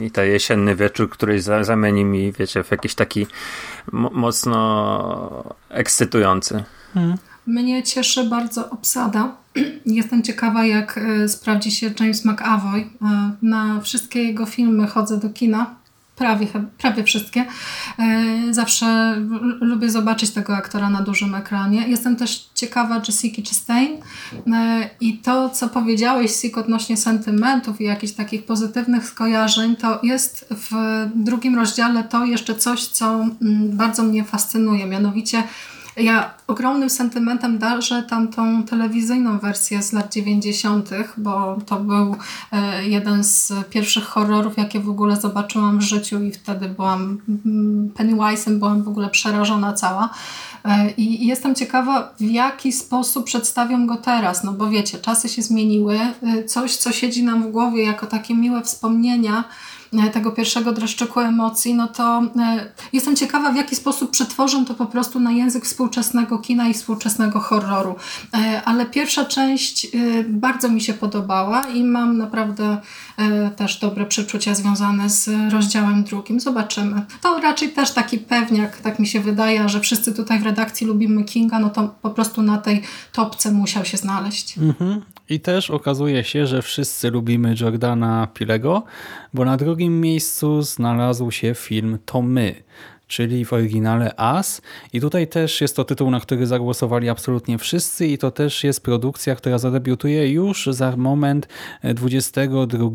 [0.00, 3.26] I ten jesienny wieczór, który zamieni mi, wiecie, w jakiś taki
[3.92, 6.64] mocno ekscytujący.
[6.94, 7.16] Hmm.
[7.46, 9.36] Mnie cieszy bardzo obsada.
[9.86, 12.80] Jestem ciekawa, jak e, sprawdzi się James McAvoy.
[12.80, 12.86] E,
[13.42, 15.74] na wszystkie jego filmy chodzę do kina
[16.18, 16.46] prawie,
[16.78, 17.44] prawie wszystkie.
[17.98, 19.16] E, zawsze
[19.60, 21.88] lubię zobaczyć tego aktora na dużym ekranie.
[21.88, 23.92] Jestem też ciekawa Jessica Chastain
[24.52, 30.48] e, i to, co powiedziałeś, Sik, odnośnie sentymentów i jakichś takich pozytywnych skojarzeń, to jest
[30.50, 30.72] w
[31.14, 34.86] drugim rozdziale to jeszcze coś, co mm, bardzo mnie fascynuje.
[34.86, 35.42] Mianowicie
[35.98, 42.16] ja ogromnym sentymentem darzę tamtą telewizyjną wersję z lat 90., bo to był
[42.52, 47.90] e, jeden z pierwszych horrorów, jakie w ogóle zobaczyłam w życiu i wtedy byłam mm,
[47.94, 50.10] Pennywise'em, byłam w ogóle przerażona cała.
[50.64, 55.42] E, I jestem ciekawa, w jaki sposób przedstawią go teraz, no bo wiecie, czasy się
[55.42, 59.44] zmieniły, e, coś, co siedzi nam w głowie jako takie miłe wspomnienia,
[60.12, 64.86] tego pierwszego dreszczyku emocji, no to e, jestem ciekawa, w jaki sposób przetworzą to po
[64.86, 67.96] prostu na język współczesnego kina i współczesnego horroru.
[68.34, 69.86] E, ale pierwsza część
[70.28, 72.78] bardzo mi się podobała i mam naprawdę
[73.56, 76.40] też dobre przeczucia związane z rozdziałem drugim.
[76.40, 77.02] Zobaczymy.
[77.22, 81.24] To raczej też taki pewniak, tak mi się wydaje, że wszyscy tutaj w redakcji lubimy
[81.24, 82.82] Kinga, no to po prostu na tej
[83.12, 84.58] topce musiał się znaleźć.
[84.58, 85.02] Mhm.
[85.28, 88.82] I też okazuje się, że wszyscy lubimy Jordana Pilego,
[89.34, 92.54] bo na drugim miejscu znalazł się film To My,
[93.08, 94.62] czyli w oryginale As.
[94.92, 98.82] I tutaj też jest to tytuł, na który zagłosowali absolutnie wszyscy i to też jest
[98.82, 101.48] produkcja, która zadebiutuje już za moment
[101.94, 102.90] 22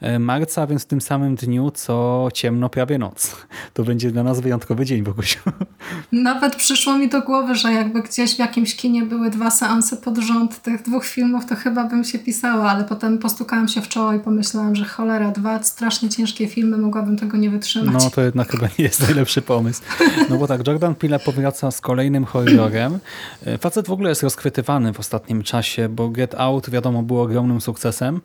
[0.00, 3.36] e, marca, więc w tym samym dniu, co ciemno prawie noc.
[3.74, 5.40] To będzie dla nas wyjątkowy dzień, Bogusiu.
[6.12, 10.18] Nawet przyszło mi do głowy, że jakby gdzieś w jakimś kinie były dwa seanse pod
[10.18, 14.12] rząd tych dwóch filmów, to chyba bym się pisała, ale potem postukałam się w czoło
[14.12, 18.04] i pomyślałam, że cholera, dwa strasznie ciężkie filmy, mogłabym tego nie wytrzymać.
[18.04, 19.82] No to jednak chyba nie jest najlepszy pomysł.
[20.30, 22.98] No bo tak, Jordan Peele powraca z kolejnym horrorem.
[23.46, 27.60] E, facet w ogóle jest rozchwytywany w ostatnim czasie, bo Get Out wiadomo było ogromnym
[27.60, 28.20] sukcesem.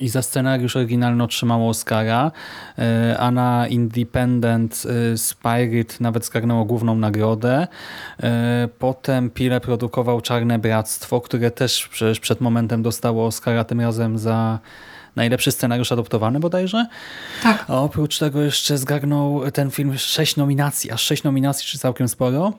[0.00, 2.32] I za scenariusz oryginalny otrzymało Oscara,
[2.78, 4.82] e, a na Independent
[5.12, 7.66] e, Spirit nawet zgarnęło główną nagrodę.
[8.78, 14.58] Potem Pile produkował Czarne Bractwo, które też przecież przed momentem dostało Oscara, tym razem za
[15.16, 16.86] najlepszy scenariusz adoptowany bodajże.
[17.42, 17.64] Tak.
[17.68, 22.52] A oprócz tego jeszcze zgarnął ten film sześć nominacji, aż sześć nominacji, czy całkiem sporo.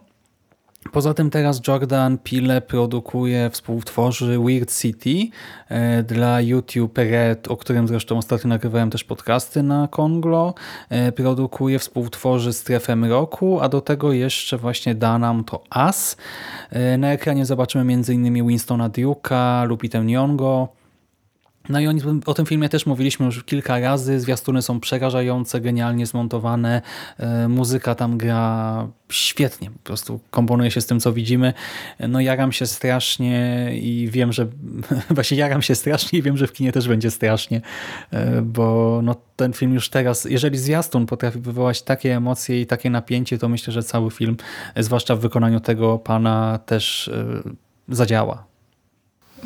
[0.91, 5.27] Poza tym teraz Jordan Pile produkuje, współtworzy Weird City
[5.69, 10.53] e, dla YouTube Red, o którym zresztą ostatnio nagrywałem też podcasty na Konglo.
[10.89, 16.17] E, produkuje, współtworzy Strefę Mroku, a do tego jeszcze właśnie da nam to As.
[16.69, 18.47] E, na ekranie zobaczymy m.in.
[18.47, 20.67] Winstona Duke'a, Lupitę Nyong'o,
[21.69, 21.87] no i
[22.25, 24.19] o tym filmie też mówiliśmy już kilka razy.
[24.19, 26.81] Zwiastuny są przerażające, genialnie zmontowane.
[27.17, 31.53] E, muzyka tam gra świetnie, po prostu komponuje się z tym, co widzimy.
[31.99, 34.47] No jaram się strasznie i wiem, że
[35.09, 37.61] właśnie jaram się strasznie i wiem, że w kinie też będzie strasznie,
[38.11, 42.89] e, bo no, ten film już teraz, jeżeli zwiastun potrafi wywołać takie emocje i takie
[42.89, 44.37] napięcie, to myślę, że cały film,
[44.77, 47.41] zwłaszcza w wykonaniu tego pana, też e,
[47.89, 48.46] zadziała.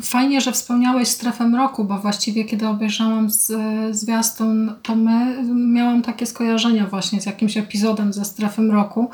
[0.00, 3.52] Fajnie, że wspomniałeś strefę mroku, bo właściwie kiedy obejrzałam z,
[3.96, 9.10] zwiastun, to my miałam takie skojarzenia właśnie z jakimś epizodem ze strefy mroku.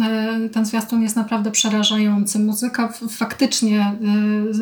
[0.00, 2.38] E, ten zwiastun jest naprawdę przerażający.
[2.38, 3.80] Muzyka faktycznie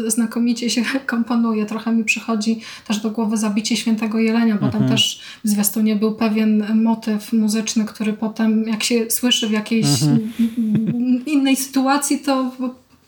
[0.07, 1.67] e, znakomicie się komponuje.
[1.67, 4.73] Trochę mi przychodzi też do głowy zabicie Świętego Jelenia, bo mhm.
[4.83, 9.87] tam też w zwiastunie był pewien motyw muzyczny, który potem jak się słyszy w jakiejś
[10.03, 11.25] mhm.
[11.27, 12.51] innej sytuacji, to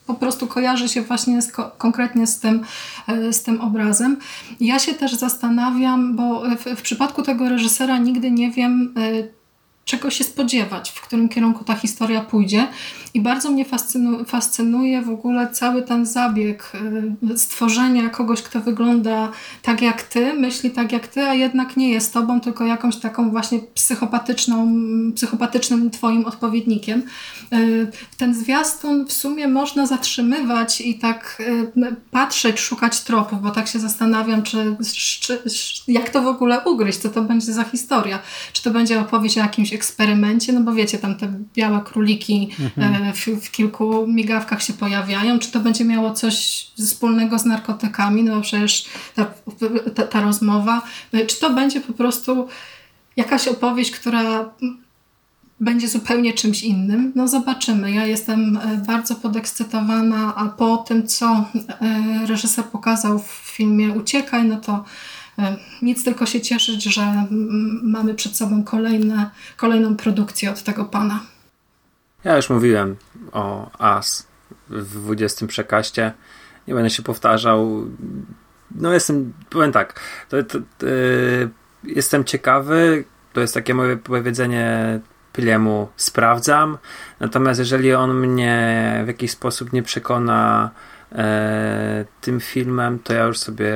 [0.07, 2.65] po prostu kojarzy się właśnie z, konkretnie z tym,
[3.09, 4.17] e, z tym obrazem.
[4.61, 9.43] Ja się też zastanawiam, bo w, w przypadku tego reżysera nigdy nie wiem, e,
[9.85, 12.67] czego się spodziewać, w którym kierunku ta historia pójdzie.
[13.15, 16.73] I bardzo mnie fascynu fascynuje w ogóle cały ten zabieg
[17.33, 19.31] y, stworzenia kogoś, kto wygląda
[19.63, 23.31] tak jak ty, myśli tak jak ty, a jednak nie jest tobą, tylko jakąś taką
[23.31, 24.73] właśnie psychopatyczną,
[25.15, 27.03] psychopatycznym twoim odpowiednikiem.
[27.53, 31.43] Y, ten zwiastun w sumie można zatrzymywać i tak
[31.77, 34.77] y, patrzeć, szukać tropów, bo tak się zastanawiam, czy,
[35.21, 35.43] czy
[35.89, 38.19] jak to w ogóle ugryźć, co to będzie za historia.
[38.53, 42.49] Czy to będzie opowieść o jakimś eksperymencie, no bo wiecie, tam te białe króliki
[42.79, 48.23] e, w, w kilku migawkach się pojawiają, czy to będzie miało coś wspólnego z narkotykami,
[48.23, 49.25] no bo przecież ta,
[49.95, 50.83] ta, ta rozmowa,
[51.27, 52.49] czy to będzie po prostu
[53.17, 54.51] jakaś opowieść, która
[55.63, 57.13] będzie zupełnie czymś innym.
[57.15, 57.93] No zobaczymy.
[57.93, 61.27] Ja jestem e, bardzo podekscytowana, a po tym, co
[61.81, 64.85] e, reżyser pokazał w filmie Uciekaj, no to
[65.39, 67.27] e, nic tylko się cieszyć, że
[67.83, 71.21] mamy przed sobą kolejne, kolejną produkcję od tego pana.
[72.25, 72.97] Ja już mówiłem
[73.33, 74.27] o As
[74.69, 76.13] w 20 przekaście.
[76.69, 77.87] Nie będę się powtarzał.
[78.75, 80.87] No jestem, powiem tak, to, to, to,
[81.85, 85.01] jestem ciekawy, to jest takie moje powiedzenie
[85.33, 86.79] Piliemu sprawdzam.
[87.21, 90.71] Natomiast jeżeli on mnie w jakiś sposób nie przekona
[91.13, 93.75] e, tym filmem, to ja już sobie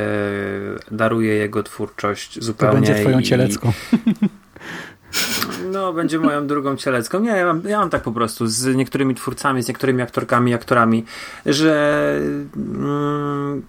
[0.91, 2.81] daruję jego twórczość zupełnie.
[2.81, 3.73] To będzie twoją cielecką.
[5.77, 7.21] No, będzie moją drugą cielecką.
[7.21, 11.05] Nie, ja mam, ja mam tak po prostu z niektórymi twórcami, z niektórymi aktorkami, aktorami,
[11.47, 12.21] że
[12.57, 13.63] mm,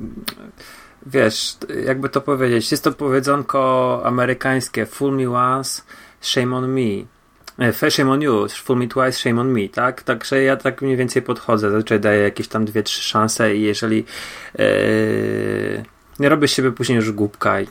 [1.06, 5.82] wiesz, jakby to powiedzieć, jest to powiedzonko amerykańskie Fool me once,
[6.22, 7.06] shame on me.
[7.60, 10.04] E, shame on you, fool me twice, shame on me, tak?
[10.04, 11.72] Także ja tak mniej więcej podchodzę.
[11.72, 14.06] Zazwyczaj daję jakieś tam dwie, trzy szanse i jeżeli
[14.60, 15.84] yy,
[16.20, 17.68] nie robię z siebie później już głupka i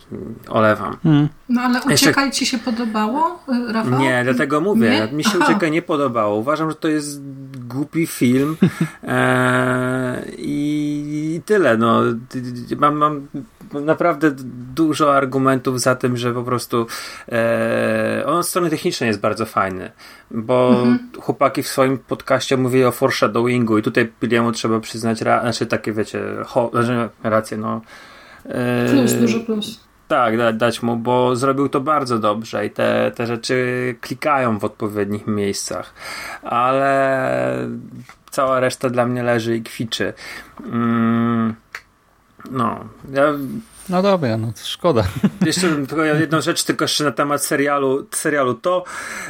[0.49, 0.97] olewam.
[1.03, 1.29] Hmm.
[1.49, 2.31] No ale Uciekaj Jeszcze...
[2.31, 4.01] ci się podobało, Rafał?
[4.01, 4.91] Nie, dlatego mówię.
[4.91, 5.17] Nie?
[5.17, 5.45] Mi się Aha.
[5.45, 6.37] Uciekaj nie podobało.
[6.37, 7.23] Uważam, że to jest
[7.69, 8.57] głupi film
[9.03, 11.77] e, i tyle.
[11.77, 12.03] No.
[12.79, 13.29] Mam, mam
[13.73, 14.31] naprawdę
[14.75, 16.87] dużo argumentów za tym, że po prostu
[17.33, 19.91] e, on od strony technicznej jest bardzo fajny,
[20.31, 20.99] bo mhm.
[21.21, 25.93] chłopaki w swoim podcaście mówili o foreshadowingu i tutaj Piliemu trzeba przyznać, ra, znaczy takie
[25.93, 27.81] wiecie, ho, znaczy, rację, no
[28.91, 29.87] Plus, duży plus.
[30.09, 34.65] Tak, da, dać mu, bo zrobił to bardzo dobrze i te, te rzeczy klikają w
[34.65, 35.95] odpowiednich miejscach,
[36.43, 37.69] ale
[38.31, 40.13] cała reszta dla mnie leży i kwiczy.
[40.67, 41.55] Mm,
[42.51, 43.25] no, ja
[43.89, 45.05] no dobra, no to szkoda.
[45.47, 48.85] Jeszcze tylko jedną rzecz tylko jeszcze na temat serialu, serialu to,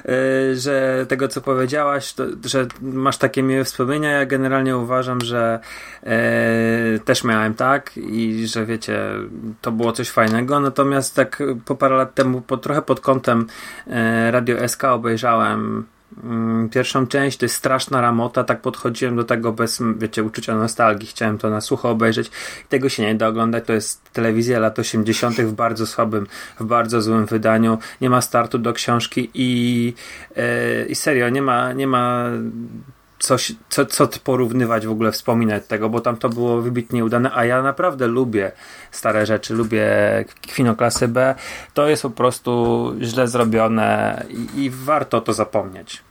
[0.04, 0.12] yy,
[0.56, 5.60] że tego co powiedziałaś, to, że masz takie miłe wspomnienia, ja generalnie uważam, że
[6.02, 6.10] yy,
[7.04, 9.00] też miałem tak i że wiecie,
[9.60, 13.46] to było coś fajnego, natomiast tak po parę lat temu, po, trochę pod kątem
[13.86, 15.86] yy, Radio SK obejrzałem
[16.72, 21.38] pierwszą część, to jest straszna ramota, tak podchodziłem do tego bez, wiecie, uczucia nostalgii, chciałem
[21.38, 22.26] to na sucho obejrzeć
[22.64, 25.36] i tego się nie da oglądać, to jest telewizja lat 80.
[25.36, 26.26] w bardzo słabym,
[26.60, 29.94] w bardzo złym wydaniu, nie ma startu do książki i,
[30.36, 32.30] yy, i serio, nie ma, nie ma
[33.18, 37.44] coś, co, co porównywać w ogóle, wspominać tego, bo tam to było wybitnie udane, a
[37.44, 38.52] ja naprawdę lubię
[38.90, 39.88] stare rzeczy, lubię
[40.40, 41.34] kino klasy B,
[41.74, 46.05] to jest po prostu źle zrobione i, i warto to zapomnieć.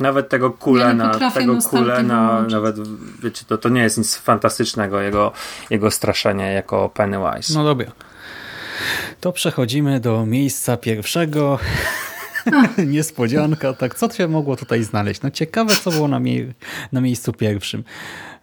[0.00, 2.76] Nawet tego kulena, ja tego kulena, nawet
[3.22, 5.32] wiecie, to, to nie jest nic fantastycznego, jego,
[5.70, 7.54] jego straszenie jako Pennywise.
[7.54, 7.92] No dobra.
[9.20, 11.58] To przechodzimy do miejsca pierwszego.
[12.86, 13.94] Niespodzianka, tak.
[13.94, 15.22] Co się mogło tutaj znaleźć?
[15.22, 16.52] No ciekawe, co było na, mie
[16.92, 17.84] na miejscu pierwszym.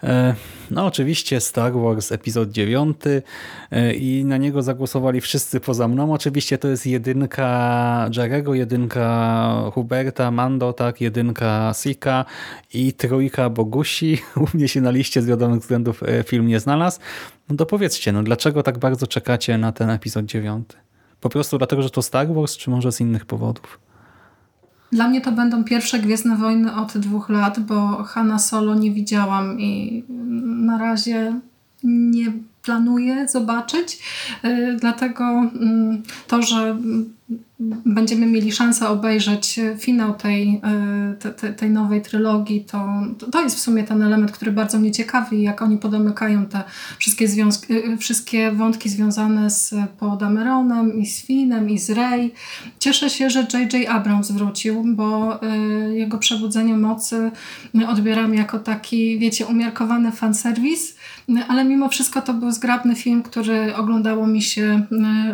[0.04, 0.36] E,
[0.72, 2.98] no oczywiście Star Wars epizod 9
[3.72, 6.14] e, i na niego zagłosowali wszyscy poza mną.
[6.14, 12.26] Oczywiście to jest jedynka Jarego, jedynka Huberta, Mando, tak, jedynka Sika
[12.74, 14.18] i trójka Bogusi.
[14.54, 17.00] U mnie się na liście z wiadomych względów e, film nie znalazł.
[17.50, 20.70] No to powiedzcie, no dlaczego tak bardzo czekacie na ten epizod 9?
[21.22, 23.89] Po prostu dlatego, że to Star Wars, czy może z innych powodów?
[24.92, 29.60] Dla mnie to będą pierwsze Gwiezdne Wojny od dwóch lat, bo Hanna Solo nie widziałam
[29.60, 30.04] i
[30.44, 31.40] na razie
[31.84, 34.00] nie planuję zobaczyć.
[34.46, 36.78] Y, dlatego mm, to, że
[37.86, 42.88] będziemy mieli szansę obejrzeć finał tej, e, te, tej nowej trylogii, to,
[43.32, 46.64] to jest w sumie ten element, który bardzo mnie ciekawi, jak oni podomykają te
[46.98, 52.34] wszystkie, związki, e, wszystkie wątki związane z Podameronem i z Finem i z Rey.
[52.80, 53.90] Cieszę się, że J.J.
[53.90, 55.58] Abrams wrócił, bo e,
[55.96, 57.32] jego Przebudzenie Mocy
[57.88, 60.96] odbieram jako taki, wiecie, umiarkowany fanserwis,
[61.48, 64.86] ale mimo wszystko to był zgrabny film, który oglądało mi się,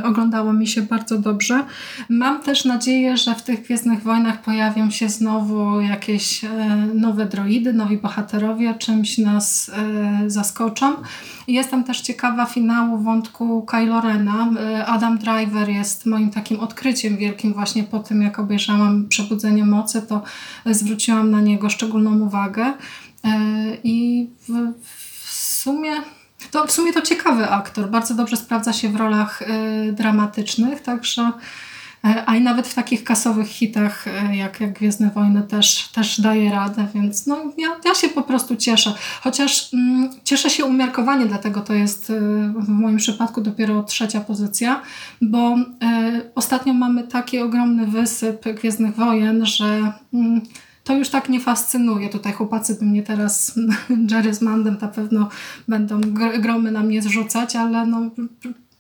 [0.04, 1.64] oglądało mi się bardzo dobrze.
[2.10, 6.50] Mam też nadzieję, że w tych Gwiezdnych Wojnach pojawią się znowu jakieś e,
[6.94, 10.96] nowe droidy, nowi bohaterowie, czymś nas e, zaskoczą.
[11.48, 14.50] Jestem też ciekawa finału wątku Kylo Rena.
[14.60, 20.02] E, Adam Driver jest moim takim odkryciem wielkim właśnie po tym, jak obejrzałam Przebudzenie Mocy,
[20.02, 20.24] to
[20.66, 22.74] zwróciłam na niego szczególną uwagę.
[23.84, 24.74] I w,
[25.22, 25.92] w sumie
[26.52, 29.44] to w sumie to ciekawy aktor, bardzo dobrze sprawdza się w rolach
[29.94, 31.32] dramatycznych, także
[32.26, 36.88] a i nawet w takich kasowych hitach jak, jak Gwiezdne Wojny też, też daje radę,
[36.96, 38.94] więc no, ja, ja się po prostu cieszę.
[39.22, 42.12] Chociaż mm, cieszę się umiarkowanie, dlatego to jest
[42.60, 44.82] w moim przypadku dopiero trzecia pozycja,
[45.22, 45.56] bo
[46.36, 50.42] ostatnio mamy taki ogromny wysyp Gwiezdnych Wojen, że mm,
[50.86, 52.10] to już tak nie fascynuje.
[52.10, 53.60] Tutaj chłopacy by mnie teraz,
[54.12, 55.30] Jerry z Mandem na pewno
[55.68, 56.02] będą
[56.42, 58.10] gromy na mnie zrzucać, ale no,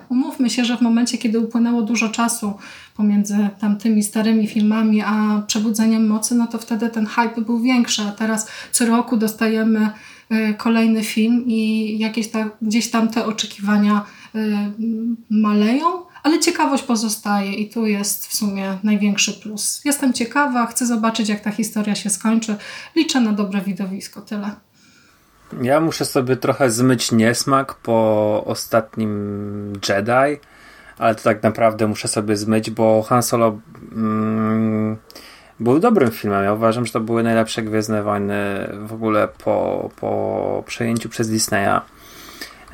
[0.09, 2.53] umówmy się, że w momencie, kiedy upłynęło dużo czasu
[2.95, 8.11] pomiędzy tamtymi starymi filmami a Przebudzeniem Mocy, no to wtedy ten hype był większy, a
[8.11, 9.89] teraz co roku dostajemy
[10.31, 14.05] y, kolejny film i jakieś ta, gdzieś tam te oczekiwania
[14.35, 14.39] y,
[15.29, 15.85] maleją,
[16.23, 19.81] ale ciekawość pozostaje i tu jest w sumie największy plus.
[19.85, 22.55] Jestem ciekawa, chcę zobaczyć, jak ta historia się skończy.
[22.95, 24.51] Liczę na dobre widowisko, tyle.
[25.61, 30.39] Ja muszę sobie trochę zmyć niesmak po ostatnim Jedi,
[30.97, 33.59] ale to tak naprawdę muszę sobie zmyć, bo Han Solo
[33.91, 34.97] mm,
[35.59, 36.43] był dobrym filmem.
[36.43, 41.81] Ja uważam, że to były najlepsze Gwiezdne Wojny w ogóle po, po przejęciu przez Disneya.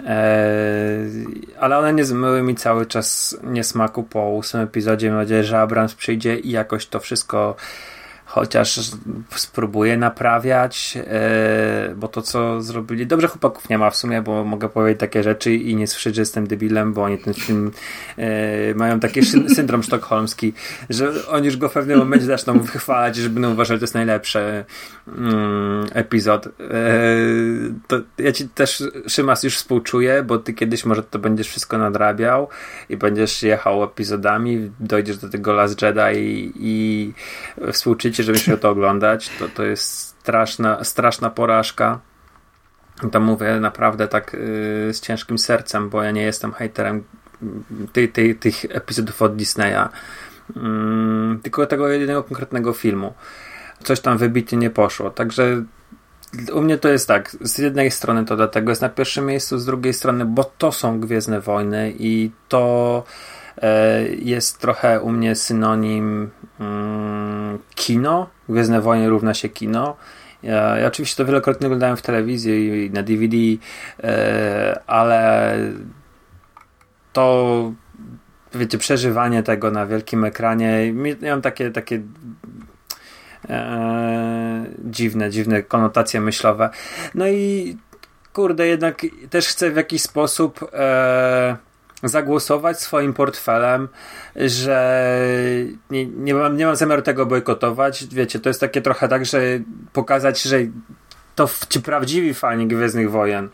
[0.08, 5.10] Eee, ale one nie zmyły mi cały czas niesmaku po ósmym epizodzie.
[5.10, 7.56] Mam nadzieję, że Abrams przyjdzie i jakoś to wszystko
[8.32, 8.80] chociaż
[9.36, 14.70] spróbuję naprawiać, e, bo to co zrobili, dobrze chłopaków nie ma w sumie, bo mogę
[14.70, 17.72] powiedzieć takie rzeczy i nie słyszeć, że jestem debilem, bo oni ten film
[18.18, 19.22] e, mają taki
[19.56, 20.54] syndrom sztokholmski,
[20.90, 23.94] że oni już go w pewnym momencie zaczną wychwalać, że będą uważać, że to jest
[23.94, 24.66] najlepszy
[25.08, 26.48] mm, epizod.
[26.48, 26.52] E,
[27.88, 32.48] to ja ci też Szymas już współczuję, bo ty kiedyś może to będziesz wszystko nadrabiał
[32.90, 37.14] i będziesz jechał epizodami, dojdziesz do tego Last Jedi i, i
[37.72, 39.30] współczucie żeby się to oglądać.
[39.40, 42.00] To, to jest straszna, straszna porażka.
[43.12, 47.04] To mówię naprawdę tak yy, z ciężkim sercem, bo ja nie jestem haterem
[47.94, 49.90] ty, ty, tych epizodów od Disneya.
[50.56, 50.62] Yy,
[51.44, 53.14] tylko tego jednego konkretnego filmu.
[53.84, 55.10] Coś tam wybitnie nie poszło.
[55.10, 55.64] Także
[56.54, 59.66] u mnie to jest tak, z jednej strony to dlatego jest na pierwszym miejscu, z
[59.66, 63.04] drugiej strony, bo to są Gwiezdne Wojny i to
[63.62, 66.30] E, jest trochę u mnie synonim
[66.60, 67.21] mm,
[67.76, 68.30] kino.
[68.50, 69.98] Gwiezdne Wojny równa się kino.
[70.44, 73.38] Ja, ja, oczywiście to wielokrotnie oglądałem w telewizji i na DVD,
[74.04, 75.58] e, ale
[77.14, 77.74] to
[78.54, 82.02] wiecie, przeżywanie tego na wielkim ekranie, mam takie, takie
[83.50, 86.70] e, dziwne, dziwne konotacje myślowe.
[87.16, 87.78] No i
[88.34, 91.58] kurde, jednak też chcę w jakiś sposób e,
[92.04, 93.88] zagłosować swoim portfelem,
[94.36, 95.06] że
[95.90, 98.06] nie, nie, mam, nie mam zamiaru tego bojkotować.
[98.06, 99.42] Wiecie, to jest takie trochę tak, że
[99.94, 100.58] pokazać, że
[101.36, 103.50] to ci prawdziwi fani Gwiezdnych Wojen,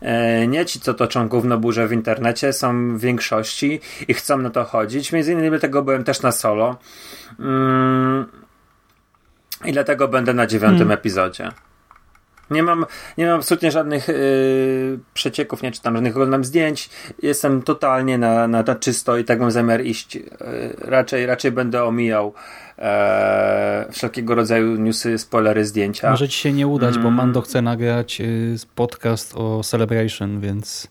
[0.00, 4.64] e, nie ci, co toczą gównoburze w internecie, są w większości i chcą na to
[4.64, 5.12] chodzić.
[5.12, 6.76] Między innymi dlatego byłem też na solo.
[7.38, 8.26] Mm,
[9.64, 10.98] I dlatego będę na dziewiątym hmm.
[10.98, 11.52] epizodzie.
[12.50, 12.86] Nie mam,
[13.18, 16.90] nie mam absolutnie żadnych yy, przecieków, nie czytam żadnych oglądam zdjęć.
[17.22, 20.14] Jestem totalnie na, na, na czysto i tak mam zamiar iść.
[20.14, 20.22] Yy,
[20.78, 22.34] raczej, raczej będę omijał
[22.80, 26.10] e, wszelkiego rodzaju newsy, spoilery, zdjęcia.
[26.10, 27.02] Może ci się nie udać, mm.
[27.02, 30.88] bo Mando chce nagrać y, podcast o Celebration, więc...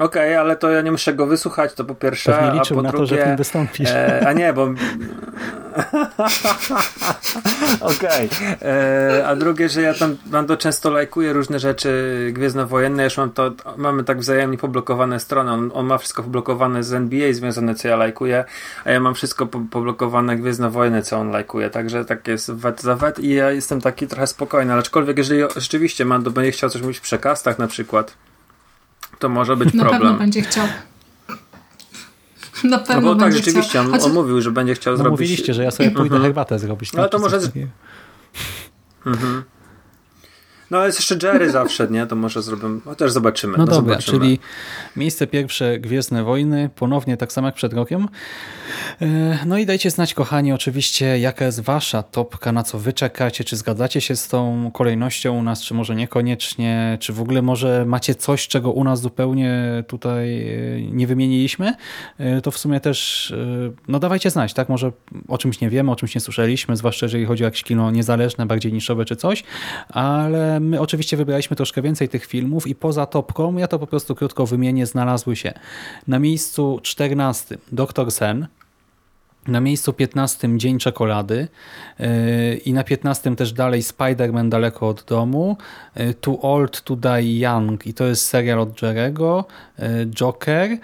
[0.00, 2.32] Okej, okay, ale to ja nie muszę go wysłuchać, to po pierwsze.
[2.32, 3.90] Pewnie liczył a po na drugie, to, że w nim wystąpisz.
[3.90, 4.62] E, a nie, bo.
[7.80, 8.28] Okej.
[8.28, 8.70] Okay.
[8.70, 13.04] E, a drugie, że ja tam to często lajkuję różne rzeczy gwiezdnowojenne.
[13.04, 15.52] Już mam to, mamy tak wzajemnie poblokowane strony.
[15.52, 18.44] On, on ma wszystko poblokowane z NBA związane, co ja lajkuję,
[18.84, 21.70] a ja mam wszystko po, poblokowane gwiezdnowojenne, co on lajkuje.
[21.70, 24.74] Także tak jest wet za wet i ja jestem taki trochę spokojny.
[24.74, 28.16] Aczkolwiek, jeżeli rzeczywiście Mando będzie chciał coś mówić w przekastach na przykład,
[29.20, 30.02] to może być Na problem.
[30.02, 30.66] Na pewno będzie chciał.
[32.64, 35.10] Na pewno no bo tak, rzeczywiście, on, on, mówił, że będzie chciał no zrobić...
[35.10, 36.22] Mówiliście, że ja sobie pójdę mhm.
[36.22, 36.92] herbatę zrobić.
[36.92, 37.40] No to może...
[37.40, 37.52] Z...
[39.06, 39.42] Mhm.
[40.70, 42.06] No jest jeszcze Jerry zawsze, nie?
[42.06, 43.58] To może zrobimy, chociaż zobaczymy.
[43.58, 44.18] No, no dobra, zobaczymy.
[44.18, 44.38] czyli
[44.96, 48.08] miejsce pierwsze Gwiezdne Wojny, ponownie tak samo jak przed rokiem.
[49.02, 53.44] E, no i dajcie znać, kochani, oczywiście, jaka jest wasza topka, na co wy czekacie,
[53.44, 57.84] czy zgadzacie się z tą kolejnością u nas, czy może niekoniecznie, czy w ogóle może
[57.86, 61.74] macie coś, czego u nas zupełnie tutaj e, nie wymieniliśmy,
[62.18, 63.34] e, to w sumie też,
[63.88, 64.68] no dawajcie znać, tak?
[64.68, 64.92] Może
[65.28, 68.46] o czymś nie wiemy, o czymś nie słyszeliśmy, zwłaszcza jeżeli chodzi o jakieś kino niezależne,
[68.46, 69.44] bardziej niszowe czy coś,
[69.88, 74.14] ale my oczywiście wybraliśmy troszkę więcej tych filmów i poza topką, ja to po prostu
[74.14, 75.52] krótko wymienię, znalazły się.
[76.08, 78.46] Na miejscu 14 Doktor Sen,
[79.46, 81.48] na miejscu 15 Dzień Czekolady
[81.98, 82.06] yy,
[82.56, 85.56] i na 15 też dalej Spider-Man Daleko od domu,
[85.96, 87.86] yy, Too Old to Die Young.
[87.86, 89.44] I to jest serial od Jerego,
[89.78, 90.78] yy, Joker,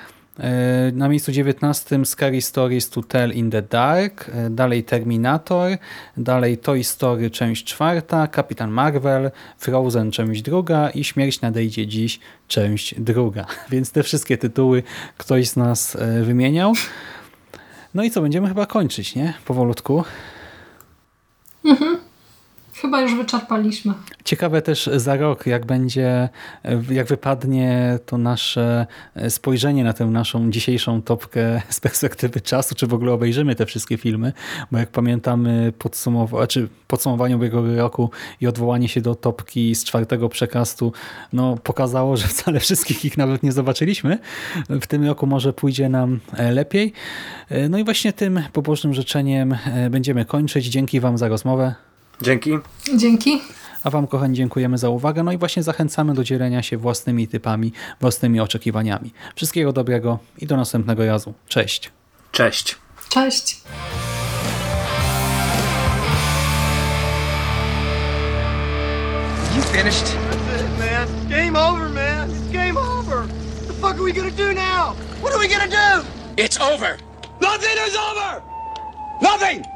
[0.92, 5.70] Na miejscu 19 Scary Stories to Tell in the Dark, e, dalej Terminator,
[6.16, 13.00] dalej Toy Story część czwarta, Kapitan Marvel, Frozen część druga i Śmierć nadejdzie dziś część
[13.00, 13.46] druga.
[13.70, 14.82] Więc te wszystkie tytuły
[15.16, 16.72] ktoś z nas e, wymieniał.
[17.94, 19.34] No i co, będziemy chyba kończyć, nie?
[19.44, 20.04] Powolutku.
[22.80, 23.94] Chyba już wyczerpaliśmy.
[24.24, 26.28] Ciekawe też za rok, jak będzie,
[26.90, 28.86] jak wypadnie to nasze
[29.28, 33.96] spojrzenie na tę naszą dzisiejszą topkę z perspektywy czasu, czy w ogóle obejrzymy te wszystkie
[33.96, 34.32] filmy,
[34.70, 40.28] bo jak pamiętamy podsumow- czy podsumowanie ubiegłego roku i odwołanie się do topki z czwartego
[40.28, 40.92] przekastu,
[41.32, 44.18] no pokazało, że wcale wszystkich ich nawet nie zobaczyliśmy.
[44.68, 46.92] W tym roku może pójdzie nam e, lepiej.
[47.48, 50.66] E, No i właśnie tym pobożnym życzeniem e, będziemy kończyć.
[50.66, 51.85] Dzięki Wam za rozmowę.
[52.22, 52.58] Dzięki.
[52.96, 53.40] Dzięki.
[53.84, 55.22] A Wam, kochani, dziękujemy za uwagę.
[55.22, 59.12] No i właśnie zachęcamy do dzielenia się własnymi typami, własnymi oczekiwaniami.
[59.34, 61.34] Wszystkiego dobrego i do następnego razu.
[61.48, 61.92] Cześć!
[62.32, 62.76] Cześć.
[63.08, 63.60] Cześć.
[69.56, 70.04] You finished?
[70.04, 71.08] That's it, man.
[71.28, 72.30] Game over, man.
[72.30, 73.22] It's game over.
[73.26, 74.94] What the fuck are we gonna do now?
[75.22, 76.04] What are we gonna do?
[76.36, 76.98] It's over.
[77.40, 78.42] Nothing is over.
[79.22, 79.75] Nothing.